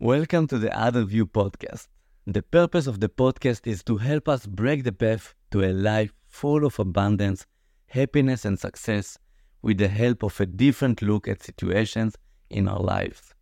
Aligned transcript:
Welcome 0.00 0.46
to 0.46 0.56
the 0.56 0.70
Other 0.74 1.04
View 1.04 1.26
podcast. 1.26 1.86
The 2.26 2.40
purpose 2.40 2.86
of 2.86 3.00
the 3.00 3.10
podcast 3.10 3.66
is 3.66 3.82
to 3.82 3.98
help 3.98 4.26
us 4.26 4.46
break 4.46 4.84
the 4.84 4.92
path 4.92 5.34
to 5.50 5.64
a 5.64 5.72
life 5.74 6.14
full 6.28 6.64
of 6.64 6.78
abundance, 6.78 7.44
happiness, 7.88 8.46
and 8.46 8.58
success 8.58 9.18
with 9.60 9.76
the 9.76 9.88
help 9.88 10.22
of 10.22 10.40
a 10.40 10.46
different 10.46 11.02
look 11.02 11.28
at 11.28 11.42
situations 11.42 12.16
in 12.48 12.66
our 12.66 12.80
lives. 12.80 13.34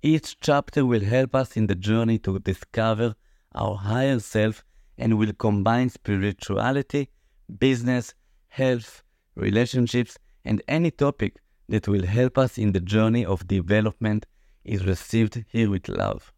Each 0.00 0.40
chapter 0.40 0.86
will 0.86 1.04
help 1.04 1.34
us 1.34 1.58
in 1.58 1.66
the 1.66 1.74
journey 1.74 2.18
to 2.20 2.38
discover 2.38 3.16
our 3.54 3.76
higher 3.76 4.18
self 4.18 4.64
and 4.96 5.18
will 5.18 5.34
combine 5.34 5.90
spirituality, 5.90 7.10
business, 7.58 8.14
health, 8.46 9.02
relationships, 9.34 10.16
and 10.42 10.62
any 10.66 10.90
topic 10.90 11.36
that 11.68 11.86
will 11.86 12.06
help 12.06 12.38
us 12.38 12.58
in 12.58 12.72
the 12.72 12.80
journey 12.80 13.24
of 13.24 13.46
development 13.46 14.26
is 14.64 14.86
received 14.86 15.44
here 15.48 15.70
with 15.70 15.88
love. 15.88 16.32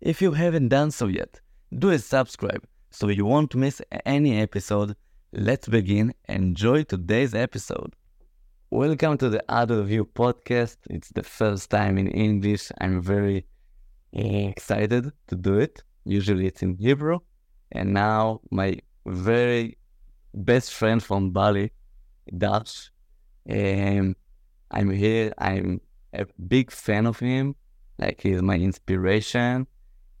If 0.00 0.20
you 0.20 0.32
haven't 0.32 0.68
done 0.68 0.90
so 0.90 1.06
yet, 1.06 1.40
do 1.78 1.90
a 1.90 1.98
subscribe 1.98 2.64
so 2.90 3.08
you 3.08 3.24
won't 3.24 3.54
miss 3.54 3.80
any 4.04 4.40
episode. 4.40 4.96
Let's 5.32 5.68
begin. 5.68 6.14
Enjoy 6.28 6.82
today's 6.82 7.34
episode. 7.34 7.94
Welcome 8.70 9.16
to 9.18 9.30
the 9.30 9.42
Other 9.48 9.82
View 9.82 10.04
podcast. 10.04 10.76
It's 10.90 11.08
the 11.08 11.22
first 11.22 11.70
time 11.70 11.96
in 11.96 12.08
English. 12.08 12.70
I'm 12.80 13.00
very 13.00 13.46
excited 14.12 15.10
to 15.28 15.36
do 15.36 15.58
it. 15.58 15.82
Usually 16.04 16.46
it's 16.46 16.62
in 16.62 16.76
Hebrew. 16.76 17.20
And 17.72 17.94
now 17.94 18.40
my 18.50 18.78
very 19.06 19.78
best 20.34 20.74
friend 20.74 21.02
from 21.02 21.30
Bali, 21.30 21.72
Darsh, 22.32 22.90
um, 23.48 24.16
I'm 24.70 24.90
here. 24.90 25.32
I'm 25.38 25.80
a 26.12 26.26
big 26.48 26.70
fan 26.70 27.06
of 27.06 27.18
him. 27.18 27.56
Like 27.98 28.20
he's 28.20 28.42
my 28.42 28.56
inspiration. 28.56 29.66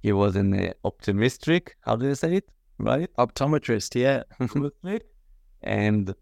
He 0.02 0.12
was 0.12 0.36
an 0.36 0.72
optimistic. 0.84 1.76
How 1.80 1.96
do 1.96 2.06
you 2.06 2.14
say 2.14 2.36
it? 2.36 2.48
Right? 2.78 3.10
Optometrist, 3.18 3.94
yeah. 3.94 4.22
and 5.62 6.14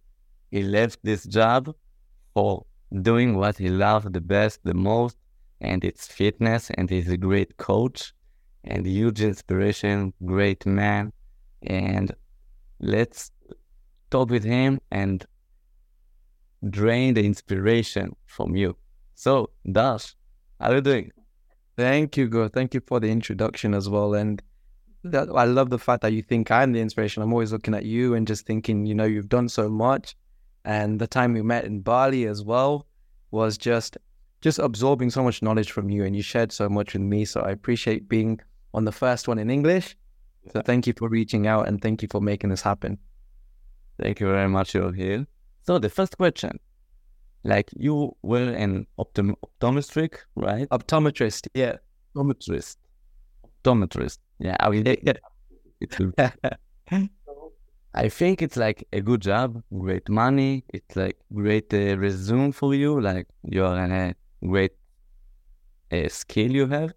he 0.50 0.62
left 0.62 0.98
this 1.04 1.24
job 1.24 1.74
for 2.34 2.66
doing 3.02 3.36
what 3.36 3.56
he 3.56 3.68
loved 3.68 4.12
the 4.12 4.20
best, 4.20 4.60
the 4.64 4.74
most, 4.74 5.16
and 5.60 5.84
it's 5.84 6.06
fitness. 6.06 6.70
And 6.70 6.90
he's 6.90 7.08
a 7.08 7.16
great 7.16 7.56
coach 7.56 8.12
and 8.64 8.84
huge 8.86 9.20
inspiration, 9.20 10.12
great 10.24 10.66
man. 10.66 11.12
And 11.62 12.12
let's 12.80 13.30
talk 14.10 14.30
with 14.30 14.44
him 14.44 14.80
and 14.90 15.24
drain 16.68 17.14
the 17.14 17.24
inspiration 17.24 18.14
from 18.26 18.56
you. 18.56 18.76
So, 19.14 19.50
Darsh, 19.66 20.14
how 20.60 20.70
are 20.70 20.76
you 20.76 20.80
doing? 20.80 21.12
Thank 21.76 22.16
you, 22.16 22.28
Gur. 22.28 22.48
Thank 22.48 22.74
you 22.74 22.80
for 22.86 23.00
the 23.00 23.10
introduction 23.10 23.74
as 23.74 23.88
well. 23.88 24.14
And 24.14 24.42
that, 25.04 25.28
I 25.34 25.44
love 25.44 25.70
the 25.70 25.78
fact 25.78 26.02
that 26.02 26.12
you 26.12 26.22
think 26.22 26.50
I'm 26.50 26.72
the 26.72 26.80
inspiration. 26.80 27.22
I'm 27.22 27.32
always 27.32 27.52
looking 27.52 27.74
at 27.74 27.84
you 27.84 28.14
and 28.14 28.26
just 28.26 28.46
thinking, 28.46 28.86
you 28.86 28.94
know, 28.94 29.04
you've 29.04 29.28
done 29.28 29.48
so 29.48 29.68
much. 29.68 30.16
And 30.64 31.00
the 31.00 31.06
time 31.06 31.32
we 31.32 31.42
met 31.42 31.64
in 31.64 31.80
Bali 31.80 32.26
as 32.26 32.42
well 32.42 32.86
was 33.30 33.56
just 33.56 33.96
just 34.40 34.58
absorbing 34.58 35.10
so 35.10 35.22
much 35.22 35.42
knowledge 35.42 35.72
from 35.72 35.90
you 35.90 36.04
and 36.04 36.14
you 36.14 36.22
shared 36.22 36.52
so 36.52 36.68
much 36.68 36.92
with 36.92 37.02
me. 37.02 37.24
So 37.24 37.40
I 37.40 37.50
appreciate 37.50 38.08
being 38.08 38.40
on 38.72 38.84
the 38.84 38.92
first 38.92 39.26
one 39.26 39.38
in 39.38 39.50
English. 39.50 39.96
So 40.52 40.62
thank 40.62 40.86
you 40.86 40.92
for 40.96 41.08
reaching 41.08 41.46
out 41.46 41.66
and 41.66 41.82
thank 41.82 42.02
you 42.02 42.08
for 42.08 42.20
making 42.20 42.50
this 42.50 42.62
happen. 42.62 42.98
Thank 44.00 44.20
you 44.20 44.28
very 44.28 44.48
much, 44.48 44.74
you're 44.74 44.92
here. 44.92 45.26
So 45.68 45.78
the 45.78 45.90
first 45.90 46.16
question, 46.16 46.58
like 47.44 47.68
you 47.76 48.16
were 48.22 48.54
an 48.54 48.86
optom- 48.98 49.36
optometric, 49.44 50.14
right? 50.34 50.66
Optometrist, 50.70 51.48
yeah. 51.52 51.74
Optometrist. 52.16 52.78
Optometrist. 53.44 54.16
Yeah, 54.38 54.56
I 54.60 54.70
mean, 54.70 54.86
yeah. 54.86 55.12
I 57.94 58.08
think 58.08 58.40
it's 58.40 58.56
like 58.56 58.88
a 58.94 59.02
good 59.02 59.20
job, 59.20 59.62
great 59.78 60.08
money. 60.08 60.64
It's 60.72 60.96
like 60.96 61.18
great 61.34 61.74
uh, 61.74 61.98
resume 61.98 62.52
for 62.52 62.74
you. 62.74 62.98
Like 62.98 63.26
you're 63.42 63.76
a 63.76 64.14
great 64.42 64.72
uh, 65.92 66.08
skill 66.08 66.50
you 66.50 66.66
have. 66.68 66.94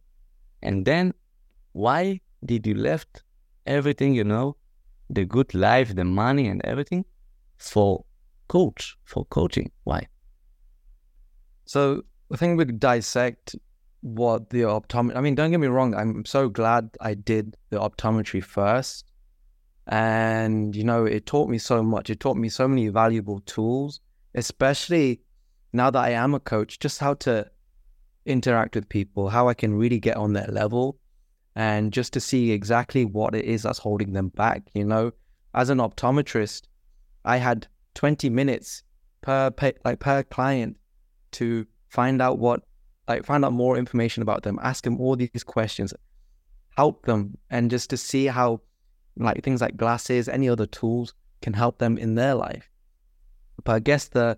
And 0.63 0.85
then 0.85 1.13
why 1.73 2.21
did 2.45 2.65
you 2.65 2.75
left 2.75 3.23
everything 3.65 4.13
you 4.13 4.23
know, 4.23 4.55
the 5.09 5.25
good 5.25 5.53
life, 5.53 5.93
the 5.93 6.05
money 6.05 6.47
and 6.47 6.61
everything 6.63 7.03
for 7.57 8.05
coach, 8.51 8.97
for 9.05 9.23
coaching? 9.25 9.71
Why? 9.85 10.07
So 11.65 12.03
I 12.33 12.35
think 12.35 12.57
we 12.57 12.65
dissect 12.65 13.55
what 14.01 14.49
the 14.49 14.63
optometry. 14.63 15.15
I 15.15 15.21
mean, 15.21 15.35
don't 15.35 15.51
get 15.51 15.61
me 15.61 15.67
wrong. 15.67 15.95
I'm 15.95 16.25
so 16.25 16.49
glad 16.49 16.89
I 16.99 17.13
did 17.13 17.55
the 17.69 17.79
optometry 17.79 18.43
first, 18.43 19.05
and 19.87 20.75
you 20.75 20.83
know, 20.83 21.05
it 21.05 21.25
taught 21.25 21.49
me 21.49 21.59
so 21.59 21.81
much. 21.81 22.09
It 22.09 22.19
taught 22.19 22.35
me 22.35 22.49
so 22.49 22.67
many 22.67 22.89
valuable 22.89 23.39
tools, 23.45 24.01
especially 24.35 25.21
now 25.71 25.89
that 25.89 26.03
I 26.03 26.09
am 26.09 26.33
a 26.33 26.39
coach. 26.41 26.77
Just 26.79 26.99
how 26.99 27.13
to 27.25 27.49
interact 28.25 28.75
with 28.75 28.89
people, 28.89 29.29
how 29.29 29.47
I 29.47 29.53
can 29.53 29.73
really 29.73 29.99
get 29.99 30.17
on 30.17 30.33
their 30.33 30.51
level, 30.51 30.99
and 31.55 31.93
just 31.93 32.11
to 32.13 32.19
see 32.19 32.51
exactly 32.51 33.05
what 33.05 33.33
it 33.33 33.45
is 33.45 33.63
that's 33.63 33.79
holding 33.79 34.11
them 34.11 34.27
back. 34.27 34.63
You 34.73 34.83
know, 34.83 35.13
as 35.53 35.69
an 35.69 35.77
optometrist, 35.77 36.63
I 37.23 37.37
had 37.37 37.67
20 37.95 38.29
minutes 38.29 38.83
per 39.21 39.51
pay, 39.51 39.73
like 39.85 39.99
per 39.99 40.23
client 40.23 40.77
to 41.31 41.65
find 41.89 42.21
out 42.21 42.39
what 42.39 42.61
like 43.07 43.25
find 43.25 43.43
out 43.43 43.53
more 43.53 43.77
information 43.77 44.23
about 44.23 44.43
them 44.43 44.59
ask 44.61 44.83
them 44.83 44.99
all 44.99 45.15
these 45.15 45.43
questions 45.43 45.93
help 46.77 47.05
them 47.05 47.37
and 47.49 47.69
just 47.69 47.89
to 47.89 47.97
see 47.97 48.25
how 48.25 48.61
like 49.17 49.43
things 49.43 49.61
like 49.61 49.75
glasses 49.77 50.29
any 50.29 50.47
other 50.47 50.65
tools 50.65 51.13
can 51.41 51.53
help 51.53 51.79
them 51.79 51.97
in 51.97 52.15
their 52.15 52.35
life. 52.35 52.69
But 53.63 53.73
i 53.73 53.79
guess 53.79 54.07
the 54.07 54.37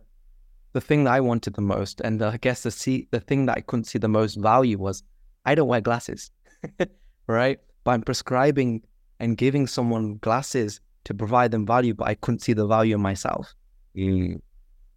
the 0.73 0.81
thing 0.81 1.03
that 1.03 1.13
i 1.13 1.19
wanted 1.19 1.53
the 1.53 1.61
most 1.61 2.01
and 2.01 2.19
the, 2.19 2.29
i 2.29 2.37
guess 2.37 2.63
the 2.63 2.71
see 2.71 3.07
the 3.11 3.19
thing 3.19 3.45
that 3.45 3.57
i 3.57 3.61
couldn't 3.61 3.85
see 3.85 3.99
the 3.99 4.07
most 4.07 4.35
value 4.35 4.77
was 4.77 5.03
i 5.45 5.53
don't 5.53 5.67
wear 5.67 5.81
glasses 5.81 6.31
right? 7.27 7.59
But 7.83 7.91
i'm 7.91 8.01
prescribing 8.01 8.81
and 9.19 9.37
giving 9.37 9.67
someone 9.67 10.17
glasses 10.17 10.81
to 11.05 11.13
provide 11.13 11.51
them 11.51 11.65
value 11.65 11.93
but 11.93 12.07
i 12.07 12.15
couldn't 12.15 12.39
see 12.39 12.53
the 12.53 12.67
value 12.67 12.95
in 12.95 13.01
myself 13.01 13.53
Mm. 13.95 14.41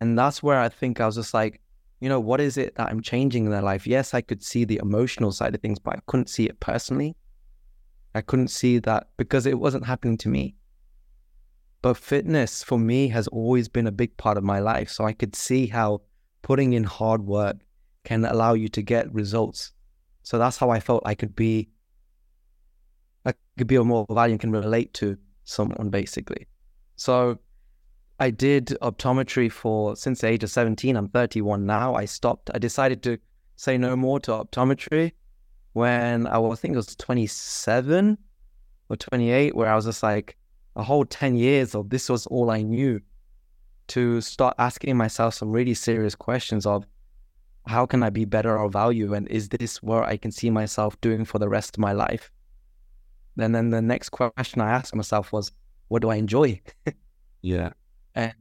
and 0.01 0.19
that's 0.19 0.43
where 0.43 0.59
i 0.59 0.69
think 0.69 1.01
i 1.01 1.07
was 1.07 1.17
just 1.17 1.35
like 1.35 1.61
you 2.01 2.09
know, 2.09 2.21
what 2.21 2.41
is 2.41 2.59
it 2.59 2.75
that 2.75 2.89
I'm 2.89 3.01
changing 3.01 3.47
in 3.47 3.51
their 3.51 3.63
life? 3.63 3.87
Yes, 3.87 4.13
I 4.13 4.21
could 4.21 4.43
see 4.43 4.65
the 4.65 4.79
emotional 4.83 5.33
side 5.33 5.55
of 5.55 5.61
things, 5.63 5.79
but 5.79 5.97
I 5.97 6.01
couldn't 6.07 6.29
see 6.29 6.45
it 6.45 6.61
personally. 6.61 7.17
I 8.15 8.21
couldn't 8.21 8.49
see 8.49 8.79
that 8.81 9.09
because 9.17 9.47
it 9.47 9.59
wasn't 9.59 9.87
happening 9.87 10.19
to 10.19 10.29
me. 10.29 10.57
But 11.83 11.97
fitness 11.97 12.63
for 12.63 12.79
me 12.79 13.09
has 13.09 13.29
always 13.29 13.69
been 13.69 13.87
a 13.87 13.93
big 13.93 14.17
part 14.17 14.37
of 14.37 14.45
my 14.45 14.59
life. 14.59 14.91
So 14.91 15.05
I 15.05 15.13
could 15.13 15.35
see 15.35 15.67
how 15.67 16.03
putting 16.43 16.75
in 16.75 16.85
hard 16.85 17.25
work 17.25 17.57
can 18.05 18.25
allow 18.25 18.55
you 18.55 18.69
to 18.71 18.83
get 18.83 19.13
results. 19.13 19.73
So 20.23 20.39
that's 20.39 20.57
how 20.57 20.71
I 20.71 20.81
felt 20.81 21.03
I 21.07 21.15
could 21.15 21.35
be, 21.35 21.69
I 23.25 23.33
could 23.57 23.67
be 23.67 23.77
of 23.77 23.87
more 23.87 24.07
value 24.11 24.33
and 24.33 24.41
can 24.41 24.53
relate 24.53 24.93
to 24.95 25.17
someone 25.47 25.89
basically. 25.89 26.47
So 26.97 27.39
I 28.21 28.31
did 28.31 28.67
optometry 28.83 29.51
for 29.51 29.97
since 29.97 30.21
the 30.21 30.29
age 30.29 30.45
of 30.45 30.51
17. 30.51 30.97
I'm 30.97 31.09
31 31.09 31.65
now. 31.65 31.95
I 31.95 32.05
stopped. 32.05 32.51
I 32.55 32.59
decided 32.59 33.03
to 33.05 33.19
say 33.57 33.79
no 33.79 33.97
more 33.97 34.21
to 34.21 34.33
optometry 34.33 35.13
when 35.73 36.27
I, 36.27 36.39
was, 36.39 36.59
I 36.59 36.61
think 36.61 36.75
it 36.75 36.77
was 36.77 36.97
27 36.97 38.19
or 38.89 38.97
28, 38.97 39.55
where 39.55 39.71
I 39.71 39.77
was 39.77 39.85
just 39.85 40.03
like 40.03 40.37
a 40.75 40.83
whole 40.83 41.05
10 41.05 41.37
years 41.37 41.75
of 41.75 41.91
this 41.91 42.09
was 42.09 42.27
all 42.27 42.51
I 42.51 42.63
knew 42.63 43.01
to 43.89 44.21
start 44.21 44.55
asking 44.59 44.97
myself 44.97 45.35
some 45.35 45.51
really 45.51 45.75
serious 45.75 46.15
questions 46.15 46.67
of 46.67 46.87
how 47.67 47.85
can 47.87 48.03
I 48.03 48.11
be 48.11 48.25
better 48.25 48.59
or 48.59 48.71
value? 48.71 49.15
And 49.15 49.29
is 49.29 49.49
this 49.49 49.83
where 49.83 50.05
I 50.05 50.17
can 50.17 50.31
see 50.31 50.51
myself 50.51 51.01
doing 51.01 51.25
for 51.25 51.39
the 51.39 51.49
rest 51.49 51.77
of 51.77 51.81
my 51.81 51.93
life? 51.93 52.31
And 53.39 53.55
then 53.55 53.71
the 53.71 53.83
next 53.83 54.11
question 54.11 54.61
I 54.61 54.71
asked 54.71 54.95
myself 54.95 55.33
was, 55.33 55.53
what 55.89 56.03
do 56.03 56.11
I 56.11 56.17
enjoy? 56.17 56.61
yeah. 57.43 57.71
And 58.15 58.33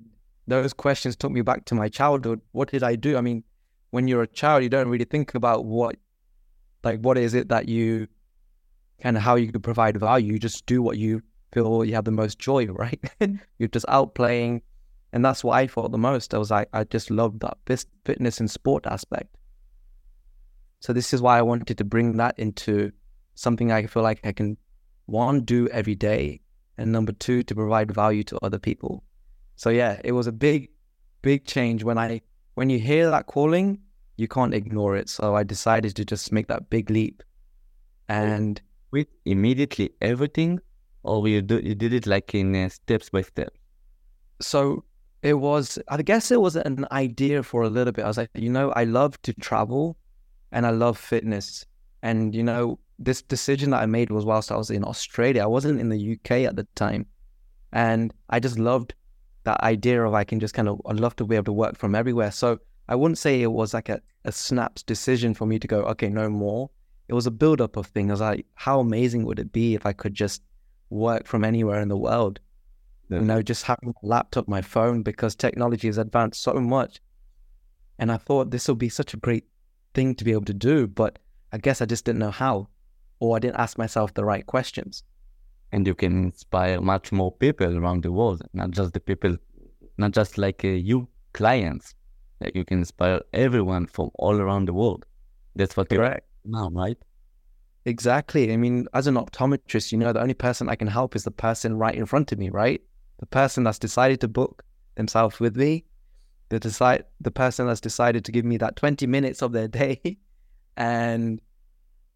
those 0.48 0.72
questions 0.72 1.18
took 1.18 1.34
me 1.34 1.42
back 1.42 1.66
to 1.66 1.76
my 1.76 1.90
childhood. 1.90 2.40
What 2.54 2.72
did 2.72 2.82
I 2.82 2.96
do? 2.96 3.18
I 3.18 3.22
mean, 3.22 3.44
when 3.90 4.08
you're 4.08 4.22
a 4.22 4.28
child, 4.28 4.64
you 4.64 4.70
don't 4.70 4.88
really 4.88 5.04
think 5.04 5.36
about 5.36 5.66
what, 5.66 5.98
like, 6.82 7.02
what 7.02 7.18
is 7.18 7.34
it 7.34 7.50
that 7.50 7.68
you 7.68 8.08
kind 9.02 9.18
of 9.18 9.24
how 9.24 9.36
you 9.36 9.52
could 9.52 9.64
provide 9.64 9.98
value. 9.98 10.34
You 10.34 10.40
just 10.40 10.66
do 10.66 10.82
what 10.82 10.98
you 10.98 11.22
feel 11.52 11.86
you 11.86 11.94
have 11.96 12.06
the 12.06 12.12
most 12.12 12.40
joy, 12.40 12.66
right? 12.68 13.00
you're 13.60 13.70
just 13.70 13.86
out 13.90 14.16
playing. 14.16 14.62
And 15.14 15.24
that's 15.24 15.44
what 15.44 15.54
I 15.54 15.68
thought 15.68 15.92
the 15.92 15.98
most. 15.98 16.34
I 16.34 16.38
was 16.38 16.52
like, 16.52 16.68
I 16.74 16.84
just 16.84 17.10
loved 17.10 17.40
that 17.42 17.58
fitness 18.04 18.40
and 18.40 18.52
sport 18.52 18.86
aspect. 18.86 19.34
So 20.82 20.92
this 20.92 21.14
is 21.14 21.22
why 21.22 21.38
I 21.38 21.42
wanted 21.42 21.78
to 21.78 21.86
bring 21.86 22.18
that 22.18 22.38
into 22.38 22.92
something 23.36 23.72
I 23.72 23.86
feel 23.88 24.04
like 24.04 24.20
I 24.26 24.34
can, 24.34 24.58
one, 25.06 25.42
do 25.42 25.68
every 25.70 25.96
day. 25.96 26.42
And 26.78 26.92
number 26.92 27.14
two, 27.14 27.44
to 27.44 27.56
provide 27.56 27.92
value 27.92 28.24
to 28.26 28.38
other 28.44 28.60
people. 28.60 29.04
So 29.56 29.70
yeah, 29.70 30.02
it 30.04 30.12
was 30.12 30.28
a 30.28 30.32
big, 30.32 30.70
big 31.22 31.46
change 31.46 31.84
when 31.84 31.98
I 31.98 32.22
when 32.56 32.70
you 32.70 32.80
hear 32.80 33.10
that 33.10 33.28
calling, 33.28 33.80
you 34.18 34.28
can't 34.28 34.54
ignore 34.54 34.96
it. 34.96 35.10
So 35.10 35.36
I 35.36 35.44
decided 35.44 35.96
to 35.96 36.06
just 36.06 36.32
make 36.32 36.48
that 36.48 36.70
big 36.70 36.90
leap. 36.90 37.24
And 38.10 38.62
with 38.92 39.08
immediately 39.26 39.92
everything, 40.02 40.60
or 41.04 41.28
you 41.28 41.42
do 41.42 41.60
you 41.60 41.76
did 41.76 41.94
it 41.94 42.08
like 42.08 42.36
in 42.36 42.56
uh, 42.56 42.70
steps 42.70 43.10
by 43.10 43.22
step? 43.22 43.54
So 44.42 44.84
it 45.22 45.36
was, 45.36 45.80
I 45.88 46.02
guess 46.02 46.30
it 46.30 46.40
was 46.40 46.56
an 46.56 46.86
idea 46.92 47.42
for 47.42 47.64
a 47.64 47.70
little 47.70 47.94
bit. 47.94 48.06
I 48.06 48.08
was 48.08 48.18
like, 48.18 48.30
you 48.36 48.50
know, 48.50 48.72
I 48.72 48.84
love 48.84 49.20
to 49.24 49.34
travel, 49.34 49.98
and 50.52 50.66
I 50.66 50.72
love 50.72 50.98
fitness, 50.98 51.66
and 52.04 52.36
you 52.36 52.44
know, 52.44 52.80
this 53.00 53.22
decision 53.22 53.72
that 53.72 53.82
I 53.82 53.86
made 53.86 54.10
was 54.10 54.26
whilst 54.26 54.52
I 54.52 54.58
was 54.58 54.70
in 54.70 54.84
Australia. 54.84 55.44
I 55.44 55.48
wasn't 55.48 55.80
in 55.80 55.90
the 55.90 56.14
UK 56.14 56.32
at 56.48 56.56
the 56.56 56.68
time, 56.76 57.06
and 57.72 58.14
I 58.30 58.40
just 58.40 58.58
loved 58.58 58.94
that 59.44 59.62
idea 59.62 60.04
of 60.04 60.14
I 60.14 60.24
can 60.24 60.40
just 60.40 60.54
kind 60.54 60.68
of 60.68 60.82
I'd 60.86 61.00
love 61.00 61.16
to 61.18 61.26
be 61.26 61.36
able 61.36 61.46
to 61.46 61.54
work 61.54 61.78
from 61.78 61.96
everywhere. 61.96 62.32
So 62.32 62.60
I 62.88 62.96
wouldn't 62.96 63.18
say 63.18 63.42
it 63.42 63.52
was 63.52 63.74
like 63.74 63.90
a, 63.90 64.02
a 64.26 64.32
snaps 64.32 64.84
decision 64.84 65.34
for 65.34 65.46
me 65.46 65.60
to 65.60 65.68
go, 65.68 65.82
okay, 65.84 66.10
no 66.10 66.30
more. 66.30 66.70
It 67.08 67.14
was 67.14 67.28
a 67.28 67.32
build 67.32 67.62
up 67.62 67.78
of 67.78 67.88
things. 67.88 68.10
I 68.10 68.14
was 68.14 68.22
like, 68.22 68.46
how 68.56 68.80
amazing 68.80 69.26
would 69.26 69.40
it 69.40 69.52
be 69.52 69.76
if 69.76 69.86
I 69.86 69.94
could 69.94 70.14
just 70.14 70.42
work 70.90 71.28
from 71.28 71.44
anywhere 71.44 71.82
in 71.82 71.88
the 71.88 71.98
world? 71.98 72.40
Yeah. 73.10 73.20
You 73.20 73.26
know, 73.26 73.42
just 73.42 73.64
having 73.64 73.90
a 73.90 74.06
laptop, 74.06 74.48
my 74.48 74.62
phone, 74.62 75.04
because 75.04 75.36
technology 75.36 75.88
has 75.88 75.98
advanced 75.98 76.42
so 76.42 76.54
much. 76.54 77.00
And 78.00 78.12
I 78.12 78.18
thought 78.18 78.52
this 78.52 78.68
would 78.68 78.80
be 78.80 78.90
such 78.90 79.14
a 79.14 79.18
great 79.18 79.46
thing 79.94 80.16
to 80.16 80.24
be 80.24 80.32
able 80.32 80.46
to 80.46 80.54
do, 80.54 80.88
but 80.88 81.20
I 81.52 81.58
guess 81.58 81.82
I 81.82 81.86
just 81.86 82.06
didn't 82.06 82.20
know 82.20 82.32
how, 82.32 82.68
or 83.20 83.36
I 83.36 83.40
didn't 83.40 83.58
ask 83.58 83.78
myself 83.78 84.14
the 84.14 84.26
right 84.26 84.46
questions. 84.46 85.04
And 85.72 85.86
you 85.88 85.96
can 85.96 86.26
inspire 86.26 86.80
much 86.80 87.12
more 87.12 87.32
people 87.32 87.78
around 87.78 88.04
the 88.04 88.12
world, 88.12 88.42
not 88.54 88.72
just 88.72 88.94
the 88.94 89.00
people, 89.00 89.36
not 89.98 90.12
just 90.12 90.38
like 90.38 90.64
uh, 90.64 90.70
you 90.70 91.08
clients 91.34 91.96
like 92.42 92.56
you 92.56 92.66
can 92.66 92.80
inspire 92.80 93.22
everyone 93.34 93.88
from 93.88 94.10
all 94.16 94.36
around 94.36 94.68
the 94.68 94.74
world. 94.74 95.06
That's 95.56 95.78
what 95.78 95.92
you're 95.92 96.20
now, 96.44 96.70
right? 96.70 96.98
Exactly. 97.86 98.52
I 98.52 98.58
mean, 98.58 98.88
as 98.94 99.08
an 99.08 99.16
optometrist, 99.16 99.92
you 99.92 99.98
know, 99.98 100.12
the 100.12 100.22
only 100.22 100.34
person 100.34 100.70
I 100.70 100.76
can 100.76 100.88
help 100.88 101.16
is 101.16 101.24
the 101.24 101.32
person 101.32 101.78
right 101.78 101.96
in 101.96 102.06
front 102.06 102.32
of 102.32 102.40
me, 102.40 102.50
right? 102.50 102.82
The 103.20 103.26
person 103.26 103.64
that's 103.64 103.80
decided 103.80 104.22
to 104.22 104.28
book 104.28 104.64
themselves 104.96 105.40
with 105.40 105.56
me, 105.56 105.86
the 106.50 106.60
decide 106.60 107.06
the 107.22 107.32
person 107.32 107.68
that's 107.68 107.82
decided 107.82 108.26
to 108.26 108.32
give 108.32 108.46
me 108.46 108.58
that 108.58 108.76
20 108.76 109.08
minutes 109.08 109.42
of 109.42 109.52
their 109.52 109.68
day. 109.84 110.18
And 110.78 111.40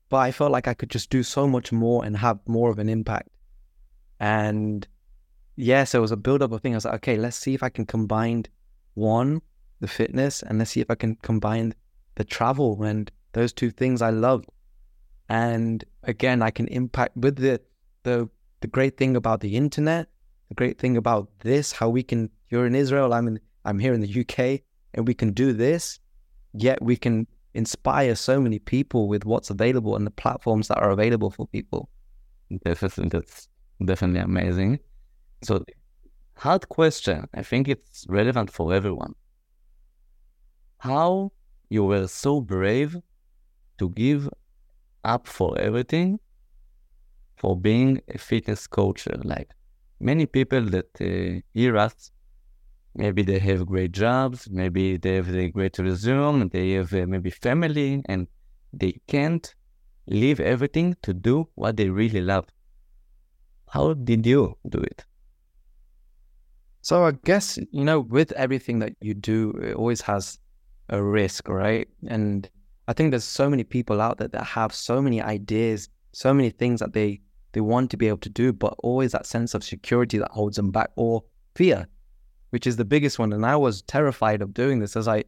but 0.09 0.17
I 0.17 0.31
felt 0.31 0.51
like 0.51 0.67
I 0.67 0.73
could 0.73 0.89
just 0.89 1.09
do 1.09 1.23
so 1.23 1.47
much 1.47 1.71
more 1.71 2.03
and 2.03 2.17
have 2.17 2.39
more 2.47 2.69
of 2.69 2.79
an 2.79 2.89
impact. 2.89 3.29
And 4.19 4.87
yes, 5.55 5.91
so 5.91 5.99
it 5.99 6.01
was 6.01 6.11
a 6.11 6.17
build 6.17 6.41
up 6.41 6.51
of 6.51 6.61
things. 6.61 6.73
I 6.73 6.77
was 6.77 6.85
like, 6.85 6.95
okay, 6.95 7.17
let's 7.17 7.37
see 7.37 7.53
if 7.53 7.63
I 7.63 7.69
can 7.69 7.85
combine 7.85 8.45
one 8.95 9.41
the 9.79 9.87
fitness 9.87 10.43
and 10.43 10.57
let's 10.57 10.71
see 10.71 10.81
if 10.81 10.91
I 10.91 10.95
can 10.95 11.15
combine 11.15 11.73
the 12.15 12.23
travel 12.23 12.83
and 12.83 13.11
those 13.33 13.53
two 13.53 13.69
things 13.71 14.01
I 14.01 14.09
love. 14.09 14.45
And 15.29 15.83
again, 16.03 16.41
I 16.41 16.49
can 16.49 16.67
impact 16.67 17.15
with 17.15 17.37
the 17.37 17.61
the 18.03 18.27
the 18.61 18.67
great 18.67 18.97
thing 18.97 19.15
about 19.15 19.39
the 19.41 19.55
internet, 19.55 20.07
the 20.49 20.55
great 20.55 20.79
thing 20.79 20.97
about 20.97 21.29
this, 21.39 21.71
how 21.71 21.89
we 21.89 22.03
can 22.03 22.29
you're 22.49 22.65
in 22.65 22.75
Israel, 22.75 23.13
I'm 23.13 23.27
in 23.27 23.39
I'm 23.63 23.79
here 23.79 23.93
in 23.93 24.01
the 24.01 24.21
UK, 24.21 24.61
and 24.93 25.07
we 25.07 25.13
can 25.13 25.31
do 25.31 25.53
this, 25.53 25.99
yet 26.53 26.81
we 26.81 26.97
can 26.97 27.27
inspire 27.53 28.15
so 28.15 28.39
many 28.39 28.59
people 28.59 29.07
with 29.07 29.25
what's 29.25 29.49
available 29.49 29.95
and 29.95 30.05
the 30.05 30.11
platforms 30.11 30.67
that 30.67 30.77
are 30.77 30.91
available 30.91 31.31
for 31.31 31.47
people. 31.47 31.89
Definitely 32.63 33.09
that's 33.09 33.47
definitely 33.83 34.21
amazing. 34.21 34.79
So 35.43 35.63
hard 36.35 36.69
question. 36.69 37.27
I 37.33 37.43
think 37.43 37.67
it's 37.67 38.05
relevant 38.09 38.51
for 38.51 38.73
everyone 38.73 39.15
how 40.79 41.31
you 41.69 41.83
were 41.83 42.07
so 42.07 42.41
brave 42.41 42.97
to 43.77 43.89
give 43.89 44.29
up 45.03 45.27
for 45.27 45.57
everything 45.59 46.19
for 47.37 47.55
being 47.55 48.01
a 48.13 48.17
fitness 48.17 48.65
coach. 48.65 49.07
Like 49.23 49.51
many 49.99 50.25
people 50.25 50.61
that 50.61 50.89
uh, 50.99 51.41
hear 51.53 51.77
us, 51.77 52.11
maybe 52.99 53.23
they 53.23 53.39
have 53.39 53.65
great 53.65 53.93
jobs, 53.93 54.47
maybe 54.51 54.97
they 54.97 55.15
have 55.15 55.29
a 55.33 55.49
great 55.49 55.79
resume, 55.79 56.49
they 56.49 56.71
have 56.71 56.93
uh, 56.93 57.05
maybe 57.07 57.29
family, 57.29 58.03
and 58.07 58.27
they 58.73 58.93
can't 59.07 59.55
leave 60.07 60.39
everything 60.39 60.95
to 61.01 61.13
do 61.13 61.47
what 61.55 61.77
they 61.77 61.89
really 61.89 62.21
love. 62.21 62.45
How 63.69 63.93
did 63.93 64.25
you 64.25 64.57
do 64.67 64.79
it? 64.79 65.05
So 66.81 67.05
I 67.05 67.11
guess 67.23 67.57
you 67.71 67.85
know, 67.85 68.01
with 68.01 68.31
everything 68.33 68.79
that 68.79 68.93
you 68.99 69.13
do, 69.13 69.51
it 69.61 69.75
always 69.75 70.01
has 70.01 70.37
a 70.89 71.01
risk, 71.01 71.47
right? 71.47 71.87
And 72.07 72.49
I 72.87 72.93
think 72.93 73.11
there's 73.11 73.23
so 73.23 73.49
many 73.49 73.63
people 73.63 74.01
out 74.01 74.17
there 74.17 74.27
that 74.27 74.43
have 74.43 74.73
so 74.73 75.01
many 75.01 75.21
ideas, 75.21 75.89
so 76.11 76.33
many 76.33 76.49
things 76.49 76.79
that 76.81 76.93
they 76.93 77.21
they 77.51 77.61
want 77.61 77.91
to 77.91 77.97
be 77.97 78.07
able 78.07 78.19
to 78.19 78.29
do, 78.29 78.51
but 78.51 78.75
always 78.79 79.11
that 79.13 79.25
sense 79.25 79.53
of 79.53 79.63
security 79.63 80.17
that 80.17 80.31
holds 80.31 80.57
them 80.57 80.71
back 80.71 80.89
or 80.95 81.23
fear, 81.55 81.87
which 82.49 82.67
is 82.67 82.77
the 82.77 82.85
biggest 82.85 83.19
one. 83.19 83.33
And 83.33 83.45
I 83.45 83.55
was 83.55 83.81
terrified 83.83 84.41
of 84.41 84.53
doing 84.53 84.79
this 84.79 84.95
as 84.95 85.07
I 85.07 85.23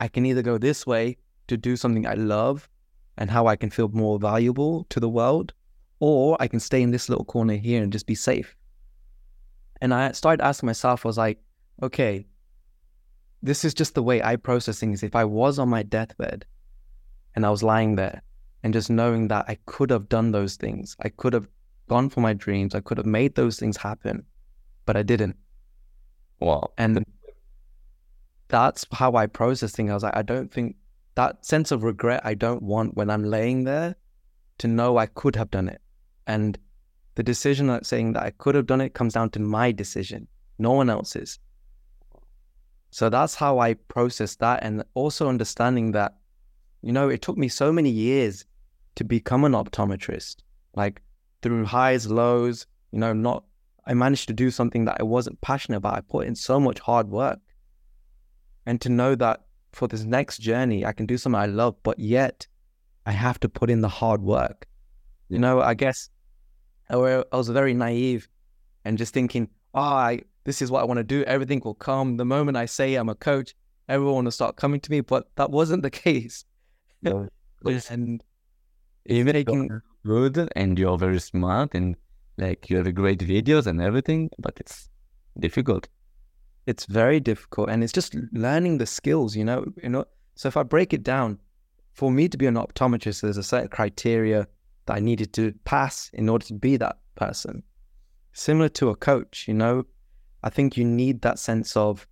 I 0.00 0.08
can 0.08 0.26
either 0.26 0.42
go 0.42 0.58
this 0.58 0.86
way 0.86 1.16
to 1.46 1.56
do 1.56 1.76
something 1.76 2.06
I 2.06 2.14
love 2.14 2.68
and 3.16 3.30
how 3.30 3.46
I 3.46 3.56
can 3.56 3.70
feel 3.70 3.88
more 3.88 4.18
valuable 4.18 4.84
to 4.90 4.98
the 4.98 5.08
world, 5.08 5.52
or 6.00 6.36
I 6.40 6.48
can 6.48 6.60
stay 6.60 6.82
in 6.82 6.90
this 6.90 7.08
little 7.08 7.24
corner 7.24 7.54
here 7.54 7.82
and 7.82 7.92
just 7.92 8.06
be 8.06 8.14
safe. 8.14 8.56
And 9.80 9.94
I 9.94 10.12
started 10.12 10.44
asking 10.44 10.66
myself, 10.66 11.04
I 11.04 11.08
was 11.08 11.18
like, 11.18 11.38
okay, 11.82 12.26
this 13.42 13.64
is 13.64 13.74
just 13.74 13.94
the 13.94 14.02
way 14.02 14.22
I 14.22 14.36
process 14.36 14.80
things. 14.80 15.02
If 15.02 15.14
I 15.14 15.24
was 15.24 15.58
on 15.58 15.68
my 15.68 15.82
deathbed 15.82 16.44
and 17.34 17.46
I 17.46 17.50
was 17.50 17.62
lying 17.62 17.94
there 17.94 18.22
and 18.62 18.72
just 18.72 18.90
knowing 18.90 19.28
that 19.28 19.44
I 19.46 19.58
could 19.66 19.90
have 19.90 20.08
done 20.08 20.32
those 20.32 20.56
things, 20.56 20.96
I 21.00 21.10
could 21.10 21.34
have 21.34 21.46
gone 21.88 22.08
for 22.08 22.20
my 22.20 22.32
dreams, 22.32 22.74
I 22.74 22.80
could 22.80 22.96
have 22.96 23.06
made 23.06 23.34
those 23.34 23.58
things 23.58 23.76
happen, 23.76 24.24
but 24.86 24.96
I 24.96 25.02
didn't. 25.02 25.36
Wow. 26.40 26.72
And 26.78 27.04
that's 28.48 28.86
how 28.92 29.14
I 29.14 29.26
process 29.26 29.72
things. 29.72 29.90
I 29.90 29.94
was 29.94 30.02
like, 30.02 30.16
I 30.16 30.22
don't 30.22 30.52
think 30.52 30.76
that 31.14 31.44
sense 31.44 31.70
of 31.70 31.82
regret 31.82 32.20
I 32.24 32.34
don't 32.34 32.62
want 32.62 32.96
when 32.96 33.10
I'm 33.10 33.24
laying 33.24 33.64
there 33.64 33.96
to 34.58 34.68
know 34.68 34.96
I 34.96 35.06
could 35.06 35.36
have 35.36 35.50
done 35.50 35.68
it. 35.68 35.80
And 36.26 36.58
the 37.14 37.22
decision 37.22 37.68
that 37.68 37.86
saying 37.86 38.14
that 38.14 38.22
I 38.22 38.30
could 38.30 38.54
have 38.54 38.66
done 38.66 38.80
it 38.80 38.94
comes 38.94 39.14
down 39.14 39.30
to 39.30 39.40
my 39.40 39.72
decision, 39.72 40.26
no 40.58 40.72
one 40.72 40.90
else's. 40.90 41.38
So 42.90 43.08
that's 43.08 43.34
how 43.34 43.58
I 43.58 43.74
process 43.74 44.36
that. 44.36 44.62
And 44.62 44.84
also 44.94 45.28
understanding 45.28 45.92
that, 45.92 46.14
you 46.82 46.92
know, 46.92 47.08
it 47.08 47.22
took 47.22 47.36
me 47.36 47.48
so 47.48 47.72
many 47.72 47.90
years 47.90 48.44
to 48.96 49.04
become 49.04 49.44
an 49.44 49.52
optometrist, 49.52 50.36
like 50.74 51.02
through 51.42 51.64
highs, 51.64 52.08
lows, 52.08 52.66
you 52.92 52.98
know, 52.98 53.12
not, 53.12 53.44
I 53.86 53.94
managed 53.94 54.28
to 54.28 54.34
do 54.34 54.50
something 54.50 54.84
that 54.86 54.96
I 55.00 55.02
wasn't 55.02 55.40
passionate 55.40 55.78
about. 55.78 55.94
I 55.94 56.00
put 56.00 56.26
in 56.26 56.34
so 56.34 56.58
much 56.58 56.78
hard 56.78 57.08
work. 57.08 57.38
And 58.66 58.80
to 58.80 58.88
know 58.88 59.14
that 59.16 59.40
for 59.72 59.88
this 59.88 60.04
next 60.04 60.38
journey, 60.38 60.86
I 60.86 60.92
can 60.92 61.06
do 61.06 61.18
something 61.18 61.40
I 61.40 61.46
love, 61.46 61.76
but 61.82 61.98
yet 61.98 62.46
I 63.04 63.12
have 63.12 63.38
to 63.40 63.48
put 63.48 63.70
in 63.70 63.82
the 63.82 63.88
hard 63.88 64.22
work. 64.22 64.66
You 65.28 65.38
know, 65.38 65.60
I 65.60 65.74
guess 65.74 66.08
I 66.88 66.96
was 66.96 67.48
very 67.48 67.74
naive 67.74 68.28
and 68.84 68.96
just 68.96 69.12
thinking, 69.12 69.48
oh, 69.74 69.80
I, 69.80 70.20
this 70.44 70.62
is 70.62 70.70
what 70.70 70.80
I 70.80 70.84
want 70.84 70.98
to 70.98 71.04
do. 71.04 71.22
Everything 71.24 71.60
will 71.64 71.74
come. 71.74 72.16
The 72.16 72.24
moment 72.24 72.56
I 72.56 72.66
say 72.66 72.94
I'm 72.94 73.08
a 73.08 73.14
coach, 73.14 73.54
everyone 73.88 74.24
will 74.24 74.30
start 74.32 74.56
coming 74.56 74.80
to 74.80 74.90
me. 74.90 75.00
But 75.00 75.28
that 75.36 75.50
wasn't 75.50 75.82
the 75.82 75.90
case. 76.06 76.44
No, 77.02 77.28
and 77.90 78.22
even 79.06 79.32
taking 79.34 79.80
good 80.04 80.48
and 80.56 80.78
you're 80.78 80.96
very 80.96 81.20
smart 81.20 81.74
and 81.74 81.96
like 82.36 82.70
you 82.70 82.76
have 82.76 82.94
great 82.94 83.20
videos 83.20 83.66
and 83.66 83.80
everything, 83.80 84.30
but 84.38 84.54
it's 84.58 84.88
difficult. 85.38 85.88
It's 86.66 86.86
very 86.86 87.20
difficult, 87.20 87.68
and 87.68 87.84
it's 87.84 87.92
just 87.92 88.16
learning 88.32 88.78
the 88.78 88.86
skills. 88.86 89.36
You 89.36 89.44
know, 89.44 89.64
you 89.82 89.88
know. 89.88 90.04
So 90.34 90.48
if 90.48 90.56
I 90.56 90.62
break 90.62 90.92
it 90.92 91.02
down, 91.02 91.38
for 91.92 92.10
me 92.10 92.28
to 92.28 92.36
be 92.36 92.46
an 92.46 92.56
optometrist, 92.56 93.22
there's 93.22 93.36
a 93.36 93.42
certain 93.42 93.68
criteria 93.68 94.48
that 94.86 94.96
I 94.96 95.00
needed 95.00 95.32
to 95.34 95.52
pass 95.64 96.10
in 96.12 96.28
order 96.28 96.44
to 96.46 96.54
be 96.54 96.76
that 96.76 96.98
person. 97.14 97.62
Similar 98.32 98.68
to 98.70 98.90
a 98.90 98.96
coach, 98.96 99.46
you 99.46 99.54
know, 99.54 99.84
I 100.42 100.50
think 100.50 100.76
you 100.76 100.84
need 100.84 101.22
that 101.22 101.38
sense 101.38 101.76
of 101.76 102.06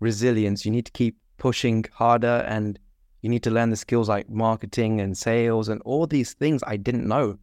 resilience. 0.00 0.64
You 0.64 0.72
need 0.72 0.86
to 0.86 0.92
keep 0.92 1.18
pushing 1.36 1.84
harder 1.92 2.44
and 2.48 2.78
you 3.20 3.28
need 3.28 3.42
to 3.42 3.50
learn 3.50 3.70
the 3.70 3.76
skills 3.76 4.08
like 4.08 4.30
marketing 4.30 5.00
and 5.00 5.16
sales 5.16 5.68
and 5.68 5.82
all 5.82 6.06
these 6.06 6.32
things 6.32 6.62
I 6.66 6.76
didn't 6.76 7.06
know. 7.06 7.38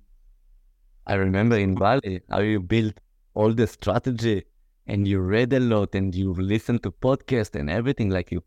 I 1.07 1.13
remember 1.13 1.57
in 1.57 1.73
Bali 1.75 2.21
how 2.29 2.39
you 2.39 2.59
built 2.59 2.99
all 3.33 3.53
the 3.53 3.65
strategy 3.65 4.43
and 4.87 5.07
you 5.07 5.19
read 5.21 5.53
a 5.53 5.59
lot 5.59 5.95
and 5.95 6.13
you 6.13 6.33
listened 6.33 6.83
to 6.83 6.91
podcasts 6.91 7.55
and 7.55 7.69
everything 7.69 8.09
like 8.09 8.29
you 8.29 8.43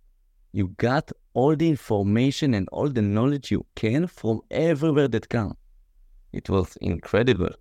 you 0.52 0.68
got 0.76 1.10
all 1.32 1.56
the 1.56 1.68
information 1.70 2.52
and 2.54 2.68
all 2.70 2.90
the 2.90 3.00
knowledge 3.00 3.50
you 3.50 3.64
can 3.76 4.06
from 4.06 4.40
everywhere 4.50 5.08
that 5.08 5.28
can. 5.28 5.54
It 6.32 6.50
was 6.50 6.76
incredible. 6.82 7.54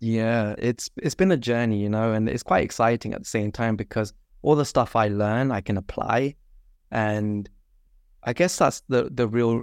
Yeah, 0.00 0.54
it's 0.58 0.90
it's 0.96 1.14
been 1.14 1.30
a 1.30 1.36
journey, 1.36 1.80
you 1.80 1.88
know, 1.88 2.12
and 2.12 2.28
it's 2.28 2.42
quite 2.42 2.64
exciting 2.64 3.14
at 3.14 3.20
the 3.20 3.28
same 3.28 3.52
time 3.52 3.76
because 3.76 4.12
all 4.42 4.56
the 4.56 4.64
stuff 4.64 4.96
I 4.96 5.08
learn 5.08 5.52
I 5.52 5.60
can 5.60 5.76
apply 5.76 6.34
and 6.90 7.48
I 8.24 8.32
guess 8.32 8.56
that's 8.56 8.82
the 8.88 9.08
the 9.12 9.28
real. 9.28 9.62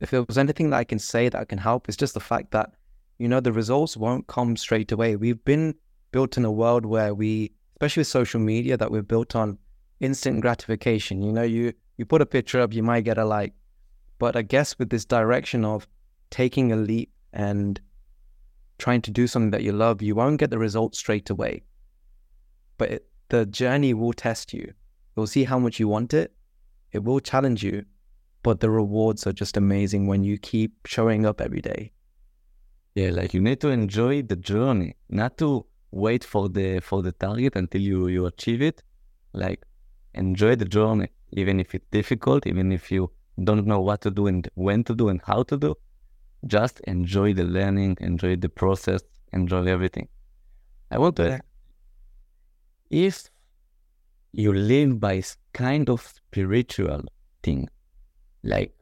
If 0.00 0.10
there 0.10 0.22
was 0.22 0.38
anything 0.38 0.70
that 0.70 0.78
I 0.78 0.84
can 0.84 0.98
say 0.98 1.28
that 1.28 1.48
can 1.48 1.58
help, 1.58 1.88
it's 1.88 1.96
just 1.96 2.14
the 2.14 2.20
fact 2.20 2.52
that 2.52 2.72
you 3.18 3.28
know 3.28 3.40
the 3.40 3.52
results 3.52 3.96
won't 3.96 4.26
come 4.26 4.56
straight 4.56 4.92
away. 4.92 5.16
We've 5.16 5.44
been 5.44 5.74
built 6.12 6.36
in 6.36 6.44
a 6.44 6.50
world 6.50 6.84
where 6.86 7.14
we, 7.14 7.52
especially 7.74 8.02
with 8.02 8.08
social 8.08 8.40
media, 8.40 8.76
that 8.76 8.90
we're 8.90 9.02
built 9.02 9.34
on 9.34 9.58
instant 10.00 10.40
gratification. 10.40 11.22
You 11.22 11.32
know, 11.32 11.42
you 11.42 11.72
you 11.96 12.04
put 12.04 12.22
a 12.22 12.26
picture 12.26 12.60
up, 12.60 12.74
you 12.74 12.82
might 12.82 13.04
get 13.04 13.18
a 13.18 13.24
like, 13.24 13.54
but 14.18 14.36
I 14.36 14.42
guess 14.42 14.78
with 14.78 14.90
this 14.90 15.04
direction 15.04 15.64
of 15.64 15.86
taking 16.30 16.72
a 16.72 16.76
leap 16.76 17.10
and 17.32 17.80
trying 18.78 19.00
to 19.02 19.10
do 19.10 19.26
something 19.26 19.50
that 19.50 19.62
you 19.62 19.72
love, 19.72 20.02
you 20.02 20.14
won't 20.14 20.38
get 20.38 20.50
the 20.50 20.58
results 20.58 20.98
straight 20.98 21.30
away. 21.30 21.62
But 22.76 22.90
it, 22.90 23.06
the 23.28 23.46
journey 23.46 23.94
will 23.94 24.12
test 24.12 24.52
you. 24.52 24.72
You'll 25.16 25.26
see 25.26 25.44
how 25.44 25.58
much 25.58 25.80
you 25.80 25.88
want 25.88 26.12
it. 26.12 26.32
It 26.92 27.02
will 27.02 27.20
challenge 27.20 27.62
you, 27.62 27.84
but 28.42 28.60
the 28.60 28.70
rewards 28.70 29.26
are 29.26 29.32
just 29.32 29.56
amazing 29.56 30.06
when 30.06 30.22
you 30.22 30.38
keep 30.38 30.86
showing 30.86 31.24
up 31.24 31.40
every 31.40 31.62
day. 31.62 31.92
Yeah, 32.96 33.10
like 33.10 33.34
you 33.34 33.42
need 33.42 33.60
to 33.60 33.68
enjoy 33.68 34.22
the 34.22 34.36
journey, 34.36 34.96
not 35.10 35.36
to 35.36 35.66
wait 35.90 36.24
for 36.24 36.48
the 36.48 36.80
for 36.80 37.02
the 37.02 37.12
target 37.12 37.54
until 37.54 37.82
you 37.82 38.08
you 38.08 38.24
achieve 38.24 38.62
it. 38.62 38.82
Like 39.34 39.62
enjoy 40.14 40.56
the 40.56 40.64
journey, 40.64 41.08
even 41.32 41.60
if 41.60 41.74
it's 41.74 41.84
difficult, 41.90 42.46
even 42.46 42.72
if 42.72 42.90
you 42.90 43.10
don't 43.44 43.66
know 43.66 43.80
what 43.82 44.00
to 44.00 44.10
do 44.10 44.28
and 44.28 44.48
when 44.54 44.82
to 44.84 44.94
do 44.94 45.10
and 45.10 45.20
how 45.26 45.42
to 45.42 45.58
do. 45.58 45.74
Just 46.46 46.80
enjoy 46.94 47.34
the 47.34 47.44
learning, 47.44 47.98
enjoy 48.00 48.36
the 48.36 48.48
process, 48.48 49.02
enjoy 49.30 49.66
everything. 49.66 50.08
I 50.90 50.96
want 50.96 51.16
to 51.16 51.40
if 52.88 53.28
you 54.32 54.54
live 54.54 55.00
by 55.00 55.22
kind 55.52 55.90
of 55.90 56.00
spiritual 56.00 57.02
thing, 57.42 57.68
like 58.42 58.74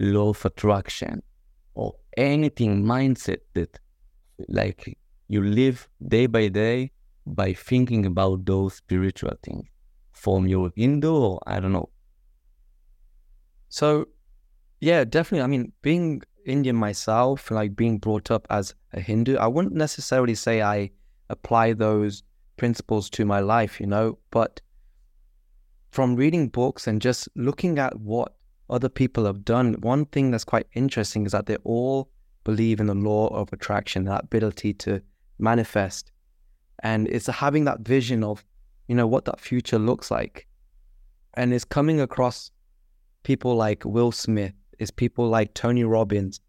law 0.00 0.30
of 0.30 0.44
attraction 0.44 1.22
anything 2.16 2.84
mindset 2.84 3.38
that 3.54 3.78
like 4.48 4.98
you 5.28 5.42
live 5.42 5.88
day 6.08 6.26
by 6.26 6.48
day 6.48 6.90
by 7.26 7.52
thinking 7.52 8.06
about 8.06 8.44
those 8.44 8.74
spiritual 8.74 9.32
things 9.42 9.66
from 10.12 10.46
your 10.46 10.72
Hindu 10.76 11.12
or 11.12 11.40
I 11.46 11.60
don't 11.60 11.72
know. 11.72 11.90
So 13.68 14.08
yeah, 14.80 15.04
definitely. 15.04 15.44
I 15.44 15.46
mean, 15.46 15.72
being 15.82 16.22
Indian 16.44 16.76
myself, 16.76 17.50
like 17.50 17.76
being 17.76 17.98
brought 17.98 18.30
up 18.30 18.46
as 18.50 18.74
a 18.92 19.00
Hindu, 19.00 19.36
I 19.36 19.46
wouldn't 19.46 19.74
necessarily 19.74 20.34
say 20.34 20.62
I 20.62 20.90
apply 21.28 21.74
those 21.74 22.22
principles 22.56 23.08
to 23.10 23.24
my 23.24 23.40
life, 23.40 23.80
you 23.80 23.86
know, 23.86 24.18
but 24.30 24.60
from 25.90 26.16
reading 26.16 26.48
books 26.48 26.86
and 26.86 27.00
just 27.00 27.28
looking 27.34 27.78
at 27.78 27.98
what 27.98 28.34
other 28.70 28.88
people 28.88 29.24
have 29.26 29.44
done, 29.44 29.74
one 29.80 30.06
thing 30.06 30.30
that's 30.30 30.44
quite 30.44 30.66
interesting 30.74 31.26
is 31.26 31.32
that 31.32 31.46
they 31.46 31.56
all 31.64 32.10
believe 32.44 32.80
in 32.80 32.86
the 32.86 32.94
law 32.94 33.28
of 33.28 33.52
attraction, 33.52 34.04
that 34.04 34.24
ability 34.24 34.72
to 34.74 35.02
manifest. 35.38 36.12
And 36.82 37.08
it's 37.08 37.26
having 37.26 37.64
that 37.64 37.80
vision 37.80 38.24
of, 38.24 38.44
you 38.88 38.94
know, 38.94 39.06
what 39.06 39.24
that 39.26 39.40
future 39.40 39.78
looks 39.78 40.10
like. 40.10 40.46
And 41.34 41.52
it's 41.52 41.64
coming 41.64 42.00
across 42.00 42.50
people 43.22 43.54
like 43.54 43.84
Will 43.84 44.12
Smith, 44.12 44.54
it's 44.78 44.90
people 44.90 45.28
like 45.28 45.52
Tony 45.54 45.84
Robbins. 45.84 46.40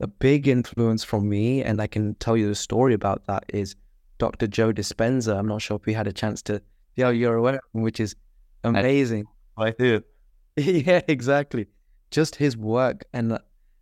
A 0.00 0.06
big 0.06 0.48
influence 0.48 1.04
from 1.04 1.28
me, 1.28 1.62
and 1.62 1.80
I 1.80 1.86
can 1.86 2.14
tell 2.16 2.36
you 2.36 2.48
the 2.48 2.54
story 2.54 2.94
about 2.94 3.24
that, 3.26 3.44
is 3.48 3.76
Dr. 4.18 4.46
Joe 4.46 4.72
Dispenza. 4.72 5.36
I'm 5.36 5.46
not 5.46 5.62
sure 5.62 5.76
if 5.76 5.86
we 5.86 5.92
had 5.92 6.06
a 6.06 6.12
chance 6.12 6.42
to, 6.42 6.60
yeah, 6.96 7.10
you're 7.10 7.36
aware, 7.36 7.60
which 7.72 8.00
is 8.00 8.16
amazing. 8.64 9.26
I, 9.56 9.66
I 9.66 9.70
did. 9.70 10.04
yeah, 10.56 11.00
exactly. 11.08 11.66
Just 12.10 12.36
his 12.36 12.56
work. 12.56 13.04
And 13.12 13.38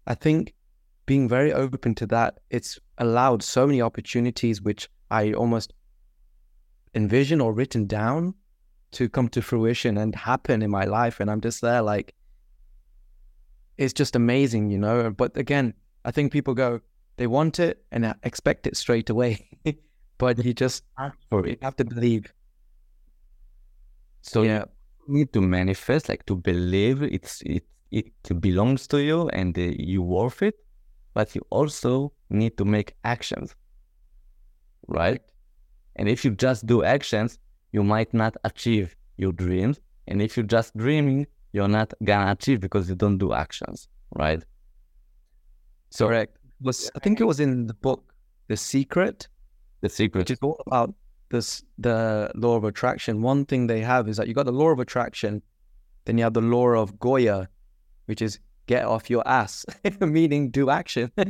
I 0.06 0.14
think 0.14 0.54
being 1.06 1.28
very 1.28 1.52
open 1.52 1.94
to 1.96 2.06
that, 2.06 2.40
it's 2.50 2.78
allowed 2.98 3.42
so 3.42 3.66
many 3.66 3.82
opportunities 3.82 4.62
which 4.62 4.88
I 5.10 5.32
almost 5.32 5.72
envision 6.94 7.40
or 7.40 7.52
written 7.52 7.86
down 7.86 8.34
to 8.92 9.08
come 9.08 9.28
to 9.30 9.42
fruition 9.42 9.96
and 9.98 10.14
happen 10.14 10.62
in 10.62 10.70
my 10.70 10.84
life. 10.84 11.20
And 11.20 11.30
I'm 11.30 11.40
just 11.40 11.60
there 11.60 11.82
like, 11.82 12.14
it's 13.76 13.92
just 13.92 14.14
amazing, 14.14 14.70
you 14.70 14.78
know. 14.78 15.10
But 15.10 15.36
again, 15.36 15.74
I 16.04 16.10
think 16.10 16.32
people 16.32 16.54
go, 16.54 16.80
they 17.16 17.26
want 17.26 17.58
it 17.58 17.84
and 17.90 18.14
expect 18.22 18.66
it 18.66 18.76
straight 18.76 19.10
away. 19.10 19.48
but 20.18 20.44
you 20.44 20.54
just 20.54 20.84
you 21.32 21.56
have 21.62 21.76
to 21.76 21.84
believe. 21.84 22.32
So 24.22 24.42
yeah, 24.42 24.64
need 25.10 25.32
to 25.32 25.40
manifest, 25.40 26.08
like 26.08 26.24
to 26.26 26.36
believe 26.36 27.02
it's 27.02 27.42
it 27.42 27.64
it 27.90 28.40
belongs 28.40 28.86
to 28.88 29.02
you 29.02 29.28
and 29.30 29.58
uh, 29.58 29.62
you 29.76 30.02
worth 30.02 30.42
it, 30.42 30.54
but 31.12 31.34
you 31.34 31.42
also 31.50 32.12
need 32.28 32.56
to 32.56 32.64
make 32.64 32.94
actions, 33.04 33.56
right? 34.86 35.20
And 35.96 36.08
if 36.08 36.24
you 36.24 36.30
just 36.30 36.66
do 36.66 36.84
actions, 36.84 37.38
you 37.72 37.82
might 37.82 38.14
not 38.14 38.36
achieve 38.44 38.94
your 39.16 39.32
dreams. 39.32 39.80
And 40.06 40.22
if 40.22 40.36
you're 40.36 40.46
just 40.46 40.76
dreaming, 40.76 41.26
you're 41.52 41.68
not 41.68 41.92
gonna 42.04 42.30
achieve 42.30 42.60
because 42.60 42.88
you 42.88 42.94
don't 42.94 43.18
do 43.18 43.32
actions, 43.32 43.88
right? 44.14 44.42
So, 45.90 46.06
Correct. 46.06 46.36
Was 46.62 46.90
I 46.94 47.00
think 47.00 47.20
it 47.20 47.24
was 47.24 47.40
in 47.40 47.66
the 47.66 47.74
book 47.74 48.14
The 48.46 48.56
Secret 48.56 49.28
the 49.80 49.88
secret. 49.88 50.20
Which 50.20 50.30
is 50.30 50.38
all 50.42 50.60
about 50.66 50.94
this 51.30 51.62
the 51.78 52.30
law 52.34 52.56
of 52.56 52.64
attraction. 52.64 53.22
One 53.22 53.46
thing 53.46 53.66
they 53.66 53.80
have 53.80 54.08
is 54.08 54.16
that 54.18 54.28
you 54.28 54.34
got 54.34 54.46
the 54.46 54.52
law 54.52 54.68
of 54.68 54.80
attraction, 54.80 55.42
then 56.04 56.18
you 56.18 56.24
have 56.24 56.34
the 56.34 56.40
law 56.40 56.68
of 56.68 56.98
Goya, 56.98 57.48
which 58.06 58.20
is 58.20 58.38
get 58.66 58.84
off 58.84 59.08
your 59.08 59.26
ass, 59.26 59.64
meaning 60.00 60.50
do 60.50 60.70
action. 60.70 61.10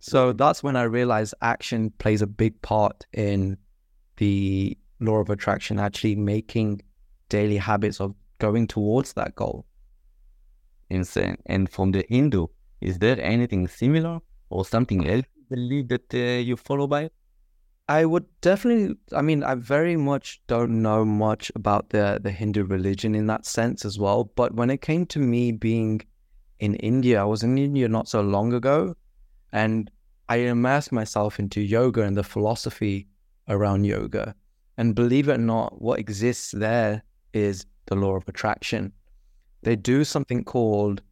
so 0.00 0.32
that's 0.32 0.62
when 0.62 0.76
I 0.76 0.82
realized 0.82 1.34
action 1.40 1.92
plays 1.98 2.22
a 2.22 2.26
big 2.26 2.60
part 2.62 3.06
in 3.12 3.56
the 4.16 4.76
law 5.00 5.16
of 5.16 5.30
attraction, 5.30 5.78
actually 5.78 6.16
making 6.16 6.82
daily 7.28 7.56
habits 7.56 8.00
of 8.00 8.14
going 8.38 8.66
towards 8.66 9.12
that 9.14 9.34
goal. 9.34 9.64
Insane. 10.90 11.36
And 11.46 11.70
from 11.70 11.92
the 11.92 12.04
Hindu, 12.08 12.46
is 12.80 12.98
there 12.98 13.20
anything 13.20 13.68
similar 13.68 14.20
or 14.50 14.64
something 14.64 15.08
else 15.08 15.26
believe 15.48 15.88
that 15.88 16.14
uh, 16.14 16.40
you 16.40 16.56
follow 16.56 16.86
by? 16.86 17.10
I 17.88 18.04
would 18.04 18.26
definitely. 18.42 18.96
I 19.14 19.22
mean, 19.22 19.42
I 19.42 19.54
very 19.54 19.96
much 19.96 20.42
don't 20.46 20.82
know 20.82 21.04
much 21.04 21.50
about 21.54 21.90
the 21.90 22.20
the 22.22 22.30
Hindu 22.30 22.64
religion 22.64 23.14
in 23.14 23.26
that 23.28 23.46
sense 23.46 23.84
as 23.84 23.98
well. 23.98 24.24
But 24.36 24.54
when 24.54 24.70
it 24.70 24.82
came 24.82 25.06
to 25.06 25.18
me 25.18 25.52
being 25.52 26.02
in 26.60 26.74
India, 26.76 27.22
I 27.22 27.24
was 27.24 27.42
in 27.42 27.56
India 27.56 27.88
not 27.88 28.08
so 28.08 28.20
long 28.20 28.52
ago, 28.52 28.94
and 29.52 29.90
I 30.28 30.36
immersed 30.36 30.92
myself 30.92 31.38
into 31.38 31.62
yoga 31.62 32.02
and 32.02 32.16
the 32.16 32.22
philosophy 32.22 33.08
around 33.48 33.84
yoga. 33.84 34.34
And 34.76 34.94
believe 34.94 35.28
it 35.28 35.34
or 35.34 35.38
not, 35.38 35.80
what 35.80 35.98
exists 35.98 36.52
there 36.52 37.02
is 37.32 37.64
the 37.86 37.96
law 37.96 38.16
of 38.16 38.28
attraction. 38.28 38.92
They 39.62 39.76
do 39.76 40.04
something 40.04 40.44
called 40.44 41.02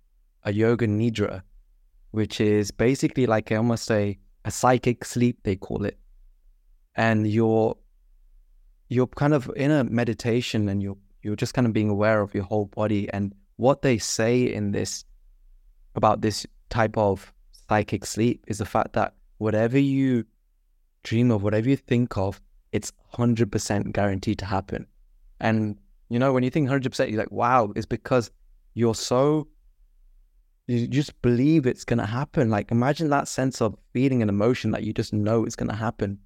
a 0.44 0.52
yoga 0.52 0.86
nidra, 0.86 1.42
which 2.10 2.40
is 2.40 2.70
basically 2.70 3.26
like 3.26 3.50
I 3.50 3.56
almost 3.56 3.90
a 3.90 4.18
a 4.46 4.50
psychic 4.50 5.04
sleep 5.04 5.40
they 5.42 5.56
call 5.56 5.84
it. 5.84 5.98
And 6.94 7.28
you're 7.28 7.76
you're 8.88 9.08
kind 9.08 9.34
of 9.34 9.50
in 9.56 9.70
a 9.70 9.84
meditation 9.84 10.68
and 10.68 10.82
you're 10.82 10.96
you're 11.22 11.36
just 11.36 11.52
kind 11.52 11.66
of 11.66 11.72
being 11.72 11.90
aware 11.90 12.22
of 12.22 12.32
your 12.34 12.44
whole 12.44 12.66
body 12.66 13.10
and 13.12 13.34
what 13.56 13.82
they 13.82 13.98
say 13.98 14.42
in 14.42 14.70
this 14.70 15.04
about 15.96 16.20
this 16.20 16.46
type 16.70 16.96
of 16.96 17.32
psychic 17.68 18.06
sleep 18.06 18.44
is 18.46 18.58
the 18.58 18.64
fact 18.64 18.92
that 18.92 19.14
whatever 19.38 19.78
you 19.78 20.24
dream 21.02 21.30
of 21.30 21.42
whatever 21.42 21.68
you 21.68 21.76
think 21.76 22.16
of 22.16 22.40
it's 22.72 22.92
100% 23.14 23.92
guaranteed 23.92 24.38
to 24.38 24.44
happen. 24.44 24.86
And 25.40 25.76
you 26.08 26.20
know 26.20 26.32
when 26.32 26.44
you 26.44 26.50
think 26.50 26.68
100% 26.68 27.10
you're 27.10 27.18
like 27.18 27.32
wow 27.32 27.72
it's 27.74 27.86
because 27.86 28.30
you're 28.74 28.94
so 28.94 29.48
you 30.66 30.86
just 30.86 31.20
believe 31.22 31.66
it's 31.66 31.84
going 31.84 31.98
to 31.98 32.06
happen. 32.06 32.50
Like 32.50 32.70
imagine 32.70 33.08
that 33.10 33.28
sense 33.28 33.60
of 33.60 33.76
feeling 33.92 34.22
an 34.22 34.28
emotion 34.28 34.72
that 34.72 34.82
you 34.82 34.92
just 34.92 35.12
know 35.12 35.44
it's 35.44 35.56
going 35.56 35.70
to 35.70 35.76
happen. 35.76 36.18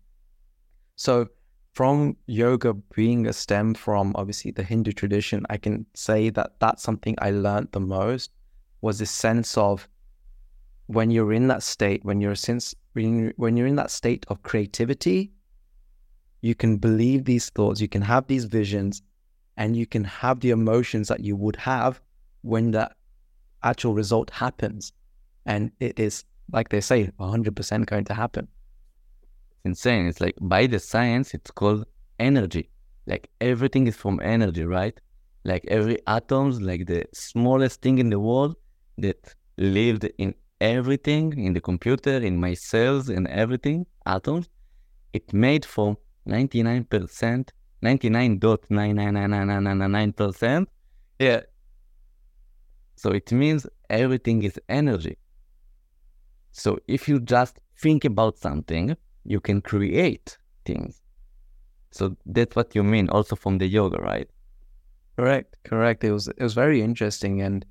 So 0.97 1.29
from 1.75 2.17
yoga 2.27 2.75
being 2.95 3.27
a 3.27 3.33
stem 3.33 3.75
from 3.75 4.13
obviously 4.17 4.51
the 4.51 4.63
Hindu 4.63 4.93
tradition, 4.93 5.45
I 5.51 5.57
can 5.57 5.87
say 5.95 6.31
that 6.31 6.53
that's 6.59 6.83
something 6.83 7.17
I 7.19 7.31
learned 7.31 7.69
the 7.73 7.81
most 7.81 8.31
was 8.81 8.99
this 8.99 9.11
sense 9.11 9.59
of 9.59 9.89
when 10.87 11.11
you're 11.11 11.33
in 11.33 11.49
that 11.49 11.63
state, 11.63 12.05
when 12.05 12.21
you're 12.21 12.35
since 12.35 12.75
when 12.95 13.57
you're 13.57 13.67
in 13.67 13.77
that 13.77 13.91
state 13.91 14.27
of 14.29 14.43
creativity, 14.43 15.31
you 16.41 16.55
can 16.55 16.79
believe 16.79 17.25
these 17.25 17.51
thoughts, 17.51 17.81
you 17.81 17.89
can 17.89 18.03
have 18.03 18.27
these 18.27 18.47
visions, 18.47 19.03
and 19.57 19.77
you 19.77 19.87
can 19.87 20.03
have 20.03 20.41
the 20.41 20.51
emotions 20.51 21.09
that 21.09 21.21
you 21.21 21.37
would 21.37 21.57
have 21.57 22.01
when 22.43 22.73
that 22.73 22.97
actual 23.63 23.95
result 23.95 24.31
happens. 24.31 24.93
And 25.47 25.73
it 25.81 25.99
is, 25.99 26.25
like 26.53 26.69
they 26.69 26.81
say, 26.81 27.11
100% 27.19 27.87
going 27.87 28.05
to 28.05 28.15
happen. 28.15 28.49
It's 29.53 29.61
insane. 29.65 30.07
It's 30.07 30.21
like 30.21 30.37
by 30.41 30.67
the 30.67 30.79
science, 30.79 31.35
it's 31.35 31.51
called 31.51 31.87
energy. 32.19 32.71
Like 33.07 33.31
everything 33.41 33.87
is 33.87 33.97
from 33.97 34.21
energy, 34.23 34.65
right? 34.65 34.99
like 35.45 35.65
every 35.69 35.99
atoms, 36.07 36.61
like 36.61 36.87
the 36.87 37.07
smallest 37.13 37.81
thing 37.81 37.99
in 37.99 38.11
the 38.11 38.21
world 38.21 38.57
that 38.99 39.35
lived 39.57 40.05
in 40.19 40.35
everything 40.61 41.33
in 41.39 41.55
the 41.55 41.61
computer, 41.61 42.19
in 42.19 42.39
my 42.39 42.55
cells, 42.55 43.09
and 43.09 43.27
everything, 43.29 43.87
atoms, 44.07 44.49
it 45.13 45.33
made 45.33 45.65
from 45.65 45.97
99%, 46.29 47.49
99.9999999%. 47.83 50.67
Yeah. 51.19 51.41
So 53.01 53.13
it 53.13 53.33
means 53.33 53.67
everything 53.89 54.43
is 54.43 54.61
energy. 54.69 55.17
So 56.53 56.79
if 56.87 57.09
you 57.09 57.19
just 57.19 57.59
think 57.79 58.05
about 58.05 58.37
something, 58.37 58.95
you 59.25 59.41
can 59.41 59.63
create 59.63 60.37
things. 60.67 61.01
So 61.93 62.15
that's 62.27 62.55
what 62.55 62.75
you 62.75 62.83
mean 62.83 63.09
also 63.09 63.37
from 63.37 63.57
the 63.57 63.67
yoga, 63.67 63.97
right? 64.03 64.29
Correct, 65.17 65.57
correct. 65.65 66.05
It 66.05 66.13
was 66.13 66.29
it 66.29 66.43
was 66.43 66.53
very 66.53 66.83
interesting, 66.83 67.41
and 67.41 67.65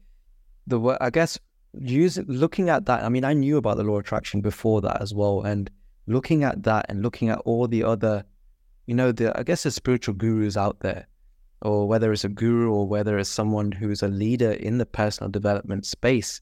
the 0.66 0.98
I 1.00 1.12
guess 1.12 1.38
using 1.80 2.26
looking 2.28 2.70
at 2.70 2.88
that. 2.88 3.04
I 3.04 3.10
mean, 3.10 3.24
I 3.24 3.34
knew 3.34 3.58
about 3.58 3.78
the 3.78 3.84
law 3.84 3.98
of 3.98 4.06
attraction 4.06 4.42
before 4.42 4.82
that 4.82 5.00
as 5.00 5.14
well, 5.14 5.44
and 5.44 5.70
looking 6.08 6.44
at 6.44 6.64
that 6.64 6.88
and 6.90 7.04
looking 7.04 7.30
at 7.30 7.38
all 7.46 7.68
the 7.68 7.84
other, 7.84 8.24
you 8.88 8.96
know, 8.96 9.12
the 9.12 9.38
I 9.40 9.44
guess 9.44 9.62
the 9.62 9.70
spiritual 9.70 10.16
gurus 10.16 10.58
out 10.58 10.80
there, 10.80 11.06
or 11.62 11.88
whether 11.88 12.12
it's 12.12 12.24
a 12.24 12.30
guru 12.30 12.72
or 12.72 12.88
whether 12.88 13.18
it's 13.18 13.30
someone 13.30 13.72
who's 13.72 14.02
a 14.02 14.08
leader 14.08 14.52
in 14.52 14.78
the 14.78 14.86
personal 14.86 15.30
development 15.30 15.86
space. 15.86 16.42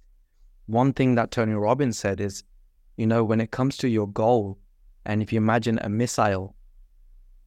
One 0.68 0.94
thing 0.94 1.16
that 1.16 1.32
Tony 1.32 1.54
Robbins 1.54 1.98
said 1.98 2.20
is, 2.20 2.44
you 2.98 3.08
know, 3.08 3.24
when 3.24 3.42
it 3.42 3.52
comes 3.52 3.78
to 3.78 3.88
your 3.88 4.08
goal, 4.08 4.58
and 5.06 5.22
if 5.22 5.32
you 5.32 5.38
imagine 5.38 5.80
a 5.82 5.90
missile 5.90 6.56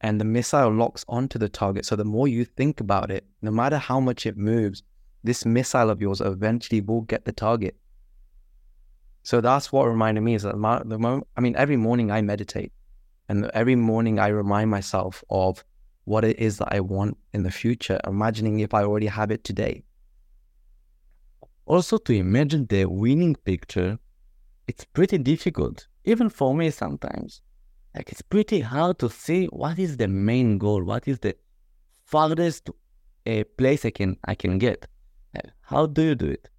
and 0.01 0.19
the 0.19 0.25
missile 0.25 0.73
locks 0.73 1.05
onto 1.07 1.37
the 1.37 1.47
target. 1.47 1.85
So 1.85 1.95
the 1.95 2.03
more 2.03 2.27
you 2.27 2.43
think 2.43 2.79
about 2.79 3.11
it, 3.11 3.25
no 3.41 3.51
matter 3.51 3.77
how 3.77 3.99
much 3.99 4.25
it 4.25 4.35
moves, 4.35 4.81
this 5.23 5.45
missile 5.45 5.91
of 5.91 6.01
yours 6.01 6.21
eventually 6.21 6.81
will 6.81 7.01
get 7.01 7.25
the 7.25 7.31
target. 7.31 7.77
So 9.23 9.39
that's 9.39 9.71
what 9.71 9.87
reminded 9.87 10.21
me 10.21 10.33
is 10.33 10.41
that 10.43 10.53
the 10.53 10.97
moment, 10.97 11.27
I 11.37 11.41
mean, 11.41 11.55
every 11.55 11.77
morning 11.77 12.11
I 12.11 12.21
meditate 12.21 12.71
and 13.29 13.45
every 13.53 13.75
morning 13.75 14.17
I 14.17 14.29
remind 14.29 14.71
myself 14.71 15.23
of 15.29 15.63
what 16.05 16.23
it 16.23 16.39
is 16.39 16.57
that 16.57 16.73
I 16.73 16.79
want 16.79 17.17
in 17.33 17.43
the 17.43 17.51
future, 17.51 17.99
imagining 18.05 18.59
if 18.59 18.73
I 18.73 18.83
already 18.83 19.07
have 19.07 19.31
it 19.31 19.43
today. 19.43 19.83
Also, 21.65 21.97
to 21.97 22.13
imagine 22.13 22.65
the 22.67 22.85
winning 22.85 23.35
picture, 23.35 23.99
it's 24.67 24.85
pretty 24.85 25.17
difficult, 25.17 25.87
even 26.05 26.29
for 26.29 26.53
me 26.53 26.69
sometimes. 26.69 27.41
Like, 27.95 28.11
it's 28.11 28.21
pretty 28.21 28.61
hard 28.61 28.99
to 28.99 29.09
see 29.09 29.45
what 29.47 29.77
is 29.77 29.97
the 29.97 30.07
main 30.07 30.57
goal, 30.57 30.83
what 30.83 31.07
is 31.07 31.19
the 31.19 31.35
farthest 32.05 32.69
uh, 33.27 33.43
place 33.57 33.85
I 33.85 33.91
can 33.91 34.17
I 34.25 34.35
can 34.35 34.57
get. 34.57 34.87
Like, 35.33 35.51
how 35.61 35.85
do 35.85 36.01
you 36.01 36.15
do 36.15 36.27
it? 36.27 36.49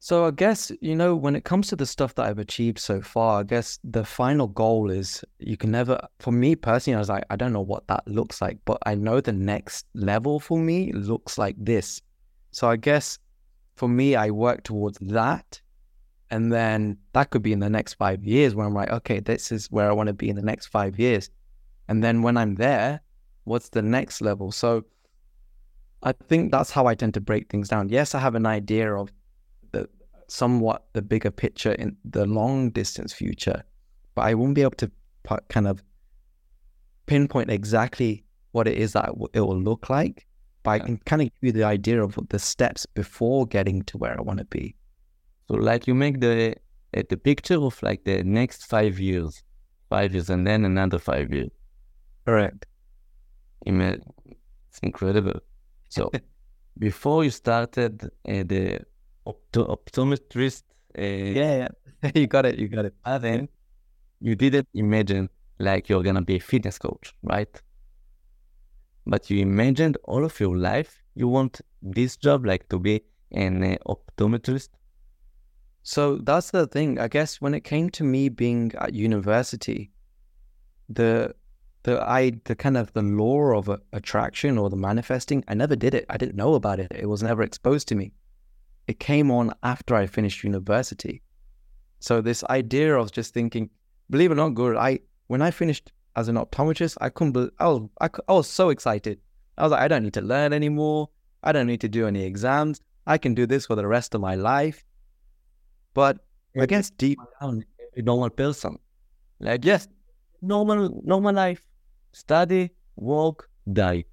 So 0.00 0.26
I 0.26 0.30
guess, 0.30 0.70
you 0.80 0.94
know, 0.94 1.16
when 1.16 1.34
it 1.34 1.44
comes 1.44 1.66
to 1.68 1.76
the 1.76 1.84
stuff 1.84 2.14
that 2.14 2.26
I've 2.26 2.38
achieved 2.38 2.78
so 2.78 3.00
far, 3.00 3.40
I 3.40 3.42
guess 3.42 3.80
the 3.82 4.04
final 4.04 4.46
goal 4.46 4.90
is 4.90 5.24
you 5.38 5.56
can 5.56 5.72
never, 5.72 6.00
for 6.20 6.30
me 6.30 6.54
personally, 6.54 6.94
I 6.94 7.00
was 7.00 7.08
like, 7.08 7.24
I 7.30 7.36
don't 7.36 7.52
know 7.52 7.60
what 7.60 7.86
that 7.88 8.06
looks 8.06 8.40
like, 8.40 8.58
but 8.64 8.78
I 8.86 8.94
know 8.94 9.20
the 9.20 9.32
next 9.32 9.86
level 9.94 10.38
for 10.38 10.56
me 10.56 10.92
looks 10.92 11.36
like 11.36 11.56
this. 11.58 12.00
So 12.52 12.70
I 12.70 12.76
guess 12.76 13.18
for 13.74 13.88
me, 13.88 14.14
I 14.14 14.30
work 14.30 14.62
towards 14.62 14.98
that. 15.00 15.60
And 16.30 16.52
then 16.52 16.98
that 17.12 17.30
could 17.30 17.42
be 17.42 17.52
in 17.52 17.58
the 17.58 17.70
next 17.70 17.94
five 17.94 18.22
years 18.22 18.54
where 18.54 18.66
I'm 18.66 18.74
like, 18.74 18.90
okay, 18.90 19.18
this 19.18 19.50
is 19.50 19.66
where 19.70 19.90
I 19.90 19.94
want 19.94 20.08
to 20.08 20.12
be 20.12 20.28
in 20.28 20.36
the 20.36 20.42
next 20.42 20.66
five 20.66 20.98
years. 20.98 21.28
And 21.88 22.04
then 22.04 22.22
when 22.22 22.36
I'm 22.36 22.54
there, 22.54 23.00
what's 23.44 23.70
the 23.70 23.82
next 23.82 24.20
level? 24.20 24.52
So 24.52 24.84
I 26.04 26.12
think 26.12 26.52
that's 26.52 26.70
how 26.70 26.86
I 26.86 26.94
tend 26.94 27.14
to 27.14 27.20
break 27.20 27.50
things 27.50 27.68
down. 27.68 27.88
Yes, 27.88 28.14
I 28.14 28.20
have 28.20 28.36
an 28.36 28.46
idea 28.46 28.94
of 28.94 29.10
the 29.72 29.88
somewhat 30.28 30.84
the 30.92 31.02
bigger 31.02 31.30
picture 31.30 31.72
in 31.72 31.96
the 32.04 32.26
long 32.26 32.70
distance 32.70 33.12
future, 33.12 33.62
but 34.14 34.22
I 34.22 34.34
won't 34.34 34.54
be 34.54 34.62
able 34.62 34.76
to 34.76 34.90
kind 35.48 35.66
of 35.66 35.82
pinpoint 37.06 37.50
exactly 37.50 38.24
what 38.52 38.68
it 38.68 38.76
is 38.76 38.92
that 38.92 39.10
it 39.32 39.40
will- 39.40 39.60
look 39.60 39.90
like. 39.90 40.26
But 40.62 40.70
I 40.70 40.78
can 40.80 40.98
kind 40.98 41.22
of 41.22 41.28
give 41.28 41.42
you 41.42 41.52
the 41.52 41.64
idea 41.64 42.02
of 42.02 42.18
the 42.28 42.38
steps 42.38 42.84
before 42.86 43.46
getting 43.46 43.82
to 43.84 43.98
where 43.98 44.18
I 44.18 44.22
want 44.22 44.38
to 44.38 44.44
be. 44.44 44.74
So, 45.46 45.54
like, 45.54 45.86
you 45.86 45.94
make 45.94 46.20
the 46.20 46.56
uh, 46.96 47.02
the 47.08 47.16
picture 47.16 47.60
of 47.68 47.82
like 47.82 48.04
the 48.04 48.22
next 48.24 48.66
five 48.66 48.98
years, 48.98 49.42
five 49.88 50.12
years, 50.14 50.30
and 50.30 50.46
then 50.46 50.64
another 50.64 50.98
five 50.98 51.32
years. 51.32 51.50
Correct. 52.26 52.66
It's 53.66 54.78
incredible. 54.82 55.40
So, 55.88 56.10
before 56.78 57.24
you 57.24 57.30
started 57.30 58.04
uh, 58.04 58.08
the 58.26 58.80
opto- 59.30 59.68
optometrist, 59.76 60.62
uh, 60.98 61.02
Yeah, 61.02 61.68
yeah. 62.02 62.10
you 62.14 62.26
got 62.26 62.46
it. 62.46 62.58
You 62.58 62.68
got 62.68 62.84
it. 62.86 62.94
then 63.04 63.48
you 64.20 64.34
didn't 64.34 64.68
imagine 64.74 65.28
like 65.58 65.88
you're 65.88 66.02
gonna 66.02 66.22
be 66.22 66.36
a 66.36 66.40
fitness 66.40 66.78
coach, 66.78 67.14
right? 67.22 67.62
But 69.06 69.30
you 69.30 69.38
imagined 69.40 69.96
all 70.04 70.24
of 70.24 70.38
your 70.40 70.56
life 70.56 71.02
you 71.14 71.28
want 71.28 71.60
this 71.82 72.16
job, 72.16 72.46
like 72.46 72.68
to 72.68 72.78
be 72.78 73.02
an 73.32 73.62
uh, 73.64 73.76
optometrist. 73.86 74.68
So 75.82 76.18
that's 76.18 76.50
the 76.50 76.66
thing. 76.66 76.98
I 76.98 77.08
guess 77.08 77.40
when 77.40 77.54
it 77.54 77.64
came 77.64 77.90
to 77.90 78.04
me 78.04 78.28
being 78.28 78.72
at 78.78 78.94
university, 78.94 79.90
the 80.88 81.34
the 81.82 82.00
I 82.02 82.32
the 82.44 82.54
kind 82.54 82.76
of 82.76 82.92
the 82.92 83.02
law 83.02 83.56
of 83.58 83.70
attraction 83.92 84.58
or 84.58 84.70
the 84.70 84.76
manifesting, 84.76 85.44
I 85.48 85.54
never 85.54 85.76
did 85.76 85.94
it. 85.94 86.04
I 86.08 86.16
didn't 86.16 86.36
know 86.36 86.54
about 86.54 86.78
it. 86.78 86.92
It 86.94 87.06
was 87.06 87.22
never 87.22 87.42
exposed 87.42 87.88
to 87.88 87.94
me. 87.94 88.12
It 88.88 88.98
came 88.98 89.30
on 89.30 89.52
after 89.62 89.94
I 89.94 90.06
finished 90.06 90.42
university. 90.42 91.22
So 92.00 92.22
this 92.22 92.42
idea 92.44 92.96
of 92.96 93.12
just 93.12 93.34
thinking, 93.34 93.68
believe 94.08 94.30
it 94.30 94.34
or 94.34 94.36
not, 94.36 94.54
Guru, 94.54 94.78
I 94.78 95.00
when 95.26 95.42
I 95.42 95.50
finished 95.50 95.92
as 96.16 96.28
an 96.28 96.36
optometrist, 96.36 96.96
I 97.00 97.10
couldn't. 97.10 97.32
Believe, 97.32 97.50
I 97.58 97.68
was 97.68 97.88
I, 98.00 98.08
I 98.28 98.32
was 98.32 98.48
so 98.48 98.70
excited. 98.70 99.20
I 99.58 99.62
was 99.64 99.72
like, 99.72 99.82
I 99.82 99.88
don't 99.88 100.04
need 100.04 100.14
to 100.14 100.22
learn 100.22 100.52
anymore. 100.54 101.10
I 101.42 101.52
don't 101.52 101.66
need 101.66 101.82
to 101.82 101.88
do 101.88 102.06
any 102.06 102.24
exams. 102.24 102.80
I 103.06 103.18
can 103.18 103.34
do 103.34 103.46
this 103.46 103.66
for 103.66 103.76
the 103.76 103.86
rest 103.86 104.14
of 104.14 104.20
my 104.22 104.34
life. 104.34 104.84
But 105.92 106.18
I 106.58 106.66
guess 106.66 106.90
deep 106.90 107.18
down 107.40 107.64
every 107.92 108.02
normal 108.02 108.30
person. 108.30 108.78
Like 109.38 109.64
yes, 109.64 109.86
normal 110.40 111.02
normal 111.04 111.34
life. 111.34 111.62
Study, 112.12 112.70
work, 112.96 113.50
die. 113.70 114.04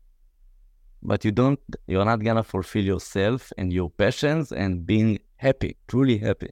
But 1.06 1.24
you 1.24 1.32
don't 1.32 1.60
you're 1.88 2.04
not 2.06 2.24
gonna 2.24 2.44
fulfill 2.44 2.84
yourself 2.84 3.54
and 3.58 3.72
your 3.72 3.90
passions 3.92 4.52
and 4.52 4.86
being 4.86 5.20
happy, 5.38 5.78
truly 5.88 6.18
happy. 6.18 6.50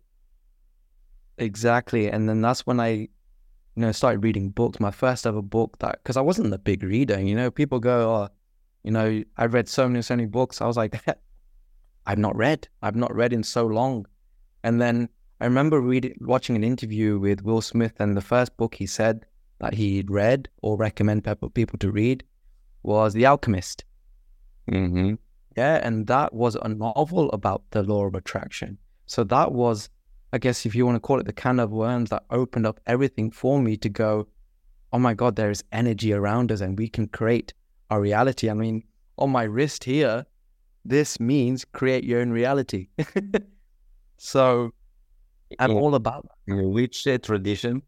exactly, 1.37 2.09
and 2.09 2.29
then 2.29 2.41
that's 2.41 2.65
when 2.67 2.79
I, 2.79 2.89
you 2.89 3.09
know, 3.75 3.91
started 3.91 4.23
reading 4.23 4.49
books. 4.49 4.79
My 4.79 4.91
first 4.91 5.25
ever 5.25 5.41
book 5.41 5.79
that 5.79 5.99
because 6.03 6.17
I 6.17 6.21
wasn't 6.21 6.53
a 6.53 6.59
big 6.59 6.83
reader. 6.83 7.19
You 7.19 7.35
know, 7.35 7.49
people 7.49 7.79
go, 7.79 8.11
oh, 8.15 8.29
you 8.83 8.91
know, 8.91 9.23
I 9.37 9.45
read 9.45 9.67
so 9.67 9.87
many 9.89 10.03
so 10.03 10.15
many 10.15 10.27
books. 10.27 10.61
I 10.61 10.67
was 10.67 10.77
like, 10.77 11.03
I've 12.05 12.19
not 12.19 12.35
read. 12.35 12.67
I've 12.83 12.95
not 12.95 13.15
read 13.15 13.33
in 13.33 13.43
so 13.43 13.65
long. 13.65 14.05
And 14.63 14.79
then 14.79 15.09
I 15.41 15.45
remember 15.45 15.81
reading, 15.81 16.15
watching 16.21 16.55
an 16.55 16.63
interview 16.63 17.17
with 17.17 17.41
Will 17.41 17.61
Smith, 17.61 17.93
and 17.99 18.15
the 18.15 18.21
first 18.21 18.55
book 18.57 18.75
he 18.75 18.85
said 18.85 19.25
that 19.59 19.73
he'd 19.73 20.11
read 20.11 20.47
or 20.61 20.77
recommend 20.77 21.23
people 21.23 21.49
people 21.49 21.79
to 21.79 21.91
read 21.91 22.23
was 22.83 23.13
The 23.13 23.25
Alchemist. 23.25 23.83
Mm-hmm. 24.71 25.15
Yeah, 25.58 25.80
and 25.84 26.08
that 26.08 26.34
was 26.34 26.56
a 26.56 26.67
novel 26.67 27.30
about 27.32 27.63
the 27.71 27.84
law 27.84 28.06
of 28.06 28.15
attraction. 28.15 28.78
So 29.06 29.23
that 29.26 29.52
was, 29.52 29.89
I 30.32 30.38
guess, 30.38 30.65
if 30.65 30.73
you 30.73 30.86
want 30.86 30.95
to 30.95 30.99
call 30.99 31.19
it 31.19 31.26
the 31.26 31.34
can 31.34 31.60
of 31.60 31.71
worms 31.71 32.10
that 32.10 32.23
opened 32.32 32.65
up 32.65 32.80
everything 32.88 33.30
for 33.30 33.62
me 33.62 33.78
to 33.78 33.89
go, 33.89 34.28
oh 34.91 34.99
my 34.99 35.13
God, 35.13 35.36
there 35.36 35.52
is 35.52 35.63
energy 35.71 36.13
around 36.13 36.52
us 36.52 36.62
and 36.62 36.78
we 36.78 36.88
can 36.88 37.08
create 37.08 37.54
our 37.89 38.02
reality. 38.02 38.49
I 38.49 38.54
mean, 38.54 38.84
on 39.17 39.30
my 39.30 39.43
wrist 39.43 39.84
here, 39.84 40.26
this 40.86 41.19
means 41.19 41.65
create 41.65 42.04
your 42.04 42.21
own 42.21 42.32
reality. 42.32 42.88
so 44.17 44.71
I'm 45.60 45.71
In- 45.71 45.78
all 45.78 45.95
about 45.95 46.28
that. 46.47 46.56
Which 46.56 47.08
uh, 47.08 47.17
tradition? 47.19 47.84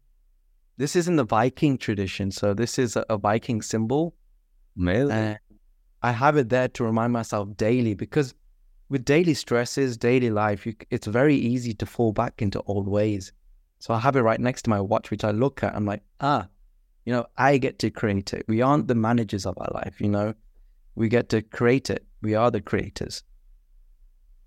This 0.78 0.94
is 0.94 1.08
in 1.08 1.16
the 1.16 1.24
Viking 1.24 1.78
tradition. 1.78 2.30
So 2.30 2.54
this 2.54 2.78
is 2.78 2.96
a, 2.96 3.04
a 3.08 3.16
Viking 3.16 3.62
symbol. 3.62 4.14
Male? 4.76 5.10
And 5.10 5.38
I 6.06 6.12
have 6.12 6.36
it 6.36 6.50
there 6.50 6.68
to 6.68 6.84
remind 6.84 7.12
myself 7.12 7.56
daily 7.56 7.94
because 7.94 8.32
with 8.88 9.04
daily 9.04 9.34
stresses, 9.34 9.96
daily 9.96 10.30
life, 10.30 10.64
you, 10.64 10.72
it's 10.88 11.08
very 11.08 11.34
easy 11.34 11.74
to 11.74 11.84
fall 11.84 12.12
back 12.12 12.40
into 12.40 12.62
old 12.66 12.86
ways. 12.86 13.32
So 13.80 13.92
I 13.92 13.98
have 13.98 14.14
it 14.14 14.20
right 14.20 14.38
next 14.38 14.62
to 14.62 14.70
my 14.70 14.80
watch, 14.80 15.10
which 15.10 15.24
I 15.24 15.32
look 15.32 15.64
at. 15.64 15.74
I'm 15.74 15.84
like, 15.84 16.02
ah, 16.20 16.46
you 17.06 17.12
know, 17.12 17.26
I 17.36 17.58
get 17.58 17.80
to 17.80 17.90
create 17.90 18.32
it. 18.34 18.44
We 18.46 18.62
aren't 18.62 18.86
the 18.86 18.94
managers 18.94 19.46
of 19.46 19.58
our 19.58 19.68
life, 19.74 20.00
you 20.00 20.08
know, 20.08 20.32
we 20.94 21.08
get 21.08 21.28
to 21.30 21.42
create 21.42 21.90
it. 21.90 22.06
We 22.22 22.36
are 22.36 22.52
the 22.52 22.60
creators. 22.60 23.24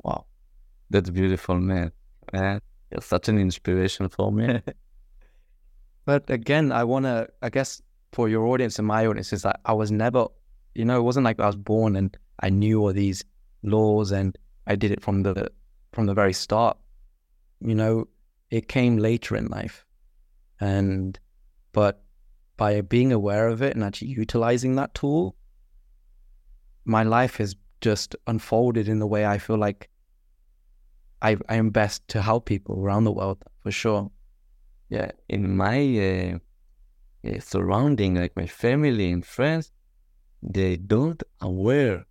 Wow, 0.02 0.28
that's 0.90 1.10
beautiful, 1.10 1.60
man. 1.60 1.92
Man, 2.32 2.62
you're 2.90 3.02
such 3.02 3.28
an 3.28 3.38
inspiration 3.38 4.08
for 4.08 4.32
me. 4.32 4.62
But 6.06 6.30
again, 6.30 6.72
I 6.72 6.86
want 6.86 7.06
to, 7.06 7.28
I 7.42 7.50
guess, 7.50 7.82
for 8.14 8.30
your 8.30 8.48
audience 8.48 8.80
and 8.80 8.88
my 8.88 9.06
audience, 9.06 9.32
is 9.34 9.44
that 9.44 9.60
I 9.66 9.74
was 9.74 9.92
never 9.92 10.26
You 10.76 10.86
know, 10.86 11.00
it 11.00 11.04
wasn't 11.04 11.26
like 11.26 11.40
I 11.40 11.48
was 11.48 11.56
born 11.56 11.96
and 11.96 12.16
I 12.40 12.50
knew 12.50 12.82
all 12.82 12.94
these 12.94 13.24
laws 13.64 14.12
and 14.12 14.38
I 14.68 14.76
did 14.76 14.92
it 14.92 15.02
from 15.02 15.24
the 15.24 15.52
from 15.92 16.06
the 16.06 16.14
very 16.14 16.34
start. 16.34 16.78
You 17.60 17.76
know, 17.76 18.08
it 18.50 18.68
came 18.68 18.98
later 18.98 19.36
in 19.36 19.48
life. 19.48 19.86
And 20.60 21.20
but 21.72 22.04
by 22.58 22.82
being 22.82 23.12
aware 23.12 23.48
of 23.48 23.62
it 23.62 23.76
and 23.76 23.84
actually 23.84 24.10
utilizing 24.10 24.76
that 24.76 24.94
tool, 24.94 25.36
my 26.86 27.04
life 27.04 27.38
has 27.38 27.56
just 27.82 28.16
unfolded 28.28 28.88
in 28.90 29.00
the 29.00 29.08
way 29.08 29.26
I 29.26 29.38
feel 29.38 29.58
like 29.58 29.90
I, 31.22 31.38
I 31.48 31.56
am 31.56 31.70
best 31.70 32.08
to 32.10 32.22
help 32.22 32.46
people 32.46 32.80
around 32.80 33.04
the 33.04 33.12
world 33.12 33.44
for 33.62 33.72
sure. 33.72 34.12
Yeah, 34.90 35.12
in 35.28 35.56
my 35.56 35.80
uh, 36.08 37.30
uh, 37.30 37.40
surrounding, 37.40 38.16
like 38.16 38.36
my 38.36 38.48
family 38.48 39.12
and 39.12 39.26
friends, 39.26 39.72
they 40.42 40.78
don't 40.78 41.22
aware 41.42 42.06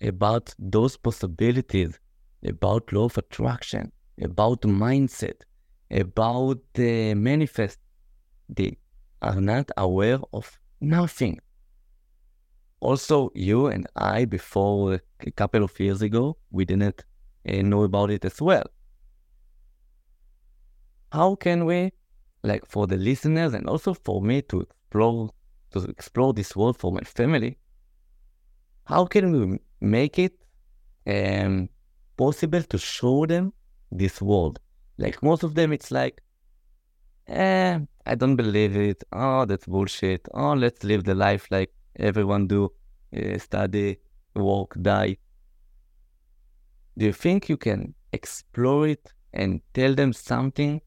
about 0.00 0.54
those 0.58 0.96
possibilities, 0.96 1.98
about 2.44 2.92
law 2.92 3.04
of 3.04 3.16
attraction, 3.18 3.92
about 4.20 4.62
mindset, 4.62 5.42
about 5.90 6.58
the 6.74 7.14
manifest. 7.14 7.78
They 8.48 8.78
are 9.22 9.40
not 9.40 9.70
aware 9.76 10.18
of 10.32 10.58
nothing. 10.80 11.40
Also, 12.80 13.30
you 13.34 13.68
and 13.68 13.86
I, 13.94 14.24
before 14.24 15.00
a 15.20 15.30
couple 15.30 15.62
of 15.62 15.78
years 15.78 16.02
ago, 16.02 16.36
we 16.50 16.64
didn't 16.64 17.04
uh, 17.48 17.62
know 17.62 17.84
about 17.84 18.10
it 18.10 18.24
as 18.24 18.42
well. 18.42 18.64
How 21.12 21.36
can 21.36 21.64
we, 21.64 21.92
like 22.42 22.66
for 22.66 22.88
the 22.88 22.96
listeners 22.96 23.54
and 23.54 23.68
also 23.68 23.94
for 23.94 24.20
me 24.20 24.42
to 24.42 24.62
explore 24.62 25.30
to 25.72 25.80
explore 25.84 26.32
this 26.32 26.54
world 26.56 26.78
for 26.78 26.92
my 26.92 27.02
family, 27.02 27.58
how 28.84 29.06
can 29.06 29.32
we 29.32 29.58
make 29.80 30.18
it 30.18 30.34
um, 31.06 31.68
possible 32.16 32.62
to 32.62 32.78
show 32.78 33.26
them 33.26 33.52
this 33.90 34.20
world? 34.20 34.60
Like 34.98 35.22
most 35.22 35.42
of 35.42 35.54
them, 35.54 35.72
it's 35.72 35.90
like, 35.90 36.22
eh, 37.28 37.78
I 38.06 38.14
don't 38.14 38.36
believe 38.36 38.76
it. 38.76 39.02
Oh, 39.12 39.44
that's 39.44 39.66
bullshit. 39.66 40.28
Oh, 40.34 40.52
let's 40.54 40.84
live 40.84 41.04
the 41.04 41.14
life 41.14 41.46
like 41.50 41.72
everyone 41.98 42.46
do, 42.46 42.72
uh, 43.16 43.38
study, 43.38 43.98
work, 44.34 44.76
die. 44.80 45.16
Do 46.98 47.06
you 47.06 47.12
think 47.12 47.48
you 47.48 47.56
can 47.56 47.94
explore 48.12 48.86
it 48.86 49.12
and 49.32 49.62
tell 49.72 49.94
them 49.94 50.12
something 50.12 50.82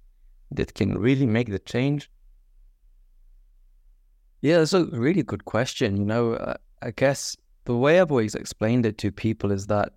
that 0.52 0.74
can 0.74 0.98
really 0.98 1.26
make 1.26 1.50
the 1.50 1.60
change? 1.60 2.12
Yeah, 4.42 4.58
that's 4.58 4.74
a 4.74 4.86
really 4.86 5.24
good 5.24 5.46
question. 5.46 5.98
You 5.98 6.06
know, 6.06 6.34
uh, 6.34 6.56
I 6.82 6.92
guess 6.92 7.36
the 7.66 7.76
way 7.76 8.00
I've 8.00 8.12
always 8.12 8.36
explained 8.36 8.86
it 8.86 8.98
to 9.00 9.12
people 9.12 9.52
is 9.52 9.68
that, 9.68 9.94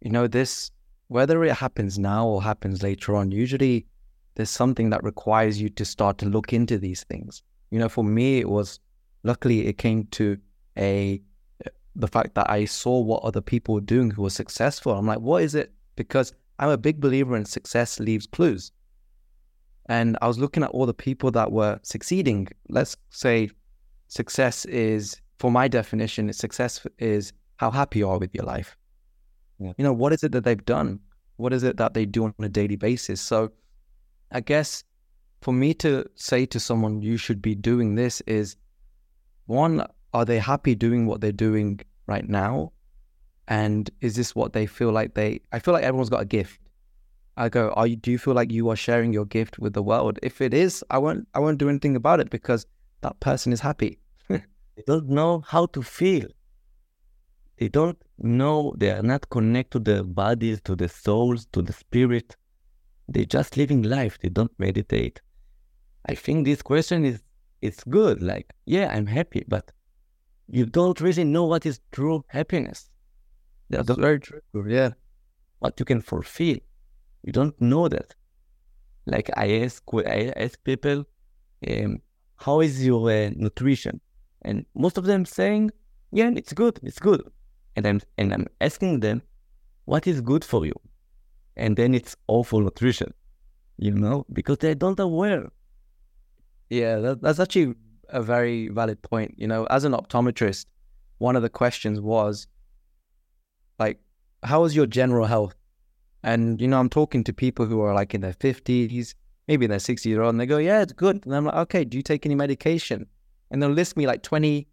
you 0.00 0.10
know, 0.10 0.26
this, 0.26 0.70
whether 1.08 1.42
it 1.44 1.54
happens 1.54 1.98
now 1.98 2.26
or 2.26 2.42
happens 2.42 2.82
later 2.82 3.16
on, 3.16 3.30
usually 3.32 3.86
there's 4.34 4.50
something 4.50 4.90
that 4.90 5.02
requires 5.02 5.60
you 5.60 5.68
to 5.70 5.84
start 5.84 6.18
to 6.18 6.26
look 6.26 6.52
into 6.52 6.78
these 6.78 7.04
things. 7.04 7.42
You 7.70 7.78
know, 7.78 7.88
for 7.88 8.04
me, 8.04 8.38
it 8.38 8.48
was 8.48 8.80
luckily 9.22 9.66
it 9.66 9.78
came 9.78 10.04
to 10.12 10.38
a 10.78 11.20
the 11.94 12.08
fact 12.08 12.34
that 12.34 12.48
I 12.48 12.64
saw 12.64 13.00
what 13.00 13.22
other 13.22 13.42
people 13.42 13.74
were 13.74 13.82
doing 13.82 14.10
who 14.10 14.22
were 14.22 14.30
successful. 14.30 14.92
I'm 14.92 15.06
like, 15.06 15.20
what 15.20 15.42
is 15.42 15.54
it? 15.54 15.72
Because 15.96 16.32
I'm 16.58 16.70
a 16.70 16.78
big 16.78 17.00
believer 17.00 17.36
in 17.36 17.44
success 17.44 18.00
leaves 18.00 18.26
clues. 18.26 18.72
And 19.86 20.16
I 20.22 20.28
was 20.28 20.38
looking 20.38 20.62
at 20.62 20.70
all 20.70 20.86
the 20.86 20.94
people 20.94 21.30
that 21.32 21.52
were 21.52 21.78
succeeding. 21.82 22.48
Let's 22.70 22.96
say 23.10 23.50
success 24.12 24.66
is, 24.66 25.18
for 25.38 25.50
my 25.50 25.68
definition, 25.68 26.30
success 26.34 26.86
is 26.98 27.32
how 27.56 27.70
happy 27.70 28.00
you 28.00 28.08
are 28.10 28.18
with 28.18 28.34
your 28.34 28.44
life. 28.44 28.76
Yeah. 29.58 29.72
You 29.78 29.84
know, 29.84 29.94
what 29.94 30.12
is 30.12 30.22
it 30.22 30.32
that 30.32 30.44
they've 30.44 30.64
done? 30.66 31.00
What 31.36 31.54
is 31.54 31.62
it 31.62 31.78
that 31.78 31.94
they 31.94 32.04
do 32.04 32.24
on 32.24 32.34
a 32.40 32.48
daily 32.50 32.76
basis? 32.76 33.22
So 33.22 33.52
I 34.30 34.40
guess 34.40 34.84
for 35.40 35.54
me 35.54 35.72
to 35.74 36.04
say 36.14 36.44
to 36.44 36.60
someone, 36.60 37.00
you 37.00 37.16
should 37.16 37.40
be 37.40 37.54
doing 37.54 37.94
this 37.94 38.20
is 38.26 38.54
one, 39.46 39.86
are 40.12 40.26
they 40.26 40.38
happy 40.38 40.74
doing 40.74 41.06
what 41.06 41.22
they're 41.22 41.32
doing 41.32 41.80
right 42.06 42.28
now? 42.28 42.72
And 43.48 43.90
is 44.02 44.14
this 44.14 44.36
what 44.36 44.52
they 44.52 44.66
feel 44.66 44.92
like 44.92 45.14
they, 45.14 45.40
I 45.52 45.58
feel 45.58 45.72
like 45.72 45.84
everyone's 45.84 46.10
got 46.10 46.20
a 46.20 46.26
gift. 46.26 46.60
I 47.38 47.48
go, 47.48 47.70
are 47.70 47.86
you, 47.86 47.96
do 47.96 48.10
you 48.10 48.18
feel 48.18 48.34
like 48.34 48.52
you 48.52 48.68
are 48.68 48.76
sharing 48.76 49.14
your 49.14 49.24
gift 49.24 49.58
with 49.58 49.72
the 49.72 49.82
world? 49.82 50.18
If 50.22 50.42
it 50.42 50.52
is, 50.52 50.84
I 50.90 50.98
won't, 50.98 51.26
I 51.32 51.38
won't 51.38 51.56
do 51.56 51.70
anything 51.70 51.96
about 51.96 52.20
it 52.20 52.28
because 52.28 52.66
that 53.00 53.18
person 53.20 53.54
is 53.54 53.60
happy. 53.60 53.98
They 54.76 54.82
don't 54.86 55.08
know 55.08 55.42
how 55.46 55.66
to 55.66 55.82
feel. 55.82 56.28
They 57.58 57.68
don't 57.68 57.98
know, 58.18 58.74
they 58.76 58.90
are 58.90 59.02
not 59.02 59.28
connected 59.30 59.84
to 59.84 59.92
their 59.92 60.02
bodies, 60.02 60.60
to 60.64 60.74
the 60.74 60.88
souls, 60.88 61.46
to 61.52 61.62
the 61.62 61.72
spirit. 61.72 62.36
They're 63.08 63.24
just 63.24 63.56
living 63.56 63.82
life. 63.82 64.18
They 64.20 64.30
don't 64.30 64.52
meditate. 64.58 65.20
I 66.06 66.14
think 66.14 66.46
this 66.46 66.62
question 66.62 67.04
is 67.04 67.22
it's 67.60 67.84
good. 67.84 68.22
Like, 68.22 68.52
yeah, 68.66 68.92
I'm 68.92 69.06
happy, 69.06 69.44
but 69.46 69.70
you 70.48 70.66
don't 70.66 71.00
really 71.00 71.24
know 71.24 71.44
what 71.44 71.66
is 71.66 71.80
true 71.92 72.24
happiness. 72.28 72.90
That's 73.70 73.90
very 73.90 74.20
true. 74.20 74.40
Yeah. 74.66 74.90
What 75.60 75.78
you 75.78 75.84
can 75.84 76.00
fulfill. 76.00 76.58
You 77.22 77.32
don't 77.32 77.58
know 77.60 77.88
that. 77.88 78.14
Like 79.06 79.30
I 79.36 79.60
ask, 79.62 79.82
I 79.94 80.32
ask 80.36 80.62
people, 80.64 81.04
um, 81.68 81.98
how 82.36 82.60
is 82.60 82.84
your 82.84 83.10
uh, 83.10 83.30
nutrition? 83.36 84.00
And 84.42 84.66
most 84.74 84.98
of 84.98 85.04
them 85.04 85.24
saying, 85.24 85.70
yeah, 86.12 86.30
it's 86.34 86.52
good, 86.52 86.78
it's 86.82 86.98
good. 86.98 87.22
And 87.76 87.86
I'm 87.86 88.00
and 88.18 88.32
I'm 88.34 88.46
asking 88.60 89.00
them, 89.00 89.22
what 89.86 90.06
is 90.06 90.20
good 90.20 90.44
for 90.44 90.66
you? 90.66 90.74
and 91.56 91.76
then 91.76 91.94
it's 91.94 92.16
awful 92.28 92.60
nutrition, 92.60 93.12
you 93.78 93.90
know, 93.90 94.24
because 94.32 94.58
they 94.58 94.74
don't 94.74 94.98
aware. 94.98 95.50
Yeah, 96.70 96.96
that, 96.98 97.22
that's 97.22 97.40
actually 97.40 97.74
a 98.08 98.22
very 98.22 98.68
valid 98.68 99.02
point. 99.02 99.34
You 99.36 99.46
know, 99.46 99.66
as 99.66 99.84
an 99.84 99.92
optometrist, 99.92 100.66
one 101.18 101.36
of 101.36 101.42
the 101.42 101.50
questions 101.50 102.00
was 102.00 102.46
like, 103.78 103.98
how 104.42 104.64
is 104.64 104.74
your 104.74 104.86
general 104.86 105.26
health? 105.26 105.54
And, 106.22 106.60
you 106.60 106.68
know, 106.68 106.78
I'm 106.78 106.88
talking 106.88 107.24
to 107.24 107.32
people 107.32 107.66
who 107.66 107.80
are 107.80 107.94
like 107.94 108.14
in 108.14 108.20
their 108.20 108.32
50s, 108.32 109.14
maybe 109.48 109.66
in 109.66 109.70
their 109.70 109.80
60s 109.80 110.04
year 110.04 110.22
old, 110.22 110.30
and 110.34 110.40
they 110.40 110.46
go, 110.46 110.58
yeah, 110.58 110.82
it's 110.82 110.92
good. 110.92 111.24
And 111.26 111.34
I'm 111.34 111.46
like, 111.46 111.54
okay, 111.54 111.84
do 111.84 111.96
you 111.96 112.02
take 112.02 112.24
any 112.24 112.34
medication? 112.34 113.06
And 113.52 113.62
they'll 113.62 113.70
list 113.70 113.96
me 113.96 114.06
like 114.08 114.22
20, 114.22 114.66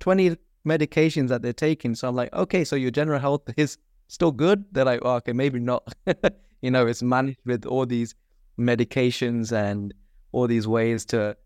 20 0.00 0.36
medications 0.66 1.28
that 1.28 1.42
they're 1.42 1.52
taking. 1.52 1.94
So 1.94 2.08
I'm 2.08 2.16
like, 2.16 2.32
okay, 2.32 2.64
so 2.64 2.74
your 2.74 2.90
general 2.90 3.20
health 3.20 3.42
is 3.56 3.78
still 4.08 4.32
good. 4.32 4.64
They're 4.72 4.84
like, 4.84 5.00
oh, 5.02 5.16
okay, 5.16 5.32
maybe 5.32 5.60
not. 5.60 5.94
you 6.62 6.70
know, 6.70 6.86
it's 6.86 7.02
managed 7.02 7.38
with 7.44 7.66
all 7.66 7.86
these 7.86 8.14
medications 8.58 9.52
and 9.52 9.94
all 10.32 10.46
these 10.46 10.66
ways 10.66 11.04
to, 11.06 11.36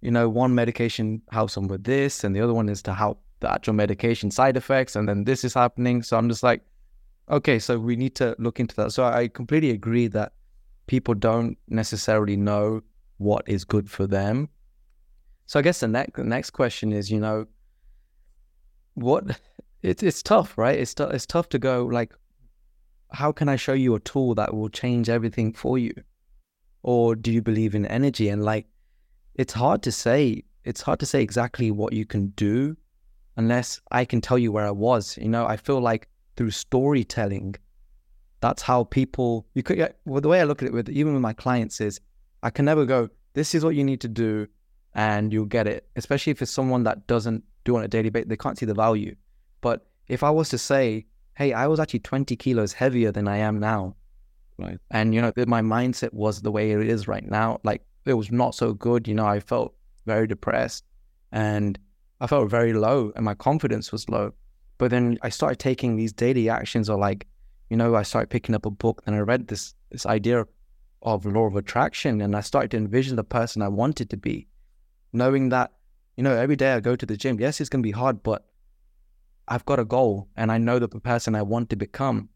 you 0.00 0.10
know, 0.10 0.28
one 0.28 0.54
medication 0.54 1.22
helps 1.30 1.54
them 1.54 1.68
with 1.68 1.84
this, 1.84 2.24
and 2.24 2.34
the 2.34 2.40
other 2.40 2.54
one 2.54 2.68
is 2.68 2.82
to 2.82 2.94
help 2.94 3.22
the 3.40 3.50
actual 3.50 3.74
medication 3.74 4.30
side 4.30 4.56
effects, 4.56 4.96
and 4.96 5.08
then 5.08 5.24
this 5.24 5.44
is 5.44 5.54
happening. 5.54 6.02
So 6.02 6.16
I'm 6.16 6.28
just 6.28 6.42
like, 6.42 6.62
okay, 7.30 7.58
so 7.58 7.78
we 7.78 7.96
need 7.96 8.14
to 8.16 8.34
look 8.38 8.60
into 8.60 8.74
that. 8.76 8.92
So 8.92 9.04
I 9.04 9.28
completely 9.28 9.70
agree 9.70 10.08
that 10.08 10.32
people 10.86 11.14
don't 11.14 11.56
necessarily 11.68 12.36
know 12.36 12.82
what 13.18 13.44
is 13.46 13.64
good 13.64 13.90
for 13.90 14.06
them. 14.06 14.48
So 15.46 15.58
I 15.58 15.62
guess 15.62 15.80
the 15.80 15.88
next 15.88 16.16
the 16.16 16.24
next 16.24 16.50
question 16.50 16.92
is, 16.92 17.10
you 17.10 17.20
know, 17.20 17.46
what 18.94 19.40
it's 19.82 20.02
it's 20.02 20.22
tough, 20.22 20.56
right? 20.56 20.78
It's 20.78 20.94
t- 20.94 21.04
it's 21.04 21.26
tough 21.26 21.48
to 21.50 21.58
go 21.58 21.86
like, 21.86 22.14
how 23.12 23.32
can 23.32 23.48
I 23.48 23.56
show 23.56 23.74
you 23.74 23.94
a 23.94 24.00
tool 24.00 24.34
that 24.36 24.54
will 24.54 24.68
change 24.70 25.08
everything 25.08 25.52
for 25.52 25.78
you, 25.78 25.92
or 26.82 27.14
do 27.14 27.30
you 27.30 27.42
believe 27.42 27.74
in 27.74 27.86
energy? 27.86 28.28
And 28.28 28.44
like, 28.44 28.66
it's 29.34 29.52
hard 29.52 29.82
to 29.82 29.92
say. 29.92 30.44
It's 30.64 30.80
hard 30.80 30.98
to 31.00 31.06
say 31.06 31.20
exactly 31.20 31.70
what 31.70 31.92
you 31.92 32.06
can 32.06 32.28
do, 32.28 32.74
unless 33.36 33.82
I 33.90 34.06
can 34.06 34.22
tell 34.22 34.38
you 34.38 34.50
where 34.50 34.66
I 34.66 34.70
was. 34.70 35.18
You 35.18 35.28
know, 35.28 35.46
I 35.46 35.58
feel 35.58 35.78
like 35.78 36.08
through 36.36 36.52
storytelling, 36.52 37.54
that's 38.40 38.62
how 38.62 38.84
people 38.84 39.46
you 39.52 39.62
could. 39.62 39.94
Well, 40.06 40.22
the 40.22 40.28
way 40.28 40.40
I 40.40 40.44
look 40.44 40.62
at 40.62 40.68
it 40.68 40.72
with 40.72 40.88
even 40.88 41.12
with 41.12 41.20
my 41.20 41.34
clients 41.34 41.82
is, 41.82 42.00
I 42.42 42.48
can 42.48 42.64
never 42.64 42.86
go. 42.86 43.10
This 43.34 43.54
is 43.54 43.62
what 43.62 43.74
you 43.74 43.84
need 43.84 44.00
to 44.00 44.08
do, 44.08 44.46
and 44.94 45.32
you'll 45.32 45.46
get 45.46 45.66
it. 45.66 45.86
Especially 45.96 46.30
if 46.30 46.42
it's 46.42 46.50
someone 46.50 46.84
that 46.84 47.06
doesn't 47.06 47.44
do 47.64 47.76
on 47.76 47.84
a 47.84 47.88
daily 47.88 48.10
basis, 48.10 48.28
they 48.28 48.36
can't 48.36 48.58
see 48.58 48.66
the 48.66 48.74
value. 48.74 49.14
But 49.60 49.86
if 50.08 50.22
I 50.22 50.30
was 50.30 50.48
to 50.50 50.58
say, 50.58 51.06
hey, 51.36 51.52
I 51.52 51.66
was 51.66 51.80
actually 51.80 52.00
20 52.00 52.36
kilos 52.36 52.72
heavier 52.72 53.10
than 53.10 53.26
I 53.28 53.38
am 53.38 53.58
now. 53.58 53.96
Right. 54.58 54.78
And, 54.90 55.14
you 55.14 55.20
know, 55.20 55.32
my 55.46 55.62
mindset 55.62 56.12
was 56.12 56.42
the 56.42 56.52
way 56.52 56.70
it 56.70 56.86
is 56.86 57.08
right 57.08 57.28
now. 57.28 57.60
Like 57.64 57.82
it 58.04 58.14
was 58.14 58.30
not 58.30 58.54
so 58.54 58.72
good. 58.72 59.08
You 59.08 59.14
know, 59.14 59.26
I 59.26 59.40
felt 59.40 59.74
very 60.06 60.26
depressed 60.26 60.84
and 61.32 61.78
I 62.20 62.26
felt 62.26 62.50
very 62.50 62.72
low 62.72 63.12
and 63.16 63.24
my 63.24 63.34
confidence 63.34 63.90
was 63.90 64.08
low. 64.08 64.32
But 64.78 64.90
then 64.90 65.18
I 65.22 65.28
started 65.28 65.58
taking 65.58 65.96
these 65.96 66.12
daily 66.12 66.48
actions 66.48 66.88
or 66.88 66.98
like, 66.98 67.26
you 67.70 67.76
know, 67.76 67.96
I 67.96 68.02
started 68.02 68.30
picking 68.30 68.54
up 68.54 68.66
a 68.66 68.70
book 68.70 69.02
and 69.06 69.16
I 69.16 69.20
read 69.20 69.48
this 69.48 69.74
this 69.90 70.06
idea 70.06 70.44
of 71.02 71.24
law 71.24 71.46
of 71.46 71.56
attraction 71.56 72.20
and 72.20 72.34
I 72.34 72.40
started 72.40 72.70
to 72.72 72.76
envision 72.76 73.16
the 73.16 73.24
person 73.24 73.62
I 73.62 73.68
wanted 73.68 74.10
to 74.10 74.16
be, 74.16 74.46
knowing 75.14 75.48
that, 75.50 75.72
you 76.16 76.22
know, 76.22 76.36
every 76.36 76.56
day 76.56 76.72
I 76.72 76.80
go 76.80 76.96
to 76.96 77.06
the 77.06 77.16
gym. 77.16 77.40
Yes, 77.40 77.60
it's 77.60 77.70
gonna 77.70 77.82
be 77.82 77.90
hard, 77.90 78.22
but 78.22 78.44
I've 79.48 79.64
got 79.64 79.78
a 79.78 79.84
goal 79.84 80.28
and 80.36 80.50
I 80.50 80.58
know 80.58 80.78
the 80.78 80.88
person 80.88 81.34
I 81.34 81.42
want 81.42 81.70
to 81.70 81.76
become. 81.76 82.28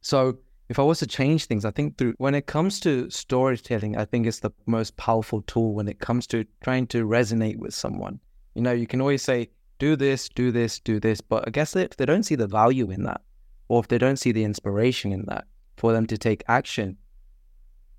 So 0.00 0.38
if 0.68 0.78
I 0.78 0.82
was 0.82 0.98
to 1.00 1.06
change 1.06 1.46
things, 1.46 1.64
I 1.64 1.70
think 1.70 1.96
through 1.96 2.14
when 2.18 2.34
it 2.34 2.46
comes 2.46 2.78
to 2.80 3.08
storytelling, 3.10 3.96
I 3.96 4.04
think 4.04 4.26
it's 4.26 4.40
the 4.40 4.50
most 4.66 4.96
powerful 4.96 5.42
tool 5.42 5.74
when 5.74 5.88
it 5.88 5.98
comes 5.98 6.26
to 6.28 6.44
trying 6.62 6.86
to 6.88 7.06
resonate 7.06 7.56
with 7.56 7.74
someone. 7.74 8.20
You 8.54 8.62
know, 8.62 8.72
you 8.72 8.86
can 8.86 9.00
always 9.00 9.22
say, 9.22 9.50
do 9.78 9.96
this, 9.96 10.28
do 10.28 10.50
this, 10.50 10.80
do 10.80 11.00
this. 11.00 11.20
But 11.20 11.46
I 11.46 11.50
guess 11.50 11.74
if 11.74 11.96
they 11.96 12.04
don't 12.04 12.24
see 12.24 12.34
the 12.34 12.46
value 12.46 12.90
in 12.90 13.04
that, 13.04 13.22
or 13.68 13.80
if 13.80 13.88
they 13.88 13.98
don't 13.98 14.18
see 14.18 14.32
the 14.32 14.44
inspiration 14.44 15.12
in 15.12 15.24
that 15.28 15.46
for 15.76 15.92
them 15.92 16.06
to 16.06 16.18
take 16.18 16.42
action, 16.48 16.96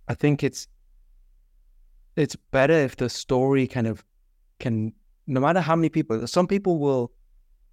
I 0.08 0.14
think 0.14 0.44
it's 0.44 0.68
it's 2.16 2.36
better 2.36 2.74
if 2.74 2.96
the 2.96 3.10
story 3.10 3.68
kind 3.68 3.88
of 3.88 4.04
can 4.60 4.94
no 5.28 5.40
matter 5.40 5.62
how 5.62 5.76
many 5.76 5.90
people 5.90 6.26
some 6.28 6.48
people 6.48 6.80
will 6.80 7.12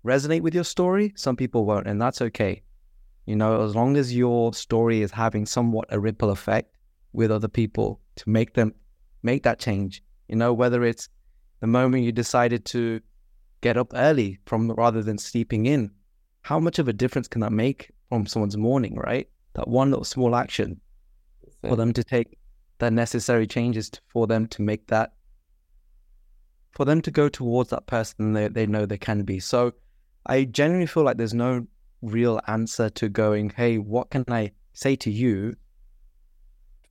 resonate 0.05 0.43
with 0.43 0.55
your 0.55 0.65
story, 0.65 1.13
some 1.17 1.37
people 1.37 1.65
won't, 1.65 1.87
and 1.87 2.01
that's 2.01 2.23
okay. 2.23 2.63
You 3.27 3.35
know, 3.35 3.65
as 3.65 3.75
long 3.75 3.97
as 3.97 4.15
your 4.15 4.55
story 4.55 5.03
is 5.03 5.11
having 5.11 5.47
somewhat 5.47 5.87
a 5.91 5.99
ripple 5.99 6.31
effect 6.31 6.77
with 7.13 7.33
other 7.33 7.49
people 7.49 8.01
to 8.17 8.31
make 8.31 8.55
them 8.55 8.73
make 9.23 9.43
that 9.43 9.59
change. 9.59 10.03
You 10.29 10.37
know, 10.37 10.53
whether 10.53 10.85
it's 10.85 11.09
the 11.61 11.67
moment 11.67 12.05
you 12.05 12.13
decided 12.13 12.65
to 12.67 13.01
get 13.63 13.77
up 13.77 13.93
early 13.95 14.39
from 14.47 14.71
rather 14.73 15.03
than 15.03 15.19
sleeping 15.19 15.67
in, 15.67 15.91
how 16.43 16.61
much 16.61 16.79
of 16.79 16.89
a 16.89 16.93
difference 16.93 17.27
can 17.27 17.41
that 17.41 17.53
make 17.53 17.91
from 18.09 18.27
someone's 18.27 18.57
morning, 18.57 18.95
right? 18.97 19.29
That 19.55 19.67
one 19.67 19.91
little 19.91 20.05
small 20.05 20.37
action 20.37 20.81
for 21.63 21.75
them 21.75 21.93
to 21.95 22.05
take 22.05 22.36
the 22.79 22.91
necessary 22.91 23.47
changes 23.47 23.91
to, 23.91 24.01
for 24.09 24.27
them 24.27 24.47
to 24.49 24.63
make 24.63 24.87
that 24.89 25.13
for 26.77 26.85
them 26.85 27.01
to 27.01 27.11
go 27.11 27.27
towards 27.27 27.71
that 27.71 27.87
person 27.87 28.35
they, 28.35 28.49
they 28.49 28.67
know 28.67 28.85
they 28.85 28.99
can 28.99 29.23
be. 29.23 29.41
So 29.41 29.73
I 30.27 30.45
genuinely 30.45 30.87
feel 30.87 31.05
like 31.05 31.17
there's 31.17 31.33
no 31.33 31.67
real 32.03 32.39
answer 32.47 32.91
to 32.91 33.09
going, 33.09 33.51
hey, 33.51 33.79
what 33.79 34.11
can 34.11 34.25
I 34.29 34.53
say 34.75 34.95
to 34.97 35.11
you 35.11 35.57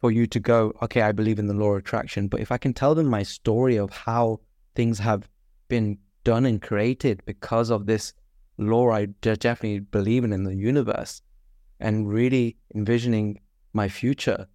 for 0.01 0.11
you 0.11 0.25
to 0.25 0.39
go, 0.39 0.73
okay, 0.81 1.01
I 1.01 1.11
believe 1.11 1.37
in 1.37 1.45
the 1.45 1.53
law 1.53 1.73
of 1.73 1.77
attraction. 1.77 2.27
But 2.27 2.41
if 2.41 2.51
I 2.51 2.57
can 2.57 2.73
tell 2.73 2.95
them 2.95 3.05
my 3.05 3.21
story 3.21 3.77
of 3.77 3.91
how 3.91 4.39
things 4.73 4.97
have 4.99 5.29
been 5.67 5.99
done 6.23 6.47
and 6.47 6.59
created 6.61 7.21
because 7.25 7.69
of 7.69 7.85
this 7.85 8.13
law 8.57 8.89
I 8.89 9.05
definitely 9.05 9.79
believe 9.79 10.23
in 10.23 10.33
in 10.33 10.45
the 10.45 10.55
universe 10.55 11.21
and 11.79 12.09
really 12.09 12.57
envisioning 12.73 13.39
my 13.73 13.87
future, 13.87 14.47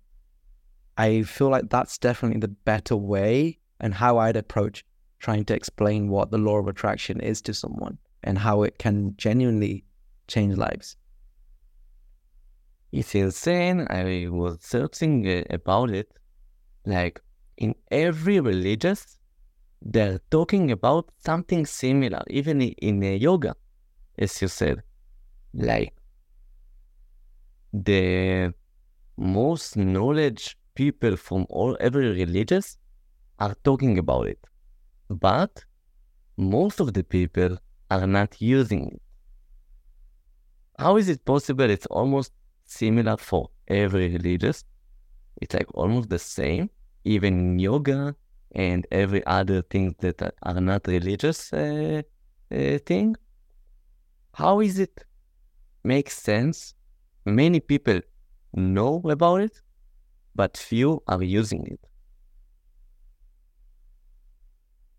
I 1.01 1.23
feel 1.23 1.49
like 1.49 1.71
that's 1.71 1.97
definitely 1.97 2.41
the 2.41 2.55
better 2.71 2.95
way 2.95 3.59
and 3.81 3.95
how 3.95 4.19
I'd 4.19 4.37
approach 4.37 4.85
trying 5.19 5.47
to 5.47 5.55
explain 5.55 6.11
what 6.11 6.31
the 6.31 6.37
law 6.37 6.59
of 6.59 6.69
attraction 6.69 7.21
is 7.21 7.41
to 7.43 7.55
someone 7.55 7.97
and 8.23 8.37
how 8.37 8.65
it 8.65 8.77
can 8.77 9.15
genuinely 9.17 9.85
change 10.29 10.59
lives. 10.59 10.99
It's 12.93 13.15
insane. 13.15 13.87
I 13.89 14.27
was 14.29 14.59
searching 14.61 15.27
uh, 15.27 15.45
about 15.49 15.91
it. 15.91 16.13
Like 16.85 17.23
in 17.57 17.75
every 17.91 18.41
religious, 18.41 19.19
they're 19.81 20.21
talking 20.31 20.71
about 20.71 21.11
something 21.25 21.65
similar, 21.65 22.23
even 22.29 22.61
in, 22.61 23.01
in 23.01 23.03
yoga, 23.19 23.55
as 24.19 24.43
you 24.43 24.49
said. 24.49 24.83
Like 25.55 25.95
the 27.73 28.53
most 29.17 29.79
knowledge 29.79 30.59
people 30.81 31.17
from 31.17 31.47
all 31.51 31.77
every 31.89 32.09
religious 32.23 32.79
are 33.39 33.55
talking 33.69 33.99
about 33.99 34.27
it, 34.27 34.43
but 35.29 35.65
most 36.37 36.81
of 36.81 36.95
the 36.95 37.05
people 37.17 37.57
are 37.91 38.07
not 38.07 38.41
using 38.41 38.83
it. 38.95 39.03
How 40.79 40.97
is 40.97 41.09
it 41.15 41.25
possible? 41.25 41.69
It's 41.77 41.87
almost 41.87 42.33
similar 42.65 43.17
for 43.19 43.51
every 43.69 44.09
religious. 44.17 44.65
It's 45.43 45.55
like 45.55 45.71
almost 45.75 46.09
the 46.09 46.19
same, 46.19 46.71
even 47.05 47.33
in 47.41 47.59
yoga 47.59 48.15
and 48.53 48.87
every 48.91 49.23
other 49.27 49.61
thing 49.63 49.95
that 50.01 50.19
are 50.43 50.61
not 50.61 50.87
religious 50.87 51.53
uh, 51.53 52.03
uh, 52.51 52.79
thing. 52.91 53.17
How 54.33 54.61
is 54.61 54.79
it 54.79 55.05
make 55.85 56.11
sense? 56.11 56.75
Many 57.27 57.61
people 57.61 58.01
know 58.55 59.03
about 59.05 59.43
it, 59.43 59.61
but 60.35 60.57
few 60.57 61.03
are 61.07 61.23
using 61.23 61.67
it. 61.67 61.81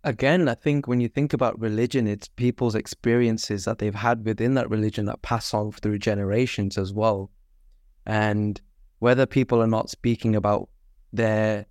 again, 0.04 0.48
I 0.48 0.56
think 0.56 0.88
when 0.88 1.00
you 1.00 1.08
think 1.08 1.34
about 1.34 1.60
religion, 1.60 2.08
it's 2.08 2.28
people's 2.28 2.76
experiences 2.76 3.66
that 3.66 3.78
they've 3.78 3.96
had 3.96 4.26
within 4.26 4.56
that 4.56 4.70
religion 4.70 5.06
that 5.06 5.22
pass 5.22 5.54
on 5.54 5.72
through 5.72 6.00
generations 6.00 6.78
as 6.78 6.94
well. 6.94 7.30
And 8.06 8.60
whether 9.00 9.26
people 9.26 9.62
are 9.62 9.68
not 9.68 9.90
speaking 9.90 10.36
about 10.36 10.70
their 11.14 11.66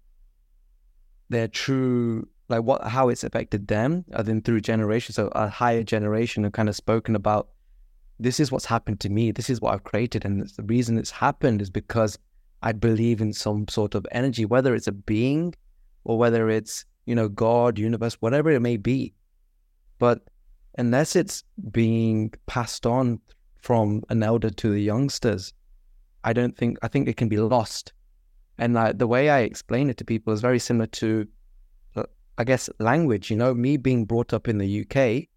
their 1.29 1.49
true 1.49 2.29
like 2.49 2.62
what 2.62 2.85
how 2.85 3.09
it's 3.09 3.25
affected 3.25 3.68
them, 3.68 4.05
I 4.14 4.23
think 4.23 4.44
through 4.44 4.61
generations, 4.61 5.16
so 5.16 5.29
a 5.29 5.49
higher 5.49 5.83
generation 5.83 6.44
have 6.44 6.53
kind 6.53 6.68
of 6.68 6.77
spoken 6.77 7.14
about 7.14 7.49
this 8.18 8.38
is 8.38 8.53
what's 8.53 8.66
happened 8.66 9.01
to 9.01 9.09
me, 9.09 9.31
this 9.31 9.49
is 9.49 9.61
what 9.61 9.73
I've 9.73 9.85
created, 9.85 10.25
and 10.25 10.46
the 10.46 10.62
reason 10.64 10.99
it's 10.99 11.11
happened 11.11 11.62
is 11.62 11.70
because 11.70 12.18
I 12.62 12.73
believe 12.73 13.20
in 13.20 13.33
some 13.33 13.68
sort 13.68 13.94
of 13.94 14.07
energy, 14.12 14.44
whether 14.44 14.75
it's 14.75 14.87
a 14.87 14.92
being 14.92 15.55
or 16.05 16.18
whether 16.18 16.49
it's 16.51 16.85
you 17.11 17.16
know, 17.16 17.29
God, 17.29 17.77
universe, 17.77 18.14
whatever 18.20 18.51
it 18.51 18.61
may 18.61 18.77
be. 18.77 19.12
But 19.99 20.23
unless 20.79 21.16
it's 21.16 21.42
being 21.73 22.33
passed 22.46 22.87
on 22.87 23.20
from 23.57 24.05
an 24.11 24.23
elder 24.23 24.49
to 24.49 24.70
the 24.70 24.81
youngsters, 24.81 25.53
I 26.23 26.33
don't 26.33 26.57
think, 26.57 26.79
I 26.83 26.88
think 26.88 27.09
it 27.09 27.16
can 27.16 27.29
be 27.29 27.38
lost. 27.38 27.92
And 28.59 28.77
uh, 28.77 28.92
the 28.94 29.09
way 29.09 29.29
I 29.29 29.40
explain 29.40 29.90
it 29.90 29.96
to 29.96 30.05
people 30.05 30.33
is 30.33 30.40
very 30.40 30.61
similar 30.61 30.87
to, 30.87 31.27
uh, 31.96 32.05
I 32.38 32.44
guess, 32.44 32.70
language. 32.79 33.29
You 33.29 33.37
know, 33.37 33.55
me 33.55 33.77
being 33.77 34.05
brought 34.05 34.33
up 34.33 34.46
in 34.46 34.59
the 34.59 34.83
UK, 34.83 35.29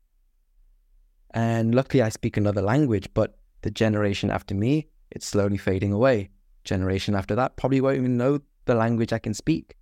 and 1.32 1.74
luckily 1.74 2.04
I 2.04 2.10
speak 2.10 2.38
another 2.38 2.62
language, 2.62 3.10
but 3.16 3.36
the 3.64 3.72
generation 3.72 4.30
after 4.30 4.54
me, 4.54 4.90
it's 5.10 5.26
slowly 5.26 5.58
fading 5.58 5.92
away. 5.92 6.30
Generation 6.64 7.16
after 7.16 7.36
that 7.36 7.56
probably 7.58 7.82
won't 7.82 7.98
even 7.98 8.18
know 8.18 8.40
the 8.66 8.76
language 8.76 9.14
I 9.14 9.20
can 9.20 9.34
speak 9.34 9.76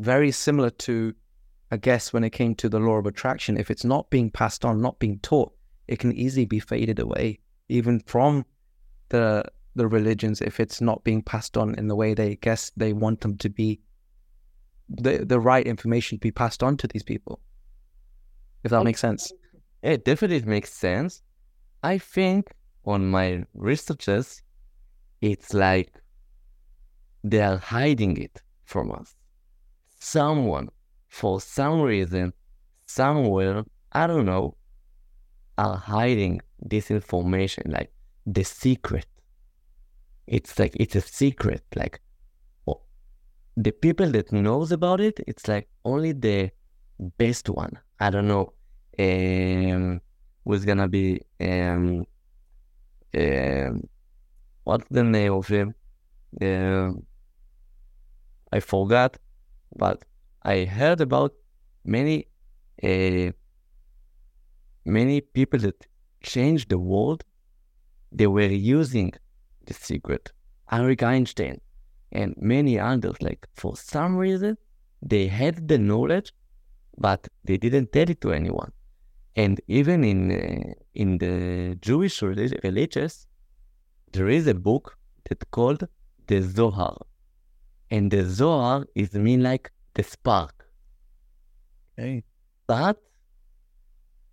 very 0.00 0.30
similar 0.30 0.70
to, 0.70 1.14
I 1.70 1.76
guess, 1.76 2.12
when 2.12 2.24
it 2.24 2.30
came 2.30 2.54
to 2.56 2.68
the 2.68 2.80
law 2.80 2.96
of 2.96 3.06
attraction. 3.06 3.58
If 3.58 3.70
it's 3.70 3.84
not 3.84 4.10
being 4.10 4.30
passed 4.30 4.64
on, 4.64 4.80
not 4.80 4.98
being 4.98 5.18
taught, 5.20 5.52
it 5.86 5.98
can 5.98 6.12
easily 6.12 6.46
be 6.46 6.58
faded 6.58 6.98
away, 6.98 7.38
even 7.68 8.00
from 8.00 8.44
the 9.10 9.44
the 9.76 9.86
religions, 9.86 10.40
if 10.40 10.58
it's 10.58 10.80
not 10.80 11.04
being 11.04 11.22
passed 11.22 11.56
on 11.56 11.76
in 11.76 11.86
the 11.86 11.94
way 11.94 12.12
they 12.12 12.34
guess 12.36 12.72
they 12.76 12.92
want 12.92 13.20
them 13.20 13.36
to 13.38 13.48
be, 13.48 13.80
the 14.88 15.24
the 15.24 15.38
right 15.38 15.66
information 15.66 16.16
to 16.16 16.20
be 16.20 16.32
passed 16.32 16.62
on 16.62 16.76
to 16.78 16.88
these 16.88 17.04
people. 17.04 17.40
If 18.64 18.70
that 18.70 18.84
makes 18.84 19.00
sense. 19.00 19.32
It 19.82 20.04
definitely 20.04 20.42
makes 20.48 20.72
sense. 20.72 21.22
I 21.82 21.98
think 21.98 22.52
on 22.84 23.10
my 23.10 23.44
researches, 23.54 24.42
it's 25.20 25.54
like 25.54 25.92
they 27.22 27.40
are 27.40 27.58
hiding 27.58 28.16
it 28.16 28.42
from 28.64 28.90
us 28.92 29.14
someone, 30.00 30.68
for 31.08 31.40
some 31.40 31.82
reason, 31.82 32.32
somewhere, 32.86 33.64
I 33.92 34.06
don't 34.06 34.26
know, 34.26 34.56
are 35.58 35.76
hiding 35.76 36.40
this 36.60 36.90
information, 36.90 37.70
like 37.70 37.92
the 38.26 38.42
secret. 38.42 39.06
It's 40.26 40.58
like 40.58 40.74
it's 40.76 40.96
a 40.96 41.00
secret. 41.00 41.62
Like 41.76 42.00
the 43.56 43.72
people 43.72 44.10
that 44.10 44.32
knows 44.32 44.72
about 44.72 45.00
it, 45.00 45.20
it's 45.26 45.46
like 45.48 45.68
only 45.84 46.12
the 46.12 46.50
best 47.18 47.48
one. 47.48 47.78
I 47.98 48.10
don't 48.10 48.28
know. 48.28 48.52
Um, 48.98 50.00
who's 50.44 50.64
gonna 50.64 50.88
be 50.88 51.20
um, 51.40 52.06
um, 53.16 53.88
what's 54.64 54.86
the 54.90 55.04
name 55.04 55.32
of 55.32 55.46
him? 55.48 55.74
Um, 56.40 57.02
I 58.52 58.60
forgot 58.60 59.18
but 59.76 60.04
I 60.42 60.64
heard 60.64 61.00
about 61.00 61.32
many 61.84 62.26
uh, 62.82 63.30
many 64.84 65.20
people 65.20 65.60
that 65.60 65.86
changed 66.22 66.70
the 66.70 66.78
world. 66.78 67.24
They 68.12 68.26
were 68.26 68.42
using 68.42 69.12
the 69.66 69.74
secret. 69.74 70.32
Albert 70.70 71.02
Einstein 71.02 71.60
and 72.12 72.34
many 72.38 72.78
others. 72.78 73.16
Like 73.20 73.46
for 73.54 73.76
some 73.76 74.16
reason, 74.16 74.56
they 75.02 75.26
had 75.26 75.68
the 75.68 75.78
knowledge, 75.78 76.32
but 76.98 77.28
they 77.44 77.56
didn't 77.56 77.92
tell 77.92 78.08
it 78.08 78.20
to 78.22 78.32
anyone. 78.32 78.72
And 79.36 79.60
even 79.68 80.02
in 80.04 80.30
uh, 80.32 80.72
in 80.94 81.18
the 81.18 81.76
Jewish 81.80 82.20
religious, 82.22 83.26
there 84.12 84.28
is 84.28 84.46
a 84.46 84.54
book 84.54 84.96
that's 85.28 85.44
called 85.50 85.86
the 86.26 86.42
Zohar. 86.42 86.96
And 87.90 88.10
the 88.10 88.24
Zohar 88.24 88.86
is 88.94 89.14
mean 89.14 89.42
like 89.42 89.70
the 89.94 90.02
spark. 90.02 90.66
Okay. 91.98 92.22
But 92.66 92.98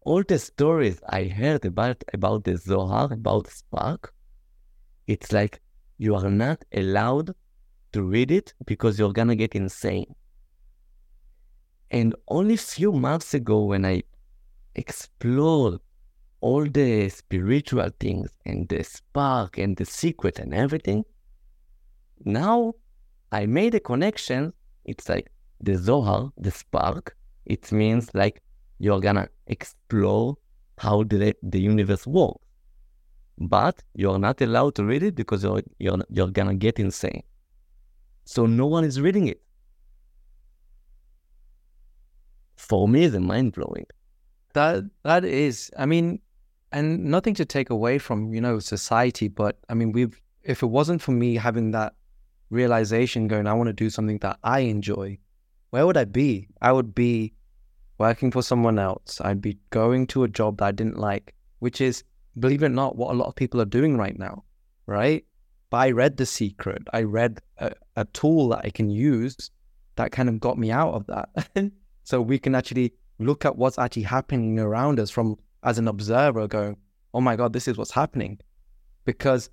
all 0.02 0.24
the 0.24 0.40
stories 0.40 1.02
I 1.10 1.26
heard 1.26 1.66
about 1.66 2.04
about 2.14 2.44
the 2.44 2.56
Zohar, 2.58 3.12
about 3.12 3.46
the 3.46 3.52
spark, 3.52 4.14
it's 5.08 5.32
like 5.32 5.60
you 5.98 6.16
are 6.16 6.30
not 6.30 6.64
allowed 6.74 7.34
to 7.94 8.04
read 8.04 8.32
it 8.32 8.54
because 8.66 9.00
you're 9.00 9.14
gonna 9.14 9.36
get 9.36 9.56
insane. 9.56 10.14
And 11.90 12.16
only 12.28 12.58
few 12.58 12.92
months 12.92 13.34
ago, 13.34 13.64
when 13.64 13.86
I 13.86 14.04
explored 14.76 15.80
all 16.42 16.66
the 16.66 17.10
spiritual 17.10 17.90
things 18.00 18.30
and 18.46 18.68
the 18.70 18.84
spark 18.84 19.58
and 19.58 19.76
the 19.76 19.86
secret 19.86 20.38
and 20.38 20.54
everything, 20.54 21.06
now 22.24 22.76
I 23.32 23.46
made 23.46 23.76
a 23.76 23.80
connection. 23.80 24.54
It's 24.86 25.10
like 25.10 25.30
the 25.62 25.76
Zohar, 25.76 26.32
the 26.38 26.52
spark. 26.52 27.16
It 27.46 27.72
means 27.72 28.14
like 28.14 28.42
you're 28.80 29.00
gonna 29.00 29.28
explore 29.48 30.38
how 30.78 31.04
the, 31.04 31.36
the 31.44 31.60
universe 31.60 32.06
works. 32.08 32.40
But 33.40 33.84
you're 33.94 34.20
not 34.20 34.42
allowed 34.42 34.76
to 34.76 34.84
read 34.84 35.04
it 35.04 35.16
because 35.16 35.44
you're, 35.44 35.62
you're, 35.80 36.00
you're 36.10 36.32
gonna 36.32 36.56
get 36.56 36.80
insane. 36.80 37.24
So 38.26 38.46
no 38.46 38.66
one 38.66 38.84
is 38.84 39.00
reading 39.00 39.28
it. 39.28 39.42
For 42.56 42.88
me, 42.88 43.06
it's 43.06 43.16
mind 43.16 43.54
blowing. 43.54 43.86
That 44.54 44.86
that 45.04 45.24
is, 45.24 45.72
I 45.78 45.86
mean, 45.86 46.20
and 46.72 47.06
nothing 47.06 47.36
to 47.36 47.46
take 47.46 47.70
away 47.70 48.00
from 48.00 48.34
you 48.34 48.42
know 48.42 48.60
society, 48.60 49.28
but 49.28 49.58
I 49.70 49.76
mean, 49.76 49.92
we've 49.92 50.20
if 50.44 50.64
it 50.64 50.68
wasn't 50.68 51.02
for 51.02 51.12
me 51.12 51.36
having 51.36 51.72
that 51.72 51.94
realization, 52.50 53.28
going, 53.28 53.48
I 53.48 53.54
want 53.54 53.68
to 53.68 53.74
do 53.74 53.90
something 53.90 54.18
that 54.20 54.40
I 54.44 54.60
enjoy, 54.60 55.18
where 55.70 55.86
would 55.86 55.98
I 55.98 56.06
be? 56.06 56.48
I 56.62 56.72
would 56.72 56.96
be 56.96 57.34
working 57.98 58.32
for 58.32 58.42
someone 58.42 58.80
else. 58.80 59.20
I'd 59.22 59.42
be 59.42 59.58
going 59.70 60.08
to 60.08 60.24
a 60.24 60.28
job 60.28 60.58
that 60.58 60.66
I 60.66 60.72
didn't 60.72 60.98
like, 60.98 61.34
which 61.60 61.82
is, 61.82 62.04
believe 62.40 62.64
it 62.64 62.68
or 62.68 62.70
not, 62.70 62.96
what 62.96 63.12
a 63.12 63.18
lot 63.18 63.28
of 63.28 63.36
people 63.36 63.62
are 63.62 63.66
doing 63.66 63.98
right 63.98 64.18
now, 64.18 64.44
right? 64.86 65.26
But 65.70 65.78
I 65.78 65.92
read 65.92 66.18
The 66.18 66.26
Secret. 66.26 66.84
I 66.94 67.04
read 67.04 67.40
a, 67.58 67.72
a 67.96 68.06
tool 68.06 68.50
that 68.50 68.62
I 68.64 68.70
can 68.70 68.90
use 68.90 69.52
that 69.96 70.12
kind 70.12 70.30
of 70.30 70.40
got 70.40 70.58
me 70.58 70.72
out 70.72 70.94
of 70.94 71.08
that. 71.08 71.72
so 72.04 72.22
we 72.22 72.40
can 72.40 72.56
actually 72.56 72.94
look 73.20 73.46
at 73.46 73.58
what's 73.58 73.78
actually 73.78 74.04
happening 74.04 74.60
around 74.60 75.00
us 75.00 75.10
from 75.10 75.38
as 75.64 75.78
an 75.78 75.88
observer 75.88 76.48
going, 76.48 76.78
oh 77.14 77.22
my 77.22 77.36
God, 77.36 77.52
this 77.52 77.68
is 77.68 77.78
what's 77.78 77.92
happening. 77.92 78.40
Because 79.06 79.50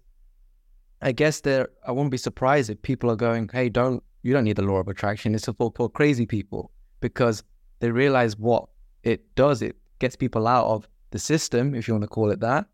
I 1.02 1.12
guess 1.12 1.40
there, 1.40 1.68
I 1.86 1.92
won't 1.92 2.10
be 2.10 2.16
surprised 2.16 2.70
if 2.70 2.80
people 2.82 3.10
are 3.10 3.16
going, 3.16 3.48
hey, 3.52 3.68
don't, 3.68 4.02
you 4.22 4.32
don't 4.32 4.44
need 4.44 4.56
the 4.56 4.62
law 4.62 4.76
of 4.76 4.88
attraction. 4.88 5.34
It's 5.34 5.44
for, 5.44 5.72
for 5.76 5.88
crazy 5.88 6.26
people 6.26 6.70
because 7.00 7.44
they 7.80 7.90
realize 7.90 8.38
what 8.38 8.68
it 9.02 9.34
does. 9.34 9.60
It 9.60 9.76
gets 9.98 10.16
people 10.16 10.46
out 10.46 10.66
of 10.66 10.88
the 11.10 11.18
system, 11.18 11.74
if 11.74 11.86
you 11.86 11.94
want 11.94 12.02
to 12.02 12.08
call 12.08 12.30
it 12.30 12.40
that, 12.40 12.66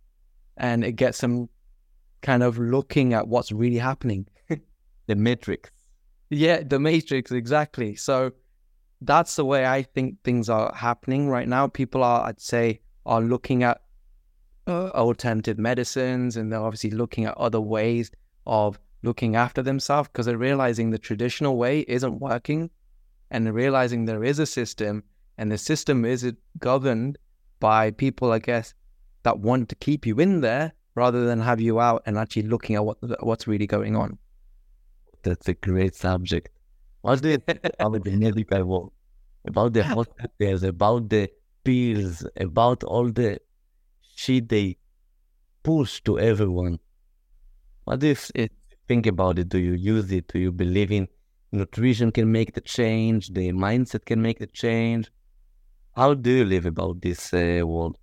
and 0.57 0.85
it 0.85 0.93
gets 0.93 1.21
them 1.21 1.49
kind 2.23 2.43
of 2.43 2.59
looking 2.59 3.15
at 3.15 3.27
what's 3.27 3.51
really 3.51 3.79
happening. 3.79 4.27
the 5.07 5.17
matrix. 5.17 5.71
Yeah, 6.29 6.63
the 6.63 6.79
matrix, 6.79 7.33
exactly. 7.33 7.97
So 7.97 8.33
that's 9.01 9.37
the 9.37 9.45
way 9.45 9.67
I 9.67 9.83
think 9.83 10.23
things 10.23 10.49
are 10.49 10.73
happening 10.75 11.29
right 11.29 11.49
now. 11.49 11.67
People 11.67 12.05
are, 12.05 12.27
I'd 12.27 12.41
say, 12.41 12.81
are 13.07 13.21
looking 13.21 13.63
at 13.63 13.81
uh, 14.67 14.89
alternative 14.91 15.59
medicines 15.59 16.37
and 16.37 16.53
they're 16.53 16.61
obviously 16.61 16.91
looking 16.91 17.25
at 17.25 17.37
other 17.37 17.61
ways 17.61 18.11
of 18.47 18.79
looking 19.03 19.37
after 19.37 19.63
themselves 19.63 20.09
because 20.09 20.27
they're 20.27 20.39
realizing 20.39 20.91
the 20.91 20.99
traditional 20.99 21.57
way 21.57 21.81
isn't 21.89 22.21
working 22.21 22.71
and 23.31 23.47
they're 23.47 23.53
realizing 23.53 24.05
there 24.05 24.25
is 24.25 24.39
a 24.39 24.47
system 24.47 25.03
and 25.39 25.51
the 25.51 25.59
system 25.59 26.05
is 26.05 26.25
it 26.25 26.37
governed 26.59 27.17
by 27.61 27.91
people, 27.93 28.33
I 28.33 28.39
guess, 28.39 28.75
that 29.23 29.39
want 29.39 29.69
to 29.69 29.75
keep 29.77 30.07
you 30.07 30.19
in 30.21 30.41
there 30.41 30.73
rather 30.95 31.25
than 31.25 31.41
have 31.41 31.61
you 31.61 31.81
out 31.81 32.03
and 32.07 32.19
actually 32.19 32.43
looking 32.43 32.77
at 32.77 32.85
what 32.85 32.99
what's 33.25 33.47
really 33.47 33.67
going 33.67 33.97
on. 33.97 34.19
That's 35.23 35.49
a 35.49 35.55
great 35.55 35.95
subject. 35.95 36.49
About 37.03 37.23
the? 37.23 37.43
About 39.47 39.73
the 39.73 39.85
hospitals, 39.85 40.63
about 40.63 41.09
the 41.09 41.31
pills, 41.65 42.27
about 42.37 42.85
all 42.85 43.11
the 43.11 43.39
shit 44.21 44.49
they 44.49 44.77
push 45.63 46.01
to 46.03 46.19
everyone. 46.19 46.79
What 47.85 48.01
do 48.01 48.09
you 48.09 48.49
think 48.89 49.07
about 49.07 49.39
it? 49.39 49.49
Do 49.49 49.59
you 49.59 49.73
use 49.73 50.13
it? 50.13 50.29
Do 50.29 50.39
you 50.39 50.53
believe 50.53 50.93
in 50.93 51.09
nutrition 51.53 52.13
can 52.13 52.31
make 52.31 52.53
the 52.55 52.61
change? 52.61 53.23
The 53.39 53.53
mindset 53.53 54.05
can 54.05 54.21
make 54.21 54.39
the 54.39 54.47
change? 54.47 55.11
How 55.97 56.15
do 56.15 56.31
you 56.31 56.45
live 56.45 56.67
about 56.67 57.01
this 57.01 57.33
uh, 57.33 57.63
world? 57.65 57.97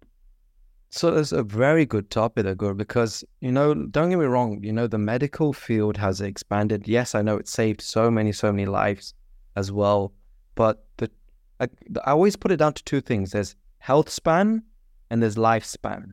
So 0.90 1.16
it's 1.18 1.34
a 1.34 1.44
very 1.44 1.86
good 1.86 2.10
topic, 2.10 2.46
Agur, 2.46 2.74
because, 2.74 3.24
you 3.42 3.52
know, 3.52 3.74
don't 3.74 4.10
get 4.10 4.20
me 4.20 4.26
wrong, 4.26 4.64
you 4.64 4.74
know, 4.74 4.88
the 4.88 4.98
medical 4.98 5.54
field 5.54 5.98
has 5.98 6.22
expanded. 6.22 6.88
Yes, 6.88 7.14
I 7.14 7.22
know 7.22 7.38
it 7.38 7.48
saved 7.48 7.82
so 7.82 8.10
many, 8.10 8.32
so 8.32 8.52
many 8.52 8.66
lives 8.66 9.14
as 9.56 9.72
well. 9.72 10.14
But 10.56 10.86
the 10.98 11.12
I, 11.60 11.68
I 12.06 12.12
always 12.12 12.36
put 12.36 12.52
it 12.52 12.58
down 12.58 12.74
to 12.74 12.84
two 12.84 13.02
things. 13.02 13.32
There's 13.32 13.56
health 13.80 14.10
span 14.10 14.64
and 15.10 15.22
there's 15.22 15.36
lifespan. 15.36 16.12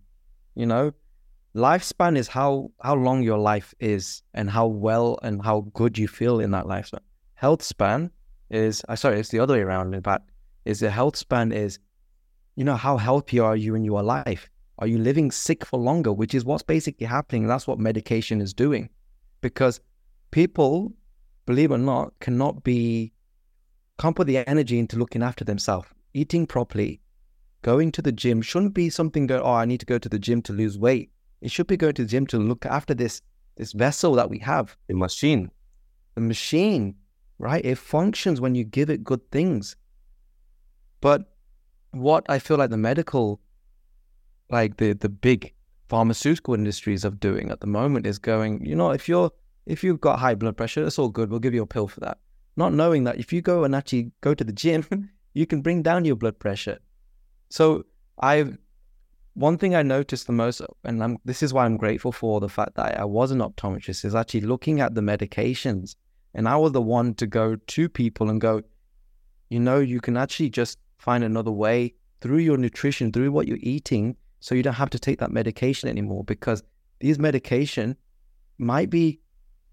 You 0.55 0.67
know, 0.67 0.93
lifespan 1.55 2.17
is 2.17 2.29
how 2.29 2.71
how 2.83 2.95
long 2.95 3.23
your 3.23 3.39
life 3.39 3.75
is 3.81 4.23
and 4.35 4.51
how 4.51 4.67
well 4.67 5.19
and 5.23 5.43
how 5.45 5.67
good 5.75 5.99
you 5.99 6.09
feel 6.09 6.41
in 6.41 6.51
that 6.53 6.67
lifespan. 6.67 7.01
Health 7.35 7.63
span 7.63 8.11
is 8.51 8.83
I 8.89 8.95
sorry, 8.95 9.21
it's 9.21 9.31
the 9.31 9.41
other 9.41 9.55
way 9.55 9.61
around. 9.61 10.01
Fact, 10.05 10.31
is 10.65 10.81
the 10.81 10.91
health 10.91 11.17
span 11.17 11.53
is, 11.53 11.79
you 12.57 12.65
know, 12.65 12.77
how 12.77 12.97
healthy 12.97 13.39
are 13.39 13.57
you 13.57 13.75
in 13.75 13.85
your 13.85 14.03
life? 14.03 14.49
Are 14.79 14.87
you 14.87 14.99
living 14.99 15.31
sick 15.31 15.65
for 15.65 15.79
longer? 15.79 16.13
Which 16.13 16.35
is 16.35 16.45
what's 16.45 16.63
basically 16.63 17.07
happening. 17.07 17.47
That's 17.47 17.67
what 17.67 17.79
medication 17.79 18.41
is 18.41 18.53
doing, 18.53 18.89
because 19.41 19.81
people, 20.31 20.93
believe 21.47 21.71
it 21.71 21.75
or 21.75 21.79
not, 21.79 22.13
cannot 22.21 22.65
be 22.65 23.13
can't 23.99 24.17
put 24.17 24.27
the 24.27 24.39
energy 24.49 24.79
into 24.79 24.97
looking 24.97 25.23
after 25.23 25.45
themselves, 25.45 25.89
eating 26.15 26.47
properly, 26.47 27.01
going 27.65 27.91
to 27.93 28.03
the 28.03 28.13
gym 28.13 28.43
shouldn't 28.43 28.75
be 28.75 28.91
something 28.91 29.27
that, 29.29 29.43
oh, 29.43 29.53
I 29.53 29.65
need 29.65 29.81
to 29.81 29.87
go 29.87 29.99
to 29.99 30.09
the 30.09 30.19
gym 30.19 30.43
to 30.43 30.53
lose 30.53 30.79
weight. 30.79 31.11
It 31.41 31.51
should 31.51 31.67
be 31.67 31.77
going 31.77 31.95
to 31.95 32.03
the 32.03 32.09
gym 32.09 32.27
to 32.29 32.39
look 32.39 32.67
after 32.67 32.95
this 32.95 33.23
this 33.57 33.73
vessel 33.73 34.13
that 34.15 34.31
we 34.31 34.39
have. 34.41 34.77
The 34.89 34.95
machine. 34.95 35.51
The 36.15 36.21
machine, 36.21 36.97
right? 37.39 37.65
It 37.65 37.79
functions 37.79 38.41
when 38.41 38.55
you 38.55 38.65
give 38.65 38.91
it 38.91 39.05
good 39.05 39.25
things. 39.31 39.77
But 41.01 41.33
what 41.93 42.25
I 42.29 42.39
feel 42.39 42.59
like 42.59 42.71
the 42.71 42.77
medical, 42.77 43.41
like 44.51 44.77
the 44.77 44.93
the 44.93 45.09
big 45.09 45.53
pharmaceutical 45.89 46.55
industries 46.55 47.05
are 47.05 47.11
doing 47.11 47.51
at 47.51 47.61
the 47.61 47.67
moment 47.67 48.07
is 48.07 48.19
going, 48.19 48.65
you 48.65 48.77
know, 48.77 48.91
if 48.91 49.09
you're 49.09 49.31
if 49.67 49.83
you've 49.83 50.01
got 50.01 50.19
high 50.19 50.35
blood 50.35 50.57
pressure, 50.57 50.87
it's 50.87 50.99
all 50.99 51.09
good. 51.09 51.31
We'll 51.31 51.41
give 51.41 51.55
you 51.55 51.63
a 51.63 51.75
pill 51.75 51.89
for 51.89 52.01
that 52.01 52.19
not 52.57 52.73
knowing 52.73 53.05
that 53.05 53.19
if 53.19 53.33
you 53.33 53.43
go 53.43 53.65
and 53.65 53.75
actually 53.75 54.13
go 54.21 54.35
to 54.35 54.45
the 54.45 54.53
gym, 54.53 55.11
you 55.35 55.47
can 55.47 55.61
bring 55.61 55.83
down 55.83 56.05
your 56.05 56.17
blood 56.17 56.39
pressure. 56.39 56.79
So 57.49 57.85
I've 58.19 58.57
one 59.35 59.59
thing 59.59 59.75
I 59.75 59.83
noticed 59.83 60.27
the 60.29 60.33
most, 60.33 60.63
and 60.85 61.03
I'm, 61.03 61.19
this 61.25 61.43
is 61.43 61.53
why 61.53 61.65
I'm 61.65 61.77
grateful 61.77 62.13
for 62.13 62.41
the 62.41 62.49
fact 62.49 62.77
that 62.77 62.99
I 62.99 63.05
was 63.05 63.33
an 63.33 63.41
optometrist, 63.41 64.05
is 64.05 64.15
actually 64.15 64.43
looking 64.43 64.81
at 64.81 64.95
the 64.95 65.01
medications. 65.01 65.97
And 66.35 66.49
I 66.49 66.57
was 66.57 66.73
the 66.73 66.81
one 66.81 67.15
to 67.15 67.27
go 67.27 67.57
to 67.57 67.89
people 67.89 68.31
and 68.31 68.41
go, 68.41 68.63
you 69.51 69.59
know, 69.59 69.81
you 69.81 70.01
can 70.01 70.17
actually 70.17 70.51
just 70.51 70.79
find 70.99 71.25
another 71.25 71.51
way 71.51 71.95
through 72.21 72.39
your 72.39 72.57
nutrition, 72.57 73.13
through 73.13 73.33
what 73.33 73.49
you're 73.49 73.59
eating, 73.61 74.17
so 74.41 74.55
you 74.55 74.63
don't 74.63 74.75
have 74.75 74.91
to 74.91 74.99
take 74.99 75.19
that 75.19 75.33
medication 75.33 75.89
anymore 75.89 76.23
because 76.25 76.63
these 77.01 77.19
medication 77.19 77.97
might 78.59 78.89
be 78.89 79.21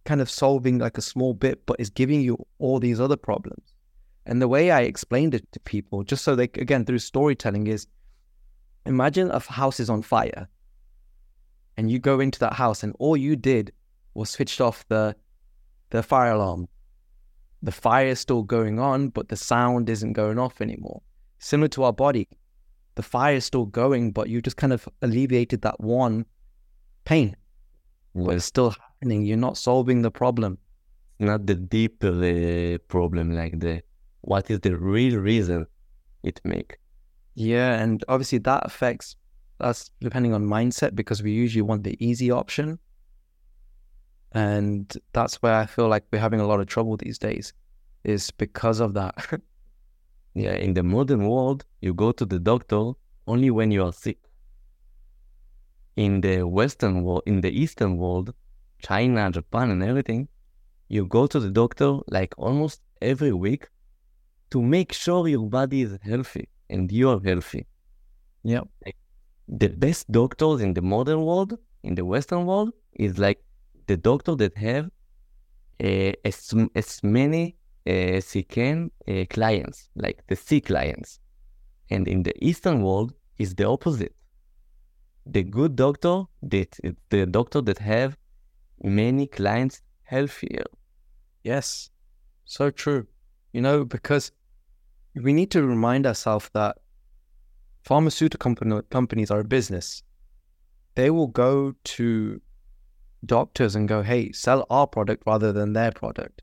kind 0.05 0.21
of 0.21 0.29
solving 0.29 0.79
like 0.79 0.97
a 0.97 1.01
small 1.01 1.33
bit, 1.33 1.65
but 1.65 1.79
it's 1.79 1.89
giving 1.89 2.21
you 2.21 2.37
all 2.57 2.79
these 2.79 2.99
other 2.99 3.15
problems. 3.15 3.73
And 4.25 4.41
the 4.41 4.47
way 4.47 4.71
I 4.71 4.81
explained 4.81 5.33
it 5.33 5.51
to 5.51 5.59
people, 5.61 6.03
just 6.03 6.23
so 6.23 6.35
they, 6.35 6.43
again, 6.43 6.85
through 6.85 6.99
storytelling, 6.99 7.67
is 7.67 7.87
imagine 8.85 9.31
a 9.31 9.39
house 9.39 9.79
is 9.79 9.89
on 9.89 10.01
fire 10.01 10.47
and 11.77 11.89
you 11.89 11.99
go 11.99 12.19
into 12.19 12.39
that 12.39 12.53
house 12.53 12.83
and 12.83 12.95
all 12.99 13.17
you 13.17 13.35
did 13.35 13.71
was 14.13 14.29
switched 14.29 14.61
off 14.61 14.85
the, 14.89 15.15
the 15.89 16.03
fire 16.03 16.33
alarm. 16.33 16.67
The 17.63 17.71
fire 17.71 18.07
is 18.07 18.19
still 18.19 18.43
going 18.43 18.79
on, 18.79 19.09
but 19.09 19.29
the 19.29 19.35
sound 19.35 19.89
isn't 19.89 20.13
going 20.13 20.39
off 20.39 20.61
anymore. 20.61 21.01
Similar 21.39 21.69
to 21.69 21.83
our 21.83 21.93
body, 21.93 22.27
the 22.95 23.03
fire 23.03 23.35
is 23.35 23.45
still 23.45 23.65
going, 23.65 24.11
but 24.11 24.29
you 24.29 24.41
just 24.41 24.57
kind 24.57 24.73
of 24.73 24.87
alleviated 25.01 25.61
that 25.61 25.79
one 25.79 26.25
pain. 27.05 27.35
But 28.13 28.35
it's 28.35 28.45
still 28.45 28.71
happening. 28.71 29.23
You're 29.23 29.37
not 29.37 29.57
solving 29.57 30.01
the 30.01 30.11
problem. 30.11 30.57
Not 31.19 31.45
the 31.45 31.55
deeper 31.55 32.09
uh, 32.09 32.77
problem, 32.89 33.33
like 33.35 33.59
the 33.59 33.81
what 34.21 34.49
is 34.49 34.59
the 34.59 34.77
real 34.77 35.19
reason 35.19 35.65
it 36.23 36.39
make. 36.43 36.77
Yeah, 37.35 37.81
and 37.81 38.03
obviously 38.07 38.39
that 38.39 38.65
affects 38.65 39.15
us 39.59 39.91
depending 39.99 40.33
on 40.33 40.45
mindset 40.45 40.95
because 40.95 41.23
we 41.23 41.31
usually 41.31 41.61
want 41.61 41.83
the 41.83 41.97
easy 42.05 42.31
option. 42.31 42.79
And 44.33 44.91
that's 45.13 45.41
where 45.41 45.53
I 45.53 45.65
feel 45.65 45.87
like 45.87 46.05
we're 46.11 46.19
having 46.19 46.39
a 46.39 46.47
lot 46.47 46.59
of 46.59 46.67
trouble 46.67 46.97
these 46.97 47.17
days, 47.17 47.53
is 48.03 48.31
because 48.31 48.79
of 48.79 48.93
that. 48.93 49.41
yeah, 50.33 50.53
in 50.53 50.73
the 50.73 50.83
modern 50.83 51.27
world, 51.27 51.65
you 51.81 51.93
go 51.93 52.11
to 52.13 52.25
the 52.25 52.39
doctor 52.39 52.91
only 53.27 53.51
when 53.51 53.71
you 53.71 53.83
are 53.83 53.93
sick. 53.93 54.19
In 55.97 56.21
the 56.21 56.43
Western 56.43 57.03
world, 57.03 57.23
in 57.25 57.41
the 57.41 57.51
Eastern 57.51 57.97
world, 57.97 58.33
China, 58.81 59.29
Japan, 59.31 59.69
and 59.69 59.83
everything, 59.83 60.29
you 60.87 61.05
go 61.05 61.27
to 61.27 61.39
the 61.39 61.49
doctor 61.49 61.97
like 62.07 62.33
almost 62.37 62.81
every 63.01 63.33
week 63.33 63.67
to 64.51 64.61
make 64.61 64.93
sure 64.93 65.27
your 65.27 65.47
body 65.47 65.81
is 65.81 65.97
healthy 66.03 66.47
and 66.69 66.91
you 66.91 67.09
are 67.09 67.19
healthy. 67.23 67.65
Yeah. 68.43 68.61
Like, 68.85 68.97
the 69.47 69.69
best 69.69 70.11
doctors 70.11 70.61
in 70.61 70.73
the 70.73 70.81
modern 70.81 71.21
world, 71.21 71.57
in 71.83 71.95
the 71.95 72.05
Western 72.05 72.45
world, 72.45 72.71
is 72.93 73.17
like 73.17 73.43
the 73.87 73.97
doctor 73.97 74.35
that 74.35 74.55
have 74.57 74.85
uh, 75.83 76.11
as, 76.23 76.53
as 76.75 77.03
many 77.03 77.55
uh, 77.87 77.89
as 77.89 78.31
he 78.31 78.43
can 78.43 78.91
uh, 79.07 79.25
clients, 79.29 79.89
like 79.95 80.23
the 80.27 80.35
C 80.35 80.61
clients. 80.61 81.19
And 81.89 82.07
in 82.07 82.23
the 82.23 82.33
Eastern 82.45 82.83
world, 82.83 83.13
is 83.41 83.55
the 83.55 83.67
opposite. 83.67 84.15
The 85.25 85.43
good 85.43 85.75
doctor, 85.75 86.23
the, 86.41 86.67
the 87.09 87.25
doctor 87.25 87.61
that 87.61 87.79
have 87.79 88.15
many 88.83 89.25
clients 89.27 89.81
healthier. 90.03 90.65
Yes, 91.43 91.89
so 92.45 92.69
true. 92.69 93.07
You 93.53 93.61
know, 93.61 93.83
because 93.83 94.31
we 95.15 95.33
need 95.33 95.51
to 95.51 95.63
remind 95.63 96.07
ourselves 96.07 96.49
that 96.53 96.77
pharmaceutical 97.83 98.39
company, 98.39 98.81
companies 98.89 99.31
are 99.31 99.39
a 99.39 99.43
business. 99.45 100.03
They 100.95 101.09
will 101.09 101.27
go 101.27 101.73
to 101.83 102.41
doctors 103.25 103.75
and 103.75 103.87
go, 103.87 104.01
hey, 104.01 104.31
sell 104.31 104.65
our 104.69 104.87
product 104.87 105.23
rather 105.25 105.51
than 105.51 105.73
their 105.73 105.91
product. 105.91 106.41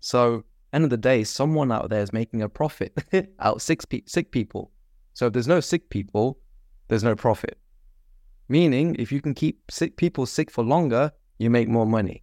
So, 0.00 0.44
end 0.72 0.84
of 0.84 0.90
the 0.90 0.96
day, 0.96 1.24
someone 1.24 1.70
out 1.70 1.90
there 1.90 2.02
is 2.02 2.12
making 2.12 2.42
a 2.42 2.48
profit 2.48 2.92
out 3.38 3.56
of 3.56 3.62
sick, 3.62 3.88
pe- 3.88 4.02
sick 4.06 4.30
people. 4.30 4.70
So, 5.14 5.26
if 5.26 5.32
there's 5.32 5.48
no 5.48 5.60
sick 5.60 5.88
people, 5.90 6.38
there's 6.88 7.04
no 7.04 7.14
profit. 7.14 7.58
Meaning, 8.48 8.96
if 8.98 9.12
you 9.12 9.20
can 9.20 9.34
keep 9.34 9.70
sick 9.70 9.96
people 9.96 10.26
sick 10.26 10.50
for 10.50 10.64
longer, 10.64 11.12
you 11.38 11.50
make 11.50 11.68
more 11.68 11.86
money. 11.86 12.22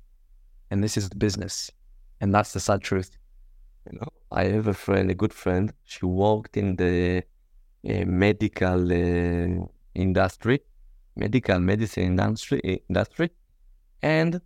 And 0.71 0.83
this 0.83 0.97
is 0.97 1.09
the 1.09 1.15
business. 1.15 1.71
And 2.21 2.33
that's 2.33 2.53
the 2.53 2.59
sad 2.59 2.81
truth. 2.81 3.17
You 3.85 3.99
know, 3.99 4.09
I 4.31 4.45
have 4.45 4.67
a 4.67 4.73
friend, 4.73 5.09
a 5.09 5.15
good 5.15 5.33
friend. 5.33 5.73
She 5.85 6.05
worked 6.05 6.57
in 6.57 6.75
the 6.75 7.23
uh, 7.87 8.05
medical 8.05 8.91
uh, 8.91 9.65
industry, 9.95 10.61
medical 11.15 11.59
medicine 11.59 12.03
industry, 12.03 12.59
industry, 12.89 13.31
and 14.01 14.41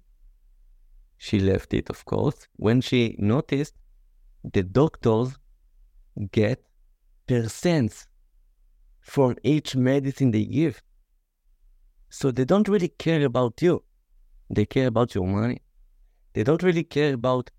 she 1.18 1.40
left 1.40 1.74
it, 1.74 1.90
of 1.90 2.06
course, 2.06 2.48
when 2.58 2.82
she 2.82 3.16
noticed 3.18 3.76
the 4.44 4.64
doctors 4.64 5.38
get 6.32 6.64
percents 7.28 8.08
for 9.02 9.36
each 9.44 9.76
medicine 9.76 10.32
they 10.32 10.46
give. 10.46 10.82
So 12.10 12.32
they 12.32 12.46
don't 12.46 12.68
really 12.68 12.90
care 12.90 13.24
about 13.26 13.62
you. 13.62 13.84
They 14.50 14.66
care 14.66 14.88
about 14.88 15.16
your 15.16 15.26
money. 15.26 15.62
They 16.34 16.44
don't 16.44 16.62
really 16.62 16.84
care 16.84 17.14
about 17.14 17.50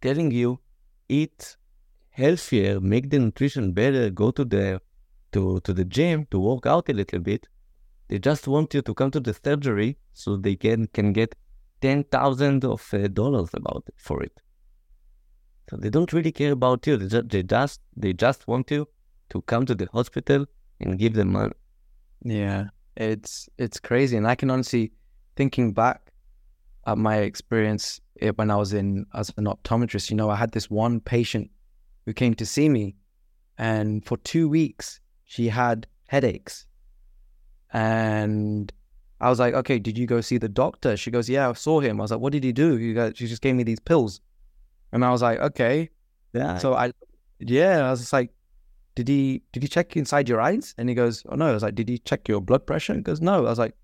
telling 0.00 0.30
you 0.30 0.60
eat 1.20 1.56
healthier, 2.10 2.80
make 2.80 3.10
the 3.10 3.18
nutrition 3.18 3.72
better, 3.72 4.10
go 4.10 4.30
to 4.30 4.44
the 4.44 4.80
to, 5.32 5.60
to 5.60 5.72
the 5.72 5.84
gym 5.84 6.26
to 6.30 6.38
work 6.38 6.66
out 6.66 6.88
a 6.88 6.92
little 6.92 7.18
bit. 7.20 7.48
They 8.08 8.18
just 8.18 8.46
want 8.46 8.74
you 8.74 8.82
to 8.82 8.94
come 8.94 9.10
to 9.12 9.20
the 9.20 9.34
surgery 9.44 9.96
so 10.12 10.36
they 10.36 10.56
can 10.56 10.86
can 10.88 11.12
get 11.12 11.34
ten 11.80 12.04
thousand 12.04 12.64
of 12.64 12.82
uh, 12.92 13.08
dollars 13.08 13.50
about 13.54 13.84
for 13.96 14.22
it. 14.22 14.40
So 15.70 15.76
they 15.76 15.90
don't 15.90 16.12
really 16.12 16.32
care 16.32 16.52
about 16.52 16.86
you. 16.86 16.96
They 16.98 17.08
just, 17.08 17.28
they 17.30 17.42
just 17.42 17.80
they 17.96 18.12
just 18.12 18.46
want 18.46 18.70
you 18.70 18.86
to 19.30 19.40
come 19.42 19.64
to 19.66 19.74
the 19.74 19.88
hospital 19.92 20.44
and 20.80 20.98
give 20.98 21.14
them 21.14 21.32
money. 21.32 21.54
Yeah, 22.24 22.64
it's 22.96 23.48
it's 23.56 23.80
crazy, 23.80 24.16
and 24.18 24.26
I 24.26 24.34
can 24.34 24.50
honestly 24.50 24.92
thinking 25.36 25.72
back 25.72 26.11
at 26.86 26.98
my 26.98 27.18
experience 27.18 28.00
eh, 28.20 28.32
when 28.36 28.50
I 28.50 28.56
was 28.56 28.72
in 28.72 29.06
as 29.14 29.32
an 29.36 29.44
optometrist. 29.44 30.10
You 30.10 30.16
know, 30.16 30.30
I 30.30 30.36
had 30.36 30.52
this 30.52 30.70
one 30.70 31.00
patient 31.00 31.50
who 32.06 32.12
came 32.12 32.34
to 32.34 32.46
see 32.46 32.68
me, 32.68 32.96
and 33.58 34.04
for 34.04 34.16
two 34.18 34.48
weeks 34.48 35.00
she 35.24 35.48
had 35.48 35.86
headaches, 36.08 36.66
and 37.72 38.72
I 39.22 39.28
was 39.28 39.38
like, 39.38 39.54
okay, 39.54 39.78
did 39.78 39.96
you 39.96 40.06
go 40.06 40.20
see 40.20 40.36
the 40.36 40.48
doctor? 40.48 40.96
She 40.96 41.12
goes, 41.12 41.28
yeah, 41.28 41.48
I 41.48 41.52
saw 41.52 41.78
him. 41.78 42.00
I 42.00 42.02
was 42.02 42.10
like, 42.10 42.18
what 42.18 42.32
did 42.32 42.42
he 42.42 42.52
do? 42.52 42.76
You 42.76 42.92
guys, 42.92 43.12
she 43.14 43.28
just 43.28 43.40
gave 43.40 43.54
me 43.54 43.62
these 43.62 43.78
pills. 43.78 44.20
And 44.90 45.04
I 45.04 45.10
was 45.10 45.22
like, 45.22 45.38
okay. 45.38 45.88
Yeah. 46.32 46.58
So 46.58 46.74
I, 46.74 46.92
yeah, 47.38 47.86
I 47.86 47.90
was 47.92 48.00
just 48.00 48.12
like, 48.12 48.30
did 48.96 49.06
he, 49.06 49.42
did 49.52 49.62
he 49.62 49.68
check 49.68 49.96
inside 49.96 50.28
your 50.28 50.40
eyes? 50.40 50.74
And 50.76 50.88
he 50.88 50.96
goes, 50.96 51.22
oh 51.28 51.36
no. 51.36 51.46
I 51.46 51.52
was 51.52 51.62
like, 51.62 51.76
did 51.76 51.88
he 51.88 51.98
check 51.98 52.26
your 52.26 52.40
blood 52.40 52.66
pressure? 52.66 52.94
He 52.94 53.00
goes, 53.00 53.20
no. 53.20 53.34
I 53.34 53.40
was 53.42 53.60
like, 53.60 53.76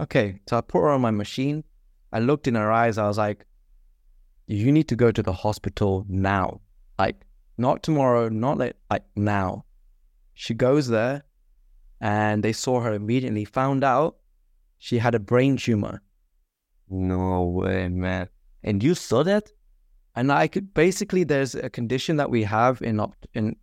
okay. 0.00 0.40
So 0.48 0.56
I 0.56 0.62
put 0.62 0.80
her 0.80 0.88
on 0.88 1.02
my 1.02 1.10
machine. 1.10 1.62
I 2.12 2.20
looked 2.20 2.46
in 2.46 2.54
her 2.54 2.70
eyes. 2.70 2.98
I 2.98 3.06
was 3.06 3.18
like, 3.18 3.44
you 4.46 4.70
need 4.70 4.88
to 4.88 4.96
go 4.96 5.10
to 5.10 5.22
the 5.22 5.32
hospital 5.32 6.04
now. 6.08 6.60
Like, 6.98 7.16
not 7.58 7.82
tomorrow, 7.82 8.28
not 8.28 8.58
late, 8.58 8.76
like 8.90 9.04
now. 9.16 9.64
She 10.34 10.54
goes 10.54 10.88
there 10.88 11.24
and 12.00 12.42
they 12.42 12.52
saw 12.52 12.80
her 12.80 12.92
immediately, 12.92 13.44
found 13.44 13.82
out 13.82 14.16
she 14.78 14.98
had 14.98 15.14
a 15.14 15.18
brain 15.18 15.56
tumor. 15.56 16.02
No 16.88 17.42
way, 17.42 17.88
man. 17.88 18.28
And 18.62 18.82
you 18.82 18.94
saw 18.94 19.24
that? 19.24 19.50
And 20.14 20.30
I 20.30 20.48
could 20.48 20.72
basically 20.74 21.24
there's 21.24 21.54
a 21.54 21.70
condition 21.70 22.16
that 22.16 22.30
we 22.30 22.44
have 22.44 22.80
in 22.82 23.00
in 23.34 23.56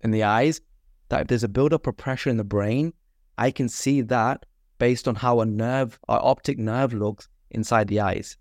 in 0.00 0.10
the 0.10 0.24
eyes 0.24 0.60
that 1.08 1.22
if 1.22 1.28
there's 1.28 1.44
a 1.44 1.48
buildup 1.48 1.86
of 1.86 1.96
pressure 1.96 2.30
in 2.30 2.36
the 2.36 2.44
brain, 2.44 2.92
I 3.38 3.50
can 3.50 3.68
see 3.68 4.00
that 4.02 4.46
based 4.78 5.06
on 5.06 5.14
how 5.14 5.40
a 5.40 5.46
nerve, 5.46 5.98
our 6.08 6.20
optic 6.22 6.58
nerve 6.58 6.92
looks 6.92 7.28
inside 7.50 7.88
the 7.88 8.00
eyes. 8.00 8.36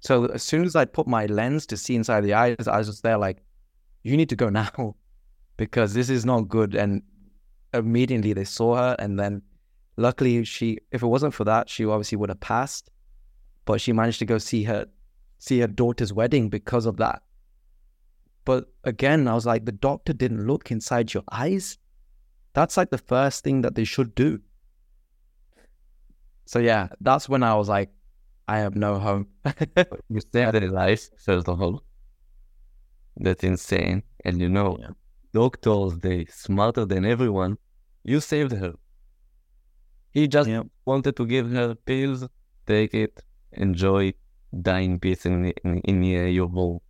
So 0.00 0.26
as 0.26 0.42
soon 0.42 0.64
as 0.64 0.74
I 0.74 0.84
put 0.84 1.06
my 1.06 1.26
lens 1.26 1.66
to 1.66 1.76
see 1.76 1.94
inside 1.94 2.22
the 2.22 2.34
eyes, 2.34 2.66
I 2.66 2.78
was 2.78 2.88
just 2.88 3.02
there 3.02 3.18
like, 3.18 3.42
you 4.02 4.16
need 4.16 4.28
to 4.30 4.36
go 4.36 4.48
now 4.48 4.96
because 5.56 5.94
this 5.94 6.10
is 6.10 6.24
not 6.24 6.48
good. 6.48 6.74
And 6.74 7.02
immediately 7.74 8.32
they 8.32 8.44
saw 8.44 8.76
her 8.76 8.96
and 8.98 9.18
then 9.18 9.42
luckily 9.96 10.44
she 10.44 10.78
if 10.90 11.02
it 11.02 11.06
wasn't 11.06 11.32
for 11.32 11.44
that 11.44 11.68
she 11.68 11.84
obviously 11.84 12.16
would 12.16 12.28
have 12.28 12.40
passed 12.40 12.90
but 13.64 13.80
she 13.80 13.92
managed 13.92 14.18
to 14.18 14.26
go 14.26 14.38
see 14.38 14.64
her 14.64 14.86
see 15.38 15.60
her 15.60 15.66
daughter's 15.66 16.12
wedding 16.12 16.48
because 16.48 16.86
of 16.86 16.96
that 16.96 17.22
but 18.44 18.72
again 18.84 19.28
i 19.28 19.34
was 19.34 19.46
like 19.46 19.64
the 19.64 19.72
doctor 19.72 20.12
didn't 20.12 20.46
look 20.46 20.70
inside 20.70 21.12
your 21.12 21.22
eyes 21.30 21.78
that's 22.54 22.76
like 22.76 22.90
the 22.90 22.98
first 22.98 23.44
thing 23.44 23.60
that 23.62 23.74
they 23.74 23.84
should 23.84 24.14
do 24.14 24.40
so 26.44 26.58
yeah 26.58 26.88
that's 27.00 27.28
when 27.28 27.42
i 27.42 27.54
was 27.54 27.68
like 27.68 27.90
i 28.48 28.58
have 28.58 28.74
no 28.74 28.98
home 28.98 29.26
you 30.08 30.20
stay 30.20 30.44
saved 30.44 30.52
their 30.52 30.70
life 30.70 31.08
first 31.18 31.48
of 31.48 31.60
all 31.60 31.82
that's 33.16 33.44
insane 33.44 34.02
and 34.24 34.40
you 34.40 34.48
know 34.48 34.76
yeah. 34.80 34.88
doctors 35.32 35.98
they 35.98 36.24
smarter 36.26 36.84
than 36.84 37.04
everyone 37.04 37.56
you 38.04 38.20
saved 38.20 38.52
her 38.52 38.74
he 40.12 40.28
just 40.28 40.48
yep. 40.48 40.66
wanted 40.84 41.16
to 41.16 41.26
give 41.26 41.50
her 41.50 41.74
pills, 41.74 42.28
take 42.66 42.94
it, 42.94 43.22
enjoy, 43.52 44.12
die 44.60 44.80
in 44.80 44.98
peace 44.98 45.24
in 45.26 45.52
in, 45.64 45.78
in 45.78 46.02
uh, 46.02 46.28
your 46.28 46.48
home. 46.48 46.80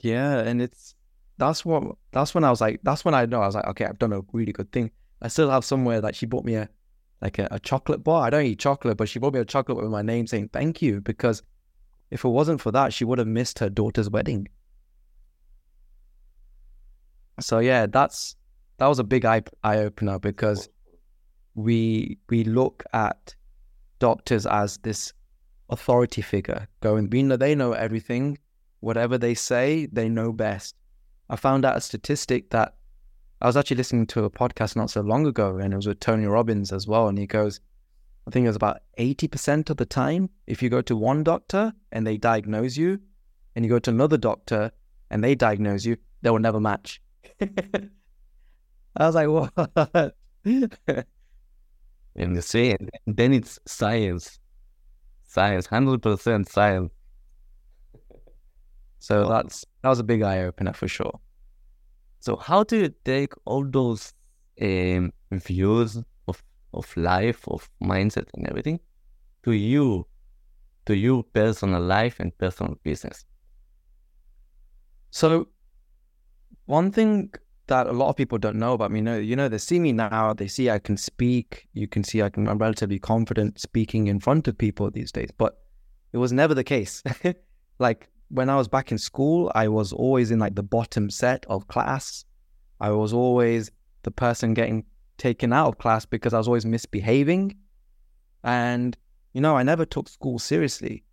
Yeah, 0.00 0.38
and 0.38 0.62
it's 0.62 0.94
that's 1.36 1.64
what 1.64 1.84
that's 2.12 2.34
when 2.34 2.44
I 2.44 2.50
was 2.50 2.60
like, 2.62 2.80
that's 2.82 3.04
when 3.04 3.14
I 3.14 3.26
know 3.26 3.42
I 3.42 3.46
was 3.46 3.54
like, 3.54 3.66
okay, 3.66 3.84
I've 3.84 3.98
done 3.98 4.14
a 4.14 4.22
really 4.32 4.52
good 4.52 4.72
thing. 4.72 4.90
I 5.20 5.28
still 5.28 5.50
have 5.50 5.64
somewhere 5.64 6.00
that 6.00 6.16
she 6.16 6.26
bought 6.26 6.44
me 6.44 6.54
a 6.54 6.68
like 7.20 7.38
a, 7.38 7.48
a 7.50 7.58
chocolate 7.58 8.04
bar. 8.04 8.26
I 8.26 8.30
don't 8.30 8.44
eat 8.44 8.58
chocolate, 8.58 8.96
but 8.96 9.08
she 9.08 9.18
bought 9.18 9.34
me 9.34 9.40
a 9.40 9.44
chocolate 9.44 9.78
with 9.78 9.90
my 9.90 10.02
name 10.02 10.26
saying 10.26 10.50
thank 10.52 10.82
you 10.82 11.00
because 11.00 11.42
if 12.10 12.24
it 12.24 12.28
wasn't 12.28 12.60
for 12.60 12.70
that, 12.72 12.92
she 12.92 13.04
would 13.04 13.18
have 13.18 13.26
missed 13.26 13.58
her 13.58 13.68
daughter's 13.68 14.10
wedding. 14.10 14.48
So 17.40 17.58
yeah, 17.58 17.86
that's 17.86 18.36
that 18.78 18.86
was 18.86 18.98
a 18.98 19.04
big 19.04 19.24
eye 19.24 19.42
eye 19.62 19.78
opener 19.78 20.18
because 20.18 20.68
we 21.54 22.18
we 22.28 22.44
look 22.44 22.84
at 22.92 23.34
doctors 23.98 24.46
as 24.46 24.76
this 24.78 25.12
authority 25.70 26.22
figure 26.22 26.68
going 26.80 27.08
we 27.10 27.22
know 27.22 27.36
they 27.36 27.54
know 27.54 27.72
everything 27.72 28.38
whatever 28.80 29.18
they 29.18 29.34
say 29.34 29.86
they 29.86 30.08
know 30.08 30.32
best 30.32 30.76
i 31.30 31.34
found 31.34 31.64
out 31.64 31.76
a 31.76 31.80
statistic 31.80 32.50
that 32.50 32.75
i 33.40 33.46
was 33.46 33.56
actually 33.56 33.76
listening 33.76 34.06
to 34.06 34.24
a 34.24 34.30
podcast 34.30 34.76
not 34.76 34.90
so 34.90 35.00
long 35.00 35.26
ago 35.26 35.58
and 35.58 35.72
it 35.72 35.76
was 35.76 35.86
with 35.86 36.00
tony 36.00 36.26
robbins 36.26 36.72
as 36.72 36.86
well 36.86 37.08
and 37.08 37.18
he 37.18 37.26
goes 37.26 37.60
i 38.26 38.30
think 38.30 38.44
it 38.44 38.48
was 38.48 38.56
about 38.56 38.80
80% 38.98 39.70
of 39.70 39.76
the 39.76 39.86
time 39.86 40.30
if 40.46 40.62
you 40.62 40.68
go 40.68 40.82
to 40.82 40.96
one 40.96 41.22
doctor 41.22 41.72
and 41.92 42.06
they 42.06 42.16
diagnose 42.16 42.76
you 42.76 43.00
and 43.54 43.64
you 43.64 43.68
go 43.68 43.78
to 43.78 43.90
another 43.90 44.16
doctor 44.16 44.70
and 45.10 45.22
they 45.22 45.34
diagnose 45.34 45.84
you 45.84 45.96
they 46.22 46.30
will 46.30 46.38
never 46.38 46.60
match 46.60 47.00
i 47.40 47.46
was 48.98 49.14
like 49.14 49.28
what 49.28 50.14
and 52.16 52.34
you 52.34 52.40
see, 52.40 52.74
then 53.06 53.32
it's 53.32 53.58
science, 53.66 54.38
science, 55.26 55.66
hundred 55.66 56.02
percent 56.02 56.48
science. 56.48 56.92
So 58.98 59.28
that's 59.28 59.64
that 59.82 59.88
was 59.90 59.98
a 59.98 60.04
big 60.04 60.22
eye 60.22 60.42
opener 60.42 60.72
for 60.72 60.88
sure. 60.88 61.20
So 62.26 62.34
how 62.34 62.64
do 62.64 62.76
you 62.76 62.92
take 63.04 63.34
all 63.44 63.64
those 63.64 64.12
um, 64.60 65.12
views 65.30 66.02
of 66.26 66.42
of 66.74 66.96
life, 66.96 67.46
of 67.46 67.70
mindset 67.80 68.26
and 68.34 68.48
everything 68.48 68.80
to 69.44 69.52
you, 69.52 70.08
to 70.86 70.96
your 70.96 71.22
personal 71.22 71.80
life 71.80 72.18
and 72.18 72.36
personal 72.36 72.74
business? 72.82 73.24
So 75.12 75.46
one 76.64 76.90
thing 76.90 77.30
that 77.68 77.86
a 77.86 77.92
lot 77.92 78.08
of 78.08 78.16
people 78.16 78.38
don't 78.38 78.56
know 78.56 78.72
about 78.72 78.90
me, 78.90 78.98
you 78.98 79.04
know, 79.04 79.18
you 79.18 79.36
know, 79.36 79.48
they 79.48 79.58
see 79.58 79.78
me 79.78 79.92
now, 79.92 80.32
they 80.32 80.48
see 80.48 80.68
I 80.68 80.80
can 80.80 80.96
speak, 80.96 81.68
you 81.74 81.86
can 81.86 82.02
see 82.02 82.22
I 82.22 82.30
can 82.30 82.48
I'm 82.48 82.58
relatively 82.58 82.98
confident 82.98 83.60
speaking 83.60 84.08
in 84.08 84.18
front 84.18 84.48
of 84.48 84.58
people 84.58 84.90
these 84.90 85.12
days, 85.12 85.30
but 85.38 85.60
it 86.12 86.18
was 86.18 86.32
never 86.32 86.54
the 86.54 86.64
case. 86.64 87.04
like 87.78 88.08
when 88.28 88.50
I 88.50 88.56
was 88.56 88.68
back 88.68 88.92
in 88.92 88.98
school, 88.98 89.52
I 89.54 89.68
was 89.68 89.92
always 89.92 90.30
in 90.30 90.38
like 90.38 90.54
the 90.54 90.62
bottom 90.62 91.10
set 91.10 91.46
of 91.48 91.68
class. 91.68 92.24
I 92.80 92.90
was 92.90 93.12
always 93.12 93.70
the 94.02 94.10
person 94.10 94.54
getting 94.54 94.84
taken 95.18 95.52
out 95.52 95.68
of 95.68 95.78
class 95.78 96.04
because 96.04 96.34
I 96.34 96.38
was 96.38 96.48
always 96.48 96.66
misbehaving. 96.66 97.56
And, 98.44 98.96
you 99.32 99.40
know, 99.40 99.56
I 99.56 99.62
never 99.62 99.84
took 99.84 100.08
school 100.08 100.38
seriously. 100.38 101.04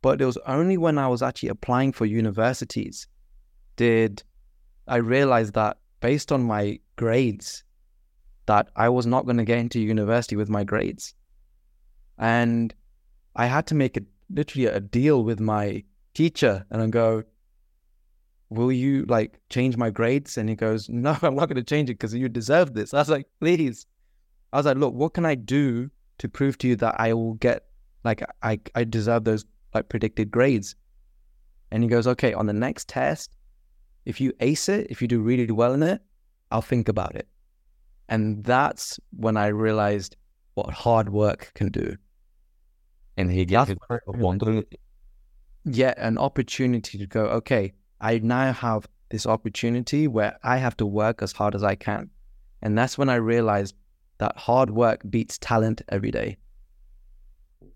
But 0.00 0.20
it 0.20 0.26
was 0.26 0.38
only 0.46 0.76
when 0.76 0.98
I 0.98 1.08
was 1.08 1.22
actually 1.22 1.50
applying 1.50 1.92
for 1.92 2.06
universities 2.06 3.06
did 3.76 4.22
I 4.86 4.96
realize 4.96 5.52
that 5.52 5.78
based 6.00 6.32
on 6.32 6.42
my 6.42 6.78
grades, 6.96 7.64
that 8.46 8.68
I 8.76 8.88
was 8.88 9.06
not 9.06 9.24
going 9.24 9.36
to 9.36 9.44
get 9.44 9.58
into 9.58 9.80
university 9.80 10.36
with 10.36 10.48
my 10.48 10.64
grades. 10.64 11.14
And 12.18 12.74
I 13.36 13.46
had 13.46 13.66
to 13.68 13.74
make 13.74 13.96
a 13.96 14.02
literally 14.28 14.66
a 14.66 14.80
deal 14.80 15.24
with 15.24 15.40
my 15.40 15.84
teacher 16.14 16.64
and 16.70 16.82
I 16.82 16.86
go, 16.88 17.22
Will 18.50 18.70
you 18.70 19.06
like 19.06 19.40
change 19.48 19.78
my 19.78 19.88
grades? 19.88 20.36
And 20.36 20.48
he 20.48 20.54
goes, 20.54 20.88
No, 20.88 21.16
I'm 21.22 21.34
not 21.34 21.48
going 21.48 21.56
to 21.56 21.62
change 21.62 21.90
it 21.90 21.94
because 21.94 22.14
you 22.14 22.28
deserve 22.28 22.74
this. 22.74 22.94
I 22.94 22.98
was 22.98 23.08
like, 23.08 23.26
Please. 23.40 23.86
I 24.52 24.58
was 24.58 24.66
like, 24.66 24.76
Look, 24.76 24.94
what 24.94 25.14
can 25.14 25.24
I 25.24 25.34
do 25.34 25.90
to 26.18 26.28
prove 26.28 26.58
to 26.58 26.68
you 26.68 26.76
that 26.76 26.96
I 26.98 27.14
will 27.14 27.34
get 27.34 27.64
like 28.04 28.22
I, 28.42 28.60
I 28.74 28.84
deserve 28.84 29.24
those 29.24 29.44
like 29.74 29.88
predicted 29.88 30.30
grades? 30.30 30.76
And 31.70 31.82
he 31.82 31.88
goes, 31.88 32.06
Okay, 32.06 32.34
on 32.34 32.46
the 32.46 32.52
next 32.52 32.88
test, 32.88 33.34
if 34.04 34.20
you 34.20 34.32
ace 34.40 34.68
it, 34.68 34.88
if 34.90 35.00
you 35.00 35.08
do 35.08 35.20
really 35.20 35.50
well 35.50 35.72
in 35.72 35.82
it, 35.82 36.02
I'll 36.50 36.60
think 36.60 36.88
about 36.88 37.14
it. 37.14 37.28
And 38.08 38.44
that's 38.44 39.00
when 39.16 39.36
I 39.36 39.46
realized 39.46 40.16
what 40.54 40.70
hard 40.70 41.08
work 41.08 41.52
can 41.54 41.70
do. 41.70 41.96
And 43.16 43.30
he 43.30 43.44
gave 43.44 43.68
you 43.68 43.76
Yeah, 45.64 45.94
an 45.96 46.18
opportunity 46.18 46.98
to 46.98 47.06
go, 47.06 47.26
okay, 47.26 47.72
I 48.00 48.18
now 48.18 48.52
have 48.52 48.88
this 49.10 49.26
opportunity 49.26 50.08
where 50.08 50.38
I 50.42 50.56
have 50.56 50.76
to 50.78 50.86
work 50.86 51.22
as 51.22 51.32
hard 51.32 51.54
as 51.54 51.62
I 51.62 51.74
can. 51.74 52.10
And 52.62 52.76
that's 52.76 52.98
when 52.98 53.08
I 53.08 53.16
realized 53.16 53.74
that 54.18 54.36
hard 54.36 54.70
work 54.70 55.02
beats 55.08 55.38
talent 55.38 55.82
every 55.88 56.10
day. 56.10 56.36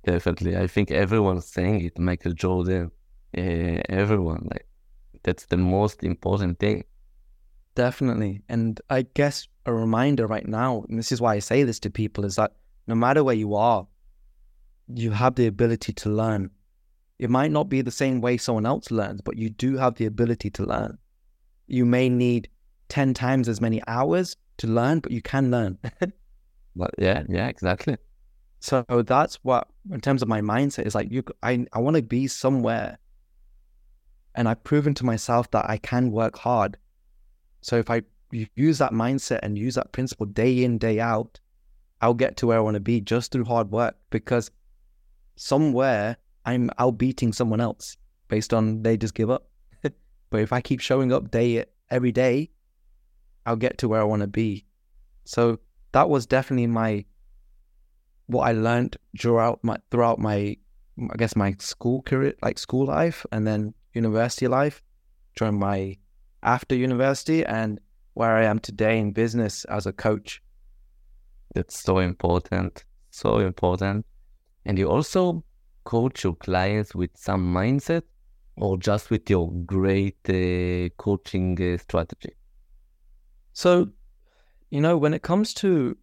Definitely. 0.05 0.57
I 0.57 0.67
think 0.67 0.91
everyone's 0.91 1.47
saying 1.47 1.85
it, 1.85 1.99
Michael 1.99 2.33
Jordan, 2.33 2.91
uh, 3.37 3.41
everyone. 3.89 4.49
Like 4.51 4.67
that's 5.23 5.47
the 5.47 5.57
most 5.57 6.05
important 6.05 6.59
thing. 6.59 6.85
Definitely. 7.75 8.43
And 8.49 8.81
I 8.89 9.03
guess 9.03 9.49
a 9.67 9.73
reminder 9.73 10.27
right 10.27 10.47
now, 10.47 10.85
and 10.89 10.99
this 10.99 11.13
is 11.13 11.21
why 11.21 11.35
I 11.35 11.41
say 11.41 11.65
this 11.65 11.81
to 11.81 11.91
people, 11.91 12.25
is 12.25 12.37
that 12.37 12.53
no 12.87 12.95
matter 12.95 13.23
where 13.25 13.35
you 13.35 13.55
are, 13.55 13.87
you 14.95 15.11
have 15.11 15.35
the 15.35 15.47
ability 15.47 15.93
to 15.93 16.09
learn. 16.09 16.51
It 17.19 17.31
might 17.31 17.51
not 17.51 17.69
be 17.69 17.83
the 17.83 17.91
same 17.91 18.21
way 18.21 18.37
someone 18.37 18.67
else 18.67 18.91
learns, 18.91 19.21
but 19.21 19.37
you 19.37 19.51
do 19.51 19.77
have 19.77 19.95
the 19.95 20.07
ability 20.07 20.51
to 20.51 20.65
learn. 20.65 20.99
You 21.67 21.85
may 21.87 22.09
need 22.09 22.49
10 22.89 23.15
times 23.15 23.49
as 23.49 23.61
many 23.61 23.83
hours 23.87 24.37
to 24.59 24.67
learn, 24.67 25.01
but 25.01 25.13
you 25.13 25.23
can 25.23 25.51
learn. 25.51 25.79
but 26.77 26.91
yeah, 26.99 27.23
yeah, 27.29 27.49
exactly. 27.49 27.97
So 28.61 28.85
that's 28.89 29.37
what, 29.37 29.69
in 29.91 30.01
terms 30.01 30.23
of 30.23 30.29
my 30.29 30.41
mindset, 30.41 30.87
is 30.87 30.95
like 30.95 31.11
you. 31.11 31.23
I 31.43 31.67
I 31.73 31.79
want 31.79 31.97
to 31.97 32.03
be 32.03 32.27
somewhere 32.27 32.99
and 34.37 34.49
I've 34.49 34.63
proven 34.63 34.95
to 34.95 35.05
myself 35.05 35.51
that 35.51 35.69
I 35.69 35.79
can 35.79 36.13
work 36.13 36.37
hard. 36.39 36.77
So 37.63 37.77
if 37.77 37.91
I 37.91 38.03
use 38.31 38.79
that 38.79 38.93
mindset 38.93 39.41
and 39.43 39.59
use 39.59 39.75
that 39.75 39.93
principle 39.93 40.27
day 40.27 40.63
in, 40.63 40.79
day 40.79 41.01
out, 41.01 41.41
I'll 42.03 42.15
get 42.15 42.37
to 42.39 42.47
where 42.47 42.59
I 42.59 42.61
want 42.61 42.75
to 42.75 42.81
be 42.81 43.01
just 43.01 43.33
through 43.33 43.47
hard 43.47 43.71
work 43.71 43.97
because 44.11 44.51
somewhere 45.37 46.19
I'm 46.47 46.71
outbeating 46.79 47.35
someone 47.35 47.61
else 47.61 47.97
based 48.29 48.55
on 48.55 48.83
they 48.83 48.97
just 48.97 49.15
give 49.15 49.31
up. 49.31 49.49
but 49.83 50.41
if 50.41 50.53
I 50.53 50.61
keep 50.61 50.81
showing 50.81 51.13
up 51.13 51.31
day 51.31 51.65
every 51.91 52.13
day, 52.13 52.51
I'll 53.45 53.57
get 53.57 53.79
to 53.79 53.89
where 53.89 54.01
I 54.01 54.05
want 54.05 54.23
to 54.23 54.29
be. 54.29 54.65
So 55.25 55.59
that 55.93 56.09
was 56.09 56.25
definitely 56.25 56.69
my 56.69 57.05
what 58.27 58.43
I 58.49 58.53
learned 58.53 58.97
throughout 59.21 59.63
my 59.63 59.77
throughout 59.91 60.19
my 60.19 60.57
I 61.11 61.17
guess 61.17 61.37
my 61.37 61.55
school 61.59 62.03
career, 62.03 62.35
like 62.43 62.59
school 62.59 62.87
life, 62.87 63.27
and 63.33 63.47
then 63.47 63.75
university 63.93 64.49
life 64.49 64.83
during 65.37 65.59
my 65.59 65.97
after 66.43 66.75
university 66.75 67.45
and 67.45 67.81
where 68.15 68.37
I 68.37 68.45
am 68.45 68.61
today 68.61 68.99
in 68.99 69.13
business 69.13 69.65
as 69.67 69.87
a 69.87 69.93
coach. 69.93 70.43
That's 71.55 71.79
so 71.79 71.99
important. 71.99 72.85
So 73.11 73.39
important. 73.39 74.07
And 74.65 74.79
you 74.79 74.89
also 74.89 75.45
coach 75.93 76.25
your 76.25 76.35
clients 76.35 76.95
with 76.95 77.11
some 77.15 77.43
mindset 77.55 78.03
or 78.57 78.77
just 78.77 79.11
with 79.11 79.31
your 79.31 79.51
great 79.65 80.19
uh, 80.29 80.91
coaching 80.97 81.51
uh, 81.63 81.79
strategy? 81.79 82.35
So, 83.53 83.89
you 84.71 84.81
know, 84.81 84.99
when 84.99 85.15
it 85.15 85.23
comes 85.23 85.55
to 85.55 85.97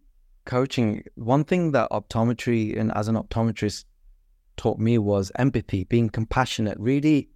coaching, 0.44 1.04
one 1.14 1.44
thing 1.44 1.72
that 1.72 1.90
optometry 1.90 2.78
and 2.78 2.90
as 2.96 3.06
an 3.08 3.14
optometrist 3.14 3.84
taught 4.56 4.78
me 4.78 4.98
was 4.98 5.30
empathy, 5.36 5.84
being 5.84 6.08
compassionate, 6.08 6.78
really 6.80 7.28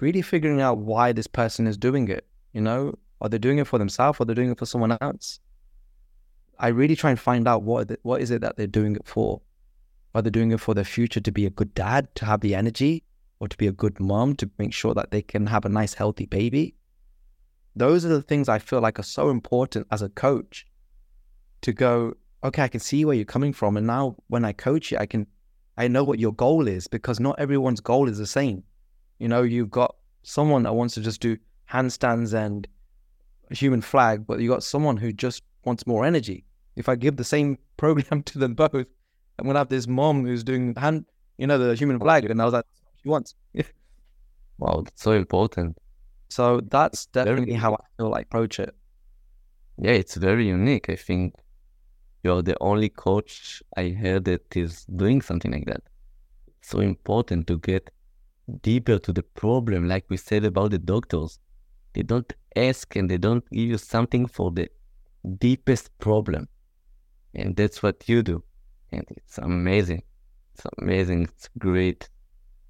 really 0.00 0.22
figuring 0.22 0.60
out 0.60 0.78
why 0.78 1.12
this 1.12 1.26
person 1.26 1.66
is 1.66 1.76
doing 1.76 2.08
it. 2.08 2.26
You 2.52 2.60
know, 2.60 2.98
are 3.20 3.28
they 3.28 3.38
doing 3.38 3.58
it 3.58 3.66
for 3.66 3.78
themselves 3.78 4.20
or 4.20 4.26
they're 4.26 4.34
doing 4.34 4.50
it 4.50 4.58
for 4.58 4.66
someone 4.66 4.96
else? 5.00 5.40
I 6.58 6.68
really 6.68 6.96
try 6.96 7.10
and 7.10 7.18
find 7.18 7.48
out 7.48 7.62
what 7.62 7.90
what 8.02 8.20
is 8.20 8.30
it 8.30 8.40
that 8.42 8.56
they're 8.56 8.66
doing 8.66 8.96
it 8.96 9.06
for. 9.06 9.40
Are 10.14 10.22
they 10.22 10.30
doing 10.30 10.52
it 10.52 10.60
for 10.60 10.74
their 10.74 10.84
future 10.84 11.20
to 11.20 11.32
be 11.32 11.46
a 11.46 11.50
good 11.50 11.74
dad, 11.74 12.14
to 12.16 12.24
have 12.24 12.40
the 12.40 12.54
energy, 12.54 13.02
or 13.40 13.48
to 13.48 13.56
be 13.56 13.66
a 13.66 13.72
good 13.72 13.98
mom, 13.98 14.36
to 14.36 14.50
make 14.58 14.72
sure 14.72 14.94
that 14.94 15.10
they 15.10 15.22
can 15.22 15.46
have 15.46 15.64
a 15.64 15.68
nice, 15.68 15.94
healthy 15.94 16.26
baby? 16.26 16.76
Those 17.74 18.04
are 18.04 18.08
the 18.08 18.22
things 18.22 18.48
I 18.48 18.60
feel 18.60 18.80
like 18.80 19.00
are 19.00 19.04
so 19.04 19.30
important 19.30 19.88
as 19.90 20.02
a 20.02 20.08
coach 20.08 20.66
to 21.62 21.72
go, 21.72 22.14
okay, 22.44 22.62
I 22.62 22.68
can 22.68 22.80
see 22.80 23.04
where 23.04 23.16
you're 23.16 23.24
coming 23.24 23.52
from. 23.52 23.76
And 23.76 23.86
now 23.86 24.16
when 24.28 24.44
I 24.44 24.52
coach 24.52 24.92
you, 24.92 24.98
I 24.98 25.06
can, 25.06 25.26
I 25.76 25.88
know 25.88 26.04
what 26.04 26.20
your 26.20 26.32
goal 26.32 26.68
is 26.68 26.86
because 26.86 27.18
not 27.18 27.40
everyone's 27.40 27.80
goal 27.80 28.08
is 28.08 28.18
the 28.18 28.26
same. 28.26 28.62
You 29.18 29.26
know, 29.28 29.42
you've 29.42 29.70
got 29.70 29.96
someone 30.22 30.62
that 30.62 30.74
wants 30.74 30.94
to 30.94 31.00
just 31.00 31.20
do 31.20 31.36
handstands 31.68 32.34
and 32.34 32.68
human 33.50 33.80
flag, 33.80 34.26
but 34.26 34.38
you 34.38 34.48
got 34.48 34.62
someone 34.62 34.96
who 34.96 35.12
just 35.12 35.42
wants 35.64 35.86
more 35.86 36.04
energy. 36.04 36.44
If 36.76 36.88
I 36.88 36.94
give 36.94 37.16
the 37.16 37.24
same 37.24 37.58
program 37.76 38.22
to 38.24 38.38
them 38.38 38.54
both, 38.54 38.86
I'm 39.38 39.46
gonna 39.46 39.58
have 39.58 39.68
this 39.68 39.86
mom 39.86 40.24
who's 40.24 40.44
doing 40.44 40.74
hand, 40.76 41.06
you 41.38 41.46
know, 41.46 41.58
the 41.58 41.74
human 41.74 41.98
flag, 41.98 42.30
and 42.30 42.40
I 42.40 42.44
was 42.44 42.54
like, 42.54 42.66
she 43.02 43.08
wants. 43.08 43.34
wow, 44.58 44.82
that's 44.84 45.02
so 45.02 45.12
important. 45.12 45.76
So 46.28 46.60
that's 46.68 47.06
definitely 47.06 47.46
very, 47.46 47.58
how 47.58 47.74
I 47.74 47.84
feel 47.96 48.10
like 48.10 48.26
approach 48.26 48.58
it. 48.60 48.74
Yeah, 49.78 49.92
it's 49.92 50.14
very 50.16 50.46
unique. 50.46 50.88
I 50.88 50.96
think 50.96 51.34
you're 52.22 52.42
the 52.42 52.56
only 52.60 52.88
coach 52.88 53.62
I 53.76 53.90
heard 53.90 54.24
that 54.24 54.56
is 54.56 54.84
doing 54.86 55.20
something 55.20 55.52
like 55.52 55.66
that. 55.66 55.82
so 56.62 56.80
important 56.80 57.46
to 57.46 57.58
get 57.58 57.90
deeper 58.62 58.98
to 58.98 59.12
the 59.12 59.22
problem, 59.22 59.86
like 59.86 60.06
we 60.08 60.16
said 60.16 60.44
about 60.44 60.70
the 60.70 60.78
doctors. 60.78 61.38
They 61.92 62.02
don't 62.02 62.32
ask 62.56 62.96
and 62.96 63.10
they 63.10 63.18
don't 63.18 63.48
give 63.50 63.68
you 63.68 63.78
something 63.78 64.26
for 64.26 64.50
the 64.50 64.68
deepest 65.38 65.96
problem. 65.98 66.48
And 67.34 67.54
that's 67.54 67.82
what 67.82 68.08
you 68.08 68.22
do. 68.22 68.42
And 68.98 69.06
it's 69.16 69.38
amazing. 69.38 70.02
It's 70.54 70.66
amazing. 70.78 71.24
It's 71.24 71.48
great. 71.58 72.08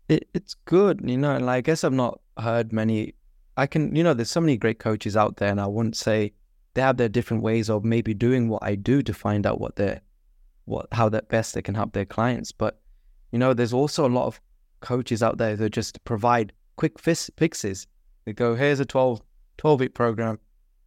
It, 0.09 0.29
it's 0.35 0.55
good, 0.65 1.01
you 1.05 1.17
know, 1.17 1.35
and 1.35 1.49
I 1.49 1.61
guess 1.61 1.85
I've 1.85 1.93
not 1.93 2.21
heard 2.39 2.73
many. 2.73 3.15
I 3.57 3.67
can, 3.67 3.95
you 3.95 4.03
know, 4.03 4.15
there's 4.15 4.31
so 4.31 4.41
many 4.41 4.57
great 4.57 4.79
coaches 4.79 5.17
out 5.17 5.37
there, 5.37 5.51
and 5.51 5.61
I 5.61 5.67
wouldn't 5.67 5.97
say 5.97 6.33
they 6.75 6.83
have 6.83 6.97
their 6.97 7.09
different 7.09 7.43
ways 7.43 7.71
of 7.71 7.85
maybe 7.85 8.13
doing 8.13 8.49
what 8.49 8.63
I 8.63 8.75
do 8.75 9.03
to 9.03 9.15
find 9.15 9.47
out 9.47 9.61
what 9.61 9.77
they're, 9.77 10.01
what, 10.65 10.89
how 10.93 11.09
that 11.11 11.29
best 11.29 11.55
they 11.55 11.63
can 11.63 11.75
help 11.75 11.93
their 11.93 12.05
clients. 12.05 12.53
But, 12.53 12.81
you 13.33 13.39
know, 13.39 13.55
there's 13.55 13.73
also 13.73 14.07
a 14.07 14.11
lot 14.11 14.27
of 14.27 14.41
coaches 14.81 15.23
out 15.23 15.39
there 15.39 15.57
that 15.57 15.71
just 15.71 16.03
provide 16.05 16.53
quick 16.77 16.99
fix, 16.99 17.31
fixes. 17.37 17.87
They 18.25 18.33
go, 18.33 18.55
here's 18.55 18.81
a 18.81 18.85
12, 18.85 19.23
12 19.59 19.81
week 19.81 19.95
program. 19.95 20.39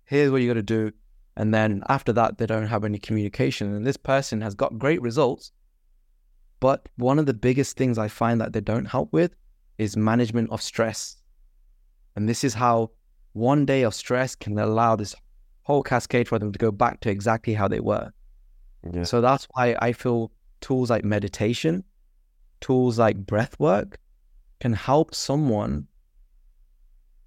Here's 0.05 0.31
what 0.31 0.41
you 0.41 0.47
got 0.47 0.55
to 0.55 0.63
do. 0.63 0.91
And 1.37 1.53
then 1.53 1.83
after 1.87 2.11
that, 2.13 2.39
they 2.39 2.47
don't 2.47 2.65
have 2.65 2.83
any 2.83 2.97
communication. 2.97 3.73
And 3.73 3.85
this 3.85 3.95
person 3.95 4.41
has 4.41 4.55
got 4.55 4.79
great 4.79 4.99
results. 5.01 5.51
But 6.59 6.89
one 6.95 7.19
of 7.19 7.27
the 7.27 7.33
biggest 7.35 7.77
things 7.77 7.99
I 7.99 8.07
find 8.07 8.41
that 8.41 8.53
they 8.53 8.59
don't 8.59 8.85
help 8.85 9.13
with 9.13 9.35
is 9.77 9.95
management 9.95 10.49
of 10.49 10.63
stress. 10.63 11.15
And 12.15 12.27
this 12.27 12.43
is 12.43 12.55
how 12.55 12.89
one 13.33 13.67
day 13.67 13.83
of 13.83 13.93
stress 13.93 14.33
can 14.33 14.57
allow 14.57 14.95
this 14.95 15.13
whole 15.61 15.83
cascade 15.83 16.27
for 16.27 16.39
them 16.39 16.51
to 16.51 16.57
go 16.57 16.71
back 16.71 17.01
to 17.01 17.11
exactly 17.11 17.53
how 17.53 17.67
they 17.67 17.81
were. 17.81 18.11
Yeah. 18.91 19.03
So 19.03 19.21
that's 19.21 19.47
why 19.51 19.75
I 19.79 19.91
feel 19.93 20.31
tools 20.59 20.89
like 20.89 21.05
meditation, 21.05 21.83
tools 22.61 22.97
like 22.97 23.15
breath 23.15 23.59
work 23.59 23.99
can 24.59 24.73
help 24.73 25.13
someone 25.13 25.85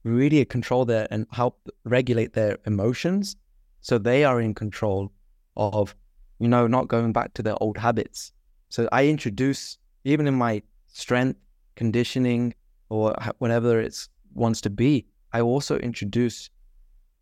really 0.03 0.45
control 0.45 0.85
their 0.85 1.07
and 1.13 1.29
help 1.31 1.69
regulate 1.85 2.33
their 2.33 2.59
emotions 2.67 3.37
so 3.81 3.99
they 3.99 4.25
are 4.25 4.41
in 4.41 4.55
control 4.55 5.13
of 5.57 5.95
you 6.39 6.49
know 6.49 6.67
not 6.67 6.89
going 6.89 7.13
back 7.13 7.35
to 7.35 7.43
their 7.43 7.61
old 7.63 7.77
habits 7.77 8.33
so 8.69 8.89
i 8.93 9.07
introduce 9.07 9.79
even 10.05 10.27
in 10.27 10.35
my 10.35 10.63
strength 10.87 11.39
conditioning 11.77 12.55
or 12.89 13.15
whatever 13.39 13.81
it's 13.81 14.09
wants 14.35 14.61
to 14.61 14.71
be 14.71 15.07
i 15.33 15.41
also 15.41 15.79
introduce 15.79 16.51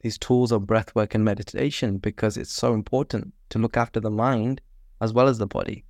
these 0.00 0.18
tools 0.18 0.52
of 0.52 0.66
breath 0.66 0.94
work 0.94 1.14
and 1.14 1.24
meditation 1.24 1.98
because 1.98 2.36
it's 2.36 2.52
so 2.52 2.74
important 2.74 3.32
to 3.48 3.59
look 3.59 3.76
after 3.76 4.00
the 4.00 4.11
mind 4.11 4.61
as 5.00 5.12
well 5.12 5.28
as 5.28 5.38
the 5.38 5.46
body 5.46 5.84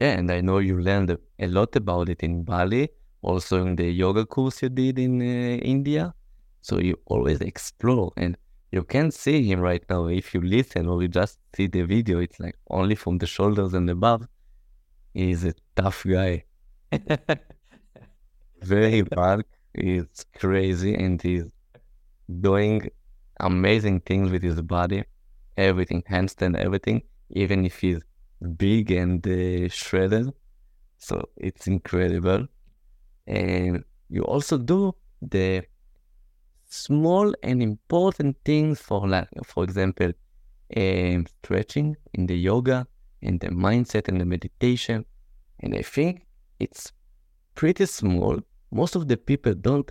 Yeah, 0.00 0.18
and 0.18 0.30
I 0.30 0.40
know 0.40 0.58
you 0.58 0.80
learned 0.80 1.10
a, 1.10 1.18
a 1.38 1.46
lot 1.46 1.76
about 1.76 2.08
it 2.08 2.22
in 2.22 2.42
Bali, 2.42 2.88
also 3.20 3.60
in 3.66 3.76
the 3.76 3.84
yoga 3.84 4.24
course 4.24 4.62
you 4.62 4.70
did 4.70 4.98
in 4.98 5.20
uh, 5.20 5.58
India. 5.74 6.14
So 6.62 6.78
you 6.80 6.96
always 7.04 7.40
explore, 7.40 8.10
and 8.16 8.36
you 8.72 8.82
can 8.84 9.10
see 9.10 9.42
him 9.44 9.60
right 9.60 9.84
now. 9.90 10.06
If 10.06 10.34
you 10.34 10.40
listen 10.40 10.86
or 10.88 11.02
you 11.02 11.08
just 11.08 11.38
see 11.56 11.66
the 11.66 11.82
video, 11.82 12.20
it's 12.20 12.38
like 12.38 12.56
only 12.68 12.94
from 12.94 13.18
the 13.18 13.26
shoulders 13.26 13.74
and 13.74 13.88
above. 13.90 14.26
He's 15.14 15.44
a 15.44 15.54
tough 15.74 16.04
guy, 16.08 16.44
very 18.62 19.02
bulk. 19.02 19.46
it's 19.74 20.24
crazy, 20.38 20.94
and 20.94 21.20
he's 21.20 21.50
doing 22.40 22.90
amazing 23.40 24.00
things 24.00 24.30
with 24.30 24.42
his 24.42 24.60
body, 24.62 25.04
everything, 25.56 26.02
handstand, 26.02 26.56
everything, 26.56 27.02
even 27.30 27.64
if 27.66 27.80
he's 27.80 28.00
big 28.56 28.90
and 28.92 29.26
uh, 29.26 29.68
shredded. 29.68 30.32
So 30.98 31.28
it's 31.36 31.66
incredible. 31.66 32.46
And 33.26 33.84
you 34.08 34.22
also 34.22 34.58
do 34.58 34.94
the 35.22 35.64
small 36.70 37.34
and 37.42 37.62
important 37.62 38.36
things 38.44 38.80
for 38.80 39.06
like, 39.06 39.28
for 39.44 39.64
example, 39.64 40.12
um, 40.76 41.26
stretching 41.26 41.96
in 42.14 42.26
the 42.26 42.36
yoga 42.36 42.86
and 43.22 43.40
the 43.40 43.48
mindset 43.48 44.08
and 44.08 44.20
the 44.20 44.24
meditation. 44.24 45.04
And 45.60 45.74
I 45.74 45.82
think 45.82 46.26
it's 46.58 46.92
pretty 47.54 47.86
small. 47.86 48.38
Most 48.70 48.94
of 48.94 49.08
the 49.08 49.16
people 49.16 49.54
don't 49.54 49.90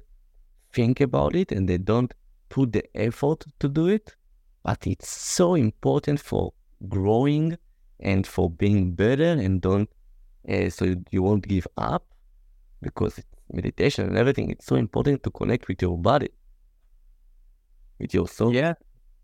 think 0.74 1.02
about 1.02 1.36
it 1.36 1.52
and 1.52 1.68
they 1.68 1.78
don't 1.78 2.14
put 2.48 2.72
the 2.72 2.84
effort 2.96 3.46
to 3.60 3.68
do 3.68 3.88
it, 3.88 4.16
but 4.64 4.88
it's 4.88 5.10
so 5.10 5.56
important 5.56 6.20
for 6.20 6.54
growing 6.88 7.58
and 8.00 8.26
for 8.26 8.50
being 8.50 8.94
better 8.94 9.32
and 9.34 9.62
don't 9.62 9.90
uh, 10.48 10.70
so 10.70 10.96
you 11.12 11.22
won't 11.22 11.46
give 11.46 11.68
up 11.78 12.06
because 12.82 13.20
meditation 13.52 14.08
and 14.08 14.18
everything 14.18 14.50
it's 14.50 14.66
so 14.66 14.76
important 14.76 15.22
to 15.22 15.30
connect 15.32 15.68
with 15.68 15.82
your 15.82 15.98
body 15.98 16.30
with 18.00 18.14
your 18.14 18.28
soul 18.28 18.54
Yeah, 18.54 18.74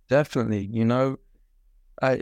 definitely. 0.10 0.70
You 0.72 0.86
know, 0.86 1.18
I 2.02 2.22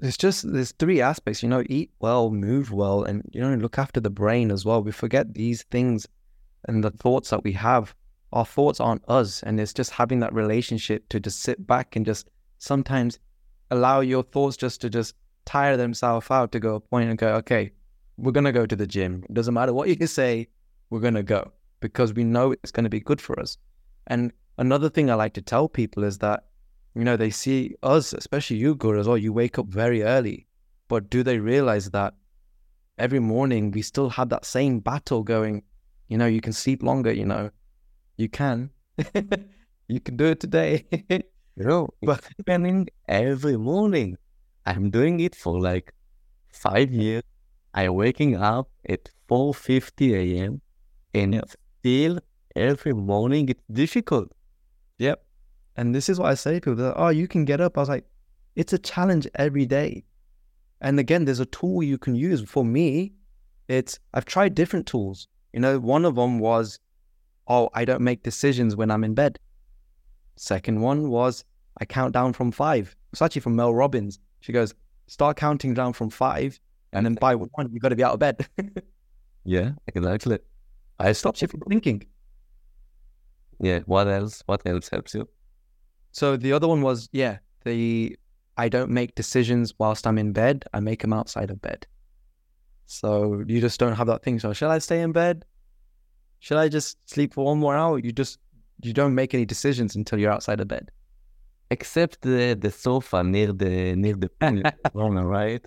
it's 0.00 0.16
just 0.16 0.52
there's 0.52 0.72
three 0.72 1.00
aspects. 1.00 1.42
You 1.42 1.48
know, 1.48 1.62
eat 1.68 1.90
well, 2.00 2.30
move 2.30 2.72
well, 2.72 3.04
and 3.04 3.22
you 3.32 3.40
know, 3.40 3.54
look 3.54 3.78
after 3.78 4.00
the 4.00 4.10
brain 4.10 4.50
as 4.50 4.64
well. 4.64 4.82
We 4.82 4.92
forget 4.92 5.34
these 5.34 5.62
things 5.64 6.08
and 6.66 6.82
the 6.82 6.90
thoughts 6.90 7.30
that 7.30 7.44
we 7.44 7.52
have. 7.52 7.94
Our 8.32 8.46
thoughts 8.46 8.80
aren't 8.80 9.08
us, 9.08 9.42
and 9.42 9.60
it's 9.60 9.74
just 9.74 9.90
having 9.90 10.20
that 10.20 10.32
relationship 10.32 11.08
to 11.10 11.20
just 11.20 11.40
sit 11.40 11.66
back 11.66 11.96
and 11.96 12.06
just 12.06 12.30
sometimes 12.58 13.18
allow 13.70 14.00
your 14.00 14.22
thoughts 14.22 14.56
just 14.56 14.80
to 14.80 14.90
just 14.90 15.14
tire 15.44 15.76
themselves 15.76 16.30
out 16.30 16.52
to 16.52 16.60
go 16.60 16.76
a 16.76 16.80
point 16.80 17.10
and 17.10 17.18
go, 17.18 17.34
okay, 17.34 17.72
we're 18.16 18.32
gonna 18.32 18.52
go 18.52 18.66
to 18.66 18.76
the 18.76 18.86
gym. 18.86 19.24
It 19.28 19.34
doesn't 19.34 19.54
matter 19.54 19.72
what 19.72 19.88
you 19.88 20.06
say, 20.06 20.48
we're 20.90 21.00
gonna 21.00 21.22
go 21.22 21.52
because 21.80 22.12
we 22.12 22.24
know 22.24 22.52
it's 22.52 22.70
gonna 22.70 22.88
be 22.88 23.00
good 23.00 23.20
for 23.20 23.38
us. 23.38 23.58
And 24.06 24.32
another 24.58 24.88
thing 24.88 25.10
I 25.10 25.14
like 25.14 25.34
to 25.34 25.42
tell 25.42 25.68
people 25.68 26.04
is 26.04 26.18
that, 26.18 26.44
you 26.94 27.04
know, 27.04 27.16
they 27.16 27.30
see 27.30 27.74
us, 27.82 28.12
especially 28.12 28.56
you, 28.56 28.74
Gur, 28.74 28.96
as 28.98 29.08
well. 29.08 29.18
You 29.18 29.32
wake 29.32 29.58
up 29.58 29.66
very 29.66 30.02
early, 30.02 30.46
but 30.88 31.10
do 31.10 31.22
they 31.22 31.38
realize 31.38 31.90
that 31.90 32.14
every 32.98 33.18
morning 33.20 33.70
we 33.70 33.82
still 33.82 34.10
have 34.10 34.28
that 34.30 34.44
same 34.44 34.80
battle 34.80 35.22
going? 35.22 35.62
You 36.08 36.18
know, 36.18 36.26
you 36.26 36.40
can 36.40 36.52
sleep 36.52 36.82
longer. 36.82 37.12
You 37.12 37.26
know, 37.26 37.50
you 38.16 38.28
can, 38.28 38.70
you 39.88 40.00
can 40.00 40.16
do 40.16 40.26
it 40.26 40.40
today. 40.40 40.84
you 41.56 41.64
know 41.64 41.88
But- 42.02 42.18
it's 42.18 42.28
happening 42.38 42.88
every 43.08 43.58
morning 43.58 44.16
i'm 44.64 44.88
doing 44.90 45.20
it 45.20 45.34
for 45.34 45.60
like 45.60 45.92
five 46.50 46.90
years 46.90 47.22
i'm 47.74 47.94
waking 47.94 48.36
up 48.36 48.70
at 48.88 49.10
4.50 49.28 50.14
a.m 50.14 50.62
and 51.12 51.34
Yep. 51.34 51.50
still 51.78 52.20
every 52.56 52.94
morning 52.94 53.50
it's 53.50 53.62
difficult 53.70 54.32
Yep. 55.02 55.24
And 55.76 55.92
this 55.92 56.08
is 56.08 56.20
what 56.20 56.30
I 56.30 56.34
say 56.34 56.54
to 56.54 56.60
people. 56.60 56.76
They're 56.76 56.88
like, 56.88 56.96
oh, 56.96 57.08
you 57.08 57.26
can 57.26 57.44
get 57.44 57.60
up. 57.60 57.76
I 57.76 57.80
was 57.80 57.88
like, 57.88 58.04
it's 58.54 58.72
a 58.72 58.78
challenge 58.78 59.26
every 59.34 59.66
day. 59.66 60.04
And 60.80 61.00
again, 61.00 61.24
there's 61.24 61.40
a 61.40 61.46
tool 61.46 61.82
you 61.82 61.98
can 61.98 62.14
use. 62.14 62.40
For 62.42 62.64
me, 62.64 63.12
it's 63.66 63.98
I've 64.14 64.26
tried 64.26 64.54
different 64.54 64.86
tools. 64.86 65.26
You 65.52 65.60
know, 65.60 65.80
one 65.80 66.04
of 66.04 66.14
them 66.14 66.38
was, 66.38 66.78
oh, 67.48 67.68
I 67.74 67.84
don't 67.84 68.02
make 68.02 68.22
decisions 68.22 68.76
when 68.76 68.92
I'm 68.92 69.02
in 69.02 69.14
bed. 69.14 69.40
Second 70.36 70.80
one 70.80 71.10
was 71.10 71.44
I 71.80 71.84
count 71.84 72.12
down 72.12 72.32
from 72.32 72.52
five. 72.52 72.94
It's 73.12 73.22
actually 73.22 73.40
from 73.40 73.56
Mel 73.56 73.74
Robbins. 73.74 74.20
She 74.40 74.52
goes, 74.52 74.72
start 75.08 75.36
counting 75.36 75.74
down 75.74 75.94
from 75.94 76.10
five, 76.10 76.60
and 76.92 77.04
then 77.04 77.14
by 77.26 77.34
one, 77.34 77.70
you've 77.72 77.82
got 77.82 77.88
to 77.88 77.96
be 77.96 78.04
out 78.04 78.14
of 78.14 78.20
bed. 78.20 78.46
yeah 79.44 79.72
exactly 79.88 80.38
i 81.00 81.10
stopped 81.10 81.38
Stops 81.38 81.42
you 81.42 81.48
from 81.48 81.60
thinking. 81.68 82.06
Yeah 83.62 83.80
what 83.86 84.06
else 84.08 84.42
what 84.46 84.60
else 84.66 84.88
helps 84.90 85.14
you 85.14 85.26
So 86.12 86.36
the 86.36 86.52
other 86.52 86.68
one 86.68 86.82
was, 86.82 87.08
yeah, 87.12 87.38
the 87.64 88.16
I 88.64 88.68
don't 88.68 88.90
make 88.90 89.14
decisions 89.14 89.72
whilst 89.80 90.06
I'm 90.06 90.18
in 90.18 90.32
bed. 90.32 90.64
I 90.74 90.80
make 90.80 91.00
them 91.00 91.12
outside 91.14 91.50
of 91.50 91.58
bed. 91.62 91.86
So 92.86 93.42
you 93.48 93.60
just 93.62 93.80
don't 93.80 93.96
have 93.96 94.08
that 94.08 94.22
thing. 94.24 94.38
So 94.40 94.52
shall 94.52 94.70
I 94.76 94.78
stay 94.80 95.00
in 95.02 95.12
bed? 95.12 95.44
shall 96.40 96.58
I 96.58 96.68
just 96.68 96.98
sleep 97.08 97.32
for 97.34 97.44
one 97.46 97.58
more 97.64 97.74
hour? 97.76 97.98
You 97.98 98.12
just 98.12 98.38
you 98.82 98.92
don't 98.92 99.14
make 99.14 99.32
any 99.34 99.46
decisions 99.46 99.96
until 99.96 100.18
you're 100.20 100.34
outside 100.36 100.60
of 100.60 100.68
bed. 100.68 100.90
except 101.70 102.20
the 102.22 102.54
the 102.64 102.70
sofa 102.70 103.22
near 103.24 103.52
the 103.62 103.96
near 103.96 104.16
the 104.24 104.30
corner 104.92 105.26
right 105.26 105.64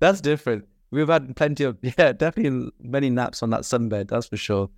That's 0.00 0.20
different. 0.20 0.62
We've 0.92 1.08
had 1.08 1.34
plenty 1.36 1.64
of 1.64 1.78
yeah, 1.98 2.12
definitely 2.12 2.70
many 2.80 3.10
naps 3.10 3.42
on 3.42 3.50
that 3.50 3.62
sunbed. 3.62 4.08
That's 4.10 4.28
for 4.28 4.36
sure. 4.36 4.68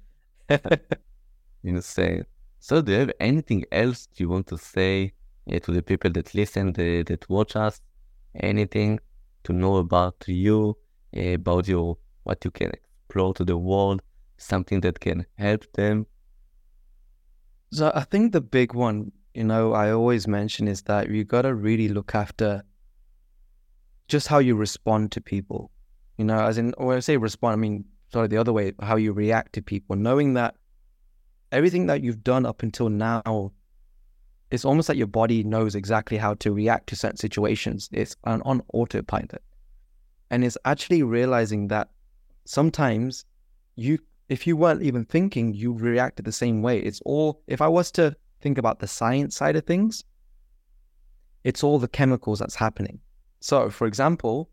insane 1.64 2.24
so 2.62 2.80
do 2.80 2.92
you 2.92 2.98
have 2.98 3.10
anything 3.18 3.64
else 3.72 4.06
you 4.14 4.28
want 4.28 4.46
to 4.46 4.56
say 4.56 5.12
uh, 5.52 5.58
to 5.58 5.72
the 5.72 5.82
people 5.82 6.12
that 6.12 6.32
listen 6.32 6.72
the, 6.72 7.02
that 7.02 7.28
watch 7.28 7.56
us? 7.56 7.80
Anything 8.36 9.00
to 9.42 9.52
know 9.52 9.78
about 9.78 10.14
you 10.28 10.78
uh, 11.16 11.30
about 11.30 11.66
your 11.66 11.98
what 12.22 12.44
you 12.44 12.52
can 12.52 12.70
explore 12.70 13.34
to 13.34 13.44
the 13.44 13.58
world 13.58 14.00
something 14.36 14.80
that 14.82 15.00
can 15.00 15.26
help 15.38 15.64
them? 15.72 16.06
So 17.72 17.90
I 17.96 18.04
think 18.04 18.30
the 18.30 18.40
big 18.40 18.74
one, 18.74 19.10
you 19.34 19.42
know, 19.42 19.72
I 19.72 19.90
always 19.90 20.28
mention 20.28 20.68
is 20.68 20.82
that 20.82 21.10
you 21.10 21.24
got 21.24 21.42
to 21.42 21.56
really 21.56 21.88
look 21.88 22.14
after 22.14 22.62
just 24.06 24.28
how 24.28 24.38
you 24.38 24.54
respond 24.54 25.10
to 25.12 25.20
people. 25.20 25.72
You 26.16 26.26
know, 26.26 26.38
as 26.38 26.58
in, 26.58 26.74
when 26.78 26.96
I 26.96 27.00
say 27.00 27.16
respond, 27.16 27.54
I 27.54 27.56
mean, 27.56 27.86
sorry, 28.12 28.28
the 28.28 28.36
other 28.36 28.52
way, 28.52 28.72
how 28.80 28.94
you 28.94 29.12
react 29.12 29.52
to 29.54 29.62
people, 29.62 29.96
knowing 29.96 30.34
that 30.34 30.54
everything 31.52 31.86
that 31.86 32.02
you've 32.02 32.24
done 32.24 32.44
up 32.44 32.62
until 32.62 32.88
now, 32.88 33.52
it's 34.50 34.64
almost 34.64 34.88
like 34.88 34.98
your 34.98 35.06
body 35.06 35.44
knows 35.44 35.74
exactly 35.74 36.16
how 36.16 36.34
to 36.34 36.52
react 36.52 36.88
to 36.88 36.96
certain 36.96 37.16
situations. 37.16 37.88
It's 37.92 38.16
on, 38.24 38.42
on 38.42 38.62
autopilot. 38.72 39.42
And 40.30 40.44
it's 40.44 40.58
actually 40.64 41.02
realizing 41.02 41.68
that 41.68 41.90
sometimes 42.44 43.24
you 43.76 43.98
if 44.32 44.46
you 44.46 44.56
weren't 44.56 44.82
even 44.82 45.04
thinking, 45.04 45.52
you 45.52 45.74
reacted 45.74 46.24
the 46.24 46.32
same 46.32 46.62
way. 46.62 46.78
It's 46.78 47.02
all, 47.04 47.42
if 47.46 47.60
I 47.60 47.68
was 47.68 47.90
to 47.92 48.16
think 48.40 48.56
about 48.56 48.78
the 48.78 48.88
science 48.88 49.36
side 49.36 49.56
of 49.56 49.66
things, 49.66 50.04
it's 51.44 51.62
all 51.62 51.78
the 51.78 51.88
chemicals 51.88 52.38
that's 52.38 52.54
happening. 52.54 52.98
So, 53.40 53.68
for 53.68 53.86
example, 53.86 54.48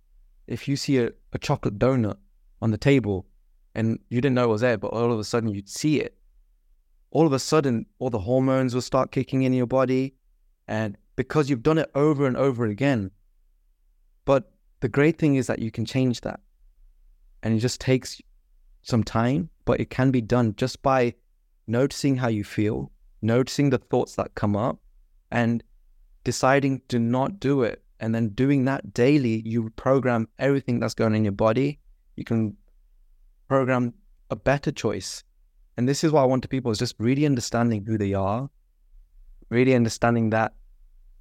if 0.48 0.68
you 0.68 0.76
see 0.76 0.98
a, 0.98 1.12
a 1.32 1.40
chocolate 1.40 1.80
donut 1.80 2.18
on 2.62 2.72
the 2.72 2.78
table 2.78 3.26
and 3.74 4.00
you 4.10 4.20
didn't 4.20 4.36
know 4.36 4.44
it 4.46 4.48
was 4.48 4.62
there, 4.62 4.78
but 4.78 4.90
all 4.90 5.14
of 5.14 5.20
a 5.20 5.24
sudden 5.24 5.48
you'd 5.48 5.70
see 5.70 6.02
it, 6.02 6.18
all 7.12 7.26
of 7.26 7.34
a 7.34 7.40
sudden 7.40 7.86
all 8.00 8.10
the 8.10 8.20
hormones 8.20 8.74
will 8.74 8.82
start 8.82 9.12
kicking 9.12 9.44
in 9.44 9.54
your 9.54 9.68
body. 9.68 10.14
And 10.68 10.98
because 11.16 11.50
you've 11.50 11.64
done 11.64 11.78
it 11.78 11.90
over 11.96 12.26
and 12.28 12.38
over 12.38 12.66
again. 12.66 13.12
But 14.26 14.52
the 14.80 14.90
great 14.90 15.18
thing 15.18 15.36
is 15.36 15.48
that 15.48 15.60
you 15.60 15.72
can 15.72 15.86
change 15.86 16.22
that. 16.22 16.40
And 17.44 17.54
it 17.54 17.60
just 17.60 17.82
takes 17.82 18.22
some 18.82 19.04
time, 19.04 19.50
but 19.66 19.80
it 19.80 19.90
can 19.90 20.12
be 20.12 20.22
done 20.22 20.56
just 20.56 20.82
by 20.82 21.16
noticing 21.68 22.16
how 22.16 22.28
you 22.28 22.44
feel, 22.44 22.92
noticing 23.22 23.70
the 23.70 23.78
thoughts 23.78 24.16
that 24.16 24.36
come 24.36 24.56
up, 24.56 24.80
and 25.32 25.64
deciding 26.24 26.82
to 26.90 27.00
not 27.00 27.40
do 27.40 27.64
it 27.64 27.84
And 28.00 28.16
then 28.16 28.30
doing 28.30 28.66
that 28.66 28.94
daily, 28.94 29.42
you 29.46 29.70
program 29.72 30.28
everything 30.40 30.80
that's 30.80 30.94
going 30.94 31.16
in 31.16 31.26
your 31.26 31.34
body. 31.34 31.80
You 32.16 32.24
can 32.24 32.56
program 33.48 33.94
a 34.30 34.36
better 34.36 34.72
choice. 34.72 35.24
And 35.80 35.88
this 35.88 36.04
is 36.04 36.12
what 36.12 36.24
I 36.24 36.26
want 36.26 36.42
to 36.42 36.50
people 36.50 36.72
is 36.72 36.78
just 36.78 36.96
really 37.00 37.26
understanding 37.26 37.86
who 37.86 37.98
they 37.98 38.14
are, 38.14 38.50
really 39.48 39.74
understanding 39.74 40.32
that 40.32 40.52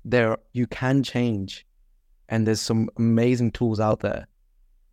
there 0.04 0.36
you 0.52 0.66
can 0.66 1.04
change 1.04 1.64
and 2.28 2.44
there's 2.44 2.60
some 2.60 2.90
amazing 2.96 3.52
tools 3.52 3.78
out 3.78 4.00
there. 4.00 4.26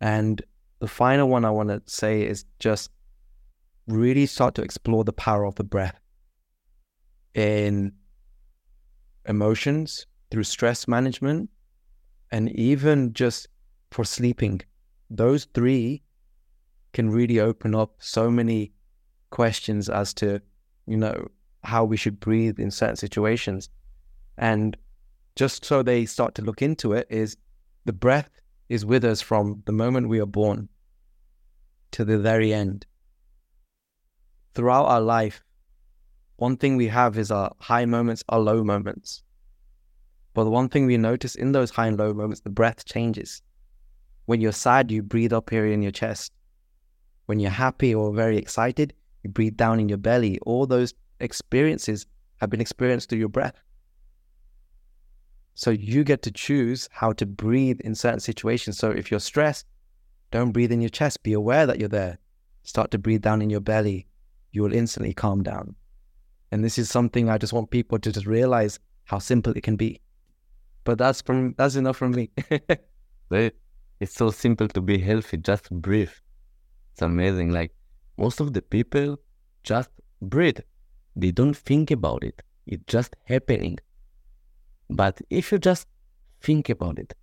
And 0.00 0.40
the 0.78 0.86
final 0.86 1.28
one 1.28 1.44
I 1.44 1.50
want 1.50 1.70
to 1.70 1.82
say 1.86 2.22
is 2.22 2.44
just 2.60 2.92
really 3.88 4.26
start 4.26 4.54
to 4.54 4.62
explore 4.62 5.02
the 5.02 5.12
power 5.12 5.44
of 5.44 5.56
the 5.56 5.64
breath 5.64 5.98
in 7.34 7.92
emotions 9.28 10.06
through 10.30 10.44
stress 10.44 10.86
management 10.86 11.50
and 12.30 12.52
even 12.52 13.12
just 13.14 13.48
for 13.90 14.04
sleeping. 14.04 14.60
Those 15.10 15.48
three 15.54 16.04
can 16.92 17.10
really 17.10 17.40
open 17.40 17.74
up 17.74 17.96
so 17.98 18.30
many 18.30 18.70
questions 19.36 19.90
as 19.90 20.14
to, 20.14 20.40
you 20.86 20.96
know, 20.96 21.28
how 21.62 21.84
we 21.84 21.98
should 21.98 22.18
breathe 22.18 22.58
in 22.58 22.70
certain 22.70 22.96
situations. 22.96 23.68
And 24.38 24.74
just 25.34 25.62
so 25.62 25.82
they 25.82 26.06
start 26.06 26.34
to 26.36 26.42
look 26.42 26.62
into 26.62 26.94
it, 26.94 27.06
is 27.10 27.36
the 27.84 27.92
breath 27.92 28.30
is 28.70 28.86
with 28.86 29.04
us 29.04 29.20
from 29.20 29.62
the 29.66 29.72
moment 29.72 30.08
we 30.08 30.20
are 30.20 30.32
born 30.42 30.70
to 31.90 32.02
the 32.02 32.18
very 32.18 32.54
end. 32.54 32.86
Throughout 34.54 34.86
our 34.86 35.02
life, 35.02 35.44
one 36.36 36.56
thing 36.56 36.78
we 36.78 36.88
have 36.88 37.18
is 37.18 37.30
our 37.30 37.52
high 37.60 37.84
moments, 37.84 38.24
our 38.30 38.40
low 38.40 38.64
moments. 38.64 39.22
But 40.32 40.44
the 40.44 40.56
one 40.60 40.70
thing 40.70 40.86
we 40.86 40.96
notice 40.96 41.34
in 41.34 41.52
those 41.52 41.70
high 41.70 41.88
and 41.88 41.98
low 41.98 42.14
moments, 42.14 42.40
the 42.40 42.56
breath 42.60 42.86
changes. 42.86 43.42
When 44.24 44.40
you're 44.40 44.52
sad, 44.52 44.90
you 44.90 45.02
breathe 45.02 45.34
up 45.34 45.50
here 45.50 45.66
in 45.66 45.82
your 45.82 45.92
chest. 45.92 46.32
When 47.26 47.38
you're 47.38 47.50
happy 47.66 47.94
or 47.94 48.14
very 48.14 48.38
excited, 48.38 48.94
you 49.26 49.32
breathe 49.32 49.56
down 49.56 49.80
in 49.80 49.88
your 49.88 49.98
belly. 49.98 50.38
All 50.46 50.66
those 50.66 50.94
experiences 51.18 52.06
have 52.36 52.48
been 52.50 52.60
experienced 52.60 53.08
through 53.08 53.18
your 53.18 53.28
breath. 53.28 53.60
So 55.54 55.70
you 55.70 56.04
get 56.04 56.22
to 56.22 56.30
choose 56.30 56.88
how 56.92 57.12
to 57.14 57.26
breathe 57.26 57.80
in 57.80 57.94
certain 57.94 58.20
situations. 58.20 58.78
So 58.78 58.90
if 58.90 59.10
you're 59.10 59.20
stressed, 59.20 59.66
don't 60.30 60.52
breathe 60.52 60.70
in 60.70 60.80
your 60.80 60.90
chest. 60.90 61.22
Be 61.22 61.32
aware 61.32 61.66
that 61.66 61.80
you're 61.80 61.88
there. 61.88 62.18
Start 62.62 62.90
to 62.92 62.98
breathe 62.98 63.22
down 63.22 63.42
in 63.42 63.50
your 63.50 63.60
belly. 63.60 64.06
You 64.52 64.62
will 64.62 64.72
instantly 64.72 65.12
calm 65.12 65.42
down. 65.42 65.74
And 66.52 66.62
this 66.62 66.78
is 66.78 66.88
something 66.88 67.28
I 67.28 67.38
just 67.38 67.52
want 67.52 67.70
people 67.70 67.98
to 67.98 68.12
just 68.12 68.26
realize 68.26 68.78
how 69.04 69.18
simple 69.18 69.52
it 69.56 69.62
can 69.62 69.76
be. 69.76 70.00
But 70.84 70.98
that's 70.98 71.20
from 71.20 71.54
that's 71.58 71.74
enough 71.74 71.96
from 71.96 72.12
me. 72.12 72.30
it's 73.30 74.14
so 74.14 74.30
simple 74.30 74.68
to 74.68 74.80
be 74.80 74.98
healthy. 74.98 75.38
Just 75.38 75.70
breathe. 75.70 76.12
It's 76.92 77.02
amazing. 77.02 77.50
Like 77.50 77.72
most 78.18 78.40
of 78.40 78.52
the 78.52 78.62
people 78.62 79.18
just 79.62 79.90
breathe. 80.22 80.58
They 81.16 81.30
don't 81.32 81.56
think 81.56 81.90
about 81.90 82.24
it. 82.24 82.42
It's 82.66 82.84
just 82.86 83.16
happening. 83.26 83.78
But 84.90 85.20
if 85.30 85.52
you 85.52 85.58
just 85.58 85.86
think 86.40 86.68
about 86.68 86.98
it, 86.98 87.14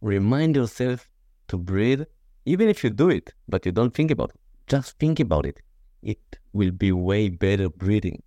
remind 0.00 0.56
yourself 0.56 1.08
to 1.48 1.58
breathe, 1.58 2.02
even 2.46 2.68
if 2.68 2.84
you 2.84 2.90
do 2.90 3.10
it, 3.10 3.34
but 3.48 3.66
you 3.66 3.72
don't 3.72 3.94
think 3.94 4.10
about 4.10 4.30
it, 4.30 4.40
just 4.68 4.98
think 4.98 5.20
about 5.20 5.46
it. 5.46 5.60
It 6.02 6.20
will 6.52 6.72
be 6.72 6.92
way 6.92 7.28
better 7.30 7.68
breathing. 7.70 8.22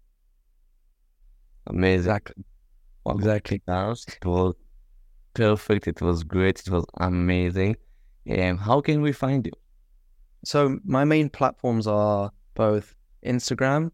Amazing. 1.68 2.00
Exactly. 2.00 2.44
Wow. 3.06 3.16
Exactly. 3.16 3.62
It 3.68 4.26
was 4.26 4.56
perfect. 5.34 5.88
It 5.88 6.02
was 6.02 6.24
great. 6.24 6.60
It 6.62 6.70
was 6.72 6.86
amazing. 7.00 7.78
And 8.26 8.60
how 8.60 8.82
can 8.82 9.02
we 9.02 9.12
find 9.14 9.46
you? 9.48 9.54
So 10.46 10.80
my 10.86 11.04
main 11.06 11.30
platforms 11.30 11.88
are 11.88 12.32
both 12.54 12.96
Instagram 13.26 13.92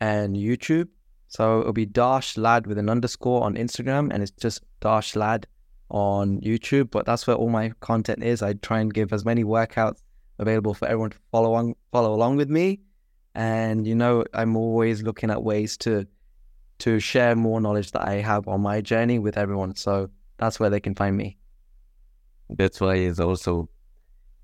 and 0.00 0.36
YouTube. 0.36 0.88
So 1.28 1.60
it'll 1.60 1.72
be 1.72 1.86
Darsh 1.86 2.36
Lad 2.38 2.66
with 2.66 2.78
an 2.78 2.88
underscore 2.88 3.42
on 3.42 3.56
Instagram, 3.56 4.12
and 4.12 4.22
it's 4.22 4.32
just 4.32 4.62
Darsh 4.80 5.16
Lad 5.16 5.46
on 5.90 6.40
YouTube. 6.40 6.90
But 6.90 7.06
that's 7.06 7.26
where 7.26 7.36
all 7.36 7.48
my 7.48 7.72
content 7.80 8.22
is. 8.22 8.42
I 8.42 8.52
try 8.54 8.80
and 8.80 8.92
give 8.92 9.12
as 9.12 9.24
many 9.24 9.42
workouts 9.42 10.02
available 10.38 10.74
for 10.74 10.86
everyone 10.86 11.10
to 11.10 11.18
follow 11.32 11.54
on, 11.54 11.74
follow 11.92 12.14
along 12.14 12.36
with 12.36 12.50
me. 12.50 12.80
And 13.34 13.86
you 13.86 13.94
know, 13.94 14.24
I'm 14.34 14.56
always 14.56 15.02
looking 15.02 15.30
at 15.30 15.42
ways 15.42 15.76
to 15.78 16.06
to 16.78 17.00
share 17.00 17.34
more 17.34 17.58
knowledge 17.60 17.92
that 17.92 18.06
I 18.06 18.16
have 18.16 18.46
on 18.48 18.60
my 18.60 18.82
journey 18.82 19.18
with 19.18 19.38
everyone. 19.38 19.76
So 19.76 20.10
that's 20.36 20.60
where 20.60 20.68
they 20.68 20.80
can 20.80 20.94
find 20.94 21.16
me. 21.16 21.38
That's 22.50 22.80
why 22.80 22.96
it's 22.96 23.18
also 23.18 23.70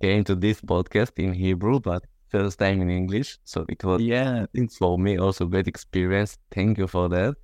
came 0.02 0.24
to 0.24 0.34
this 0.34 0.60
podcast 0.60 1.12
in 1.16 1.32
Hebrew, 1.32 1.78
but 1.78 2.04
first 2.28 2.58
time 2.58 2.82
in 2.82 2.90
English. 2.90 3.38
So 3.44 3.64
it 3.68 3.84
was 3.84 4.02
yeah, 4.02 4.46
it's 4.52 4.76
for 4.78 4.98
me 4.98 5.16
also 5.16 5.46
great 5.46 5.68
experience. 5.68 6.38
Thank 6.50 6.78
you 6.78 6.88
for 6.88 7.08
that. 7.10 7.36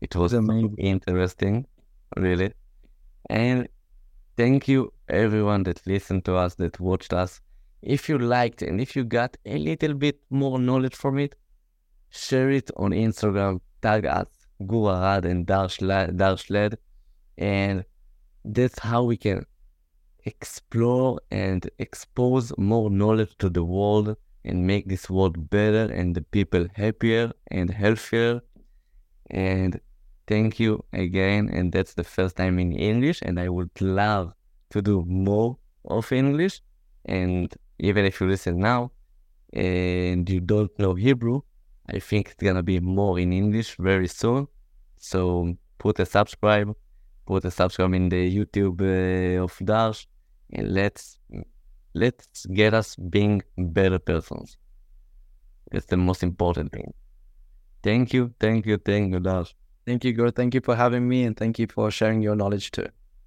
It 0.00 0.16
was 0.16 0.32
amazing. 0.32 0.76
interesting, 0.78 1.66
really. 2.16 2.52
And 3.28 3.68
thank 4.36 4.66
you 4.66 4.92
everyone 5.08 5.64
that 5.64 5.86
listened 5.86 6.24
to 6.24 6.36
us, 6.36 6.54
that 6.54 6.80
watched 6.80 7.12
us. 7.12 7.40
If 7.82 8.08
you 8.08 8.18
liked 8.18 8.62
and 8.62 8.80
if 8.80 8.96
you 8.96 9.04
got 9.04 9.36
a 9.44 9.58
little 9.58 9.94
bit 9.94 10.18
more 10.30 10.58
knowledge 10.58 10.94
from 10.94 11.18
it, 11.18 11.34
share 12.10 12.50
it 12.50 12.70
on 12.76 12.90
Instagram, 12.92 13.60
tag 13.82 14.06
us, 14.06 14.28
Gur 14.66 14.88
Arad 14.96 15.26
and 15.26 15.46
Darsh 15.46 15.82
Lad. 16.50 16.78
And 17.36 17.84
that's 18.44 18.78
how 18.78 19.02
we 19.04 19.16
can 19.18 19.44
explore 20.26 21.20
and 21.30 21.70
expose 21.78 22.52
more 22.58 22.90
knowledge 22.90 23.34
to 23.38 23.48
the 23.48 23.64
world 23.64 24.16
and 24.44 24.66
make 24.66 24.88
this 24.88 25.08
world 25.08 25.48
better 25.50 25.92
and 25.92 26.14
the 26.14 26.22
people 26.22 26.66
happier 26.74 27.32
and 27.50 27.70
healthier. 27.70 28.42
And 29.30 29.80
thank 30.26 30.60
you 30.60 30.84
again. 30.92 31.48
And 31.48 31.72
that's 31.72 31.94
the 31.94 32.04
first 32.04 32.36
time 32.36 32.58
in 32.58 32.72
English. 32.72 33.22
And 33.22 33.40
I 33.40 33.48
would 33.48 33.80
love 33.80 34.32
to 34.70 34.82
do 34.82 35.04
more 35.06 35.56
of 35.84 36.12
English. 36.12 36.60
And 37.04 37.54
even 37.78 38.04
if 38.04 38.20
you 38.20 38.26
listen 38.26 38.58
now 38.58 38.92
and 39.52 40.28
you 40.28 40.40
don't 40.40 40.76
know 40.78 40.94
Hebrew, 40.94 41.40
I 41.88 42.00
think 42.00 42.30
it's 42.30 42.42
gonna 42.42 42.64
be 42.64 42.80
more 42.80 43.18
in 43.18 43.32
English 43.32 43.76
very 43.78 44.08
soon. 44.08 44.48
So 44.98 45.54
put 45.78 46.00
a 46.00 46.06
subscribe, 46.06 46.74
put 47.26 47.44
a 47.44 47.50
subscribe 47.50 47.94
in 47.94 48.08
the 48.08 48.36
YouTube 48.36 48.80
uh, 48.80 49.44
of 49.44 49.52
Darsh, 49.58 50.06
and 50.52 50.72
let's 50.74 51.18
let's 51.94 52.46
get 52.46 52.74
us 52.74 52.96
being 52.96 53.42
better 53.56 53.98
persons. 53.98 54.56
That's 55.70 55.86
the 55.86 55.96
most 55.96 56.22
important 56.22 56.72
thing. 56.72 56.92
Thank 57.82 58.12
you, 58.12 58.34
thank 58.40 58.66
you, 58.66 58.78
thank 58.78 59.12
you, 59.12 59.20
Lars. 59.20 59.54
Thank 59.86 60.04
you, 60.04 60.12
Gur. 60.12 60.30
Thank 60.30 60.54
you 60.54 60.60
for 60.60 60.76
having 60.76 61.08
me 61.08 61.24
and 61.24 61.36
thank 61.36 61.58
you 61.58 61.66
for 61.68 61.90
sharing 61.90 62.22
your 62.22 62.36
knowledge 62.36 62.70
too. 62.72 62.88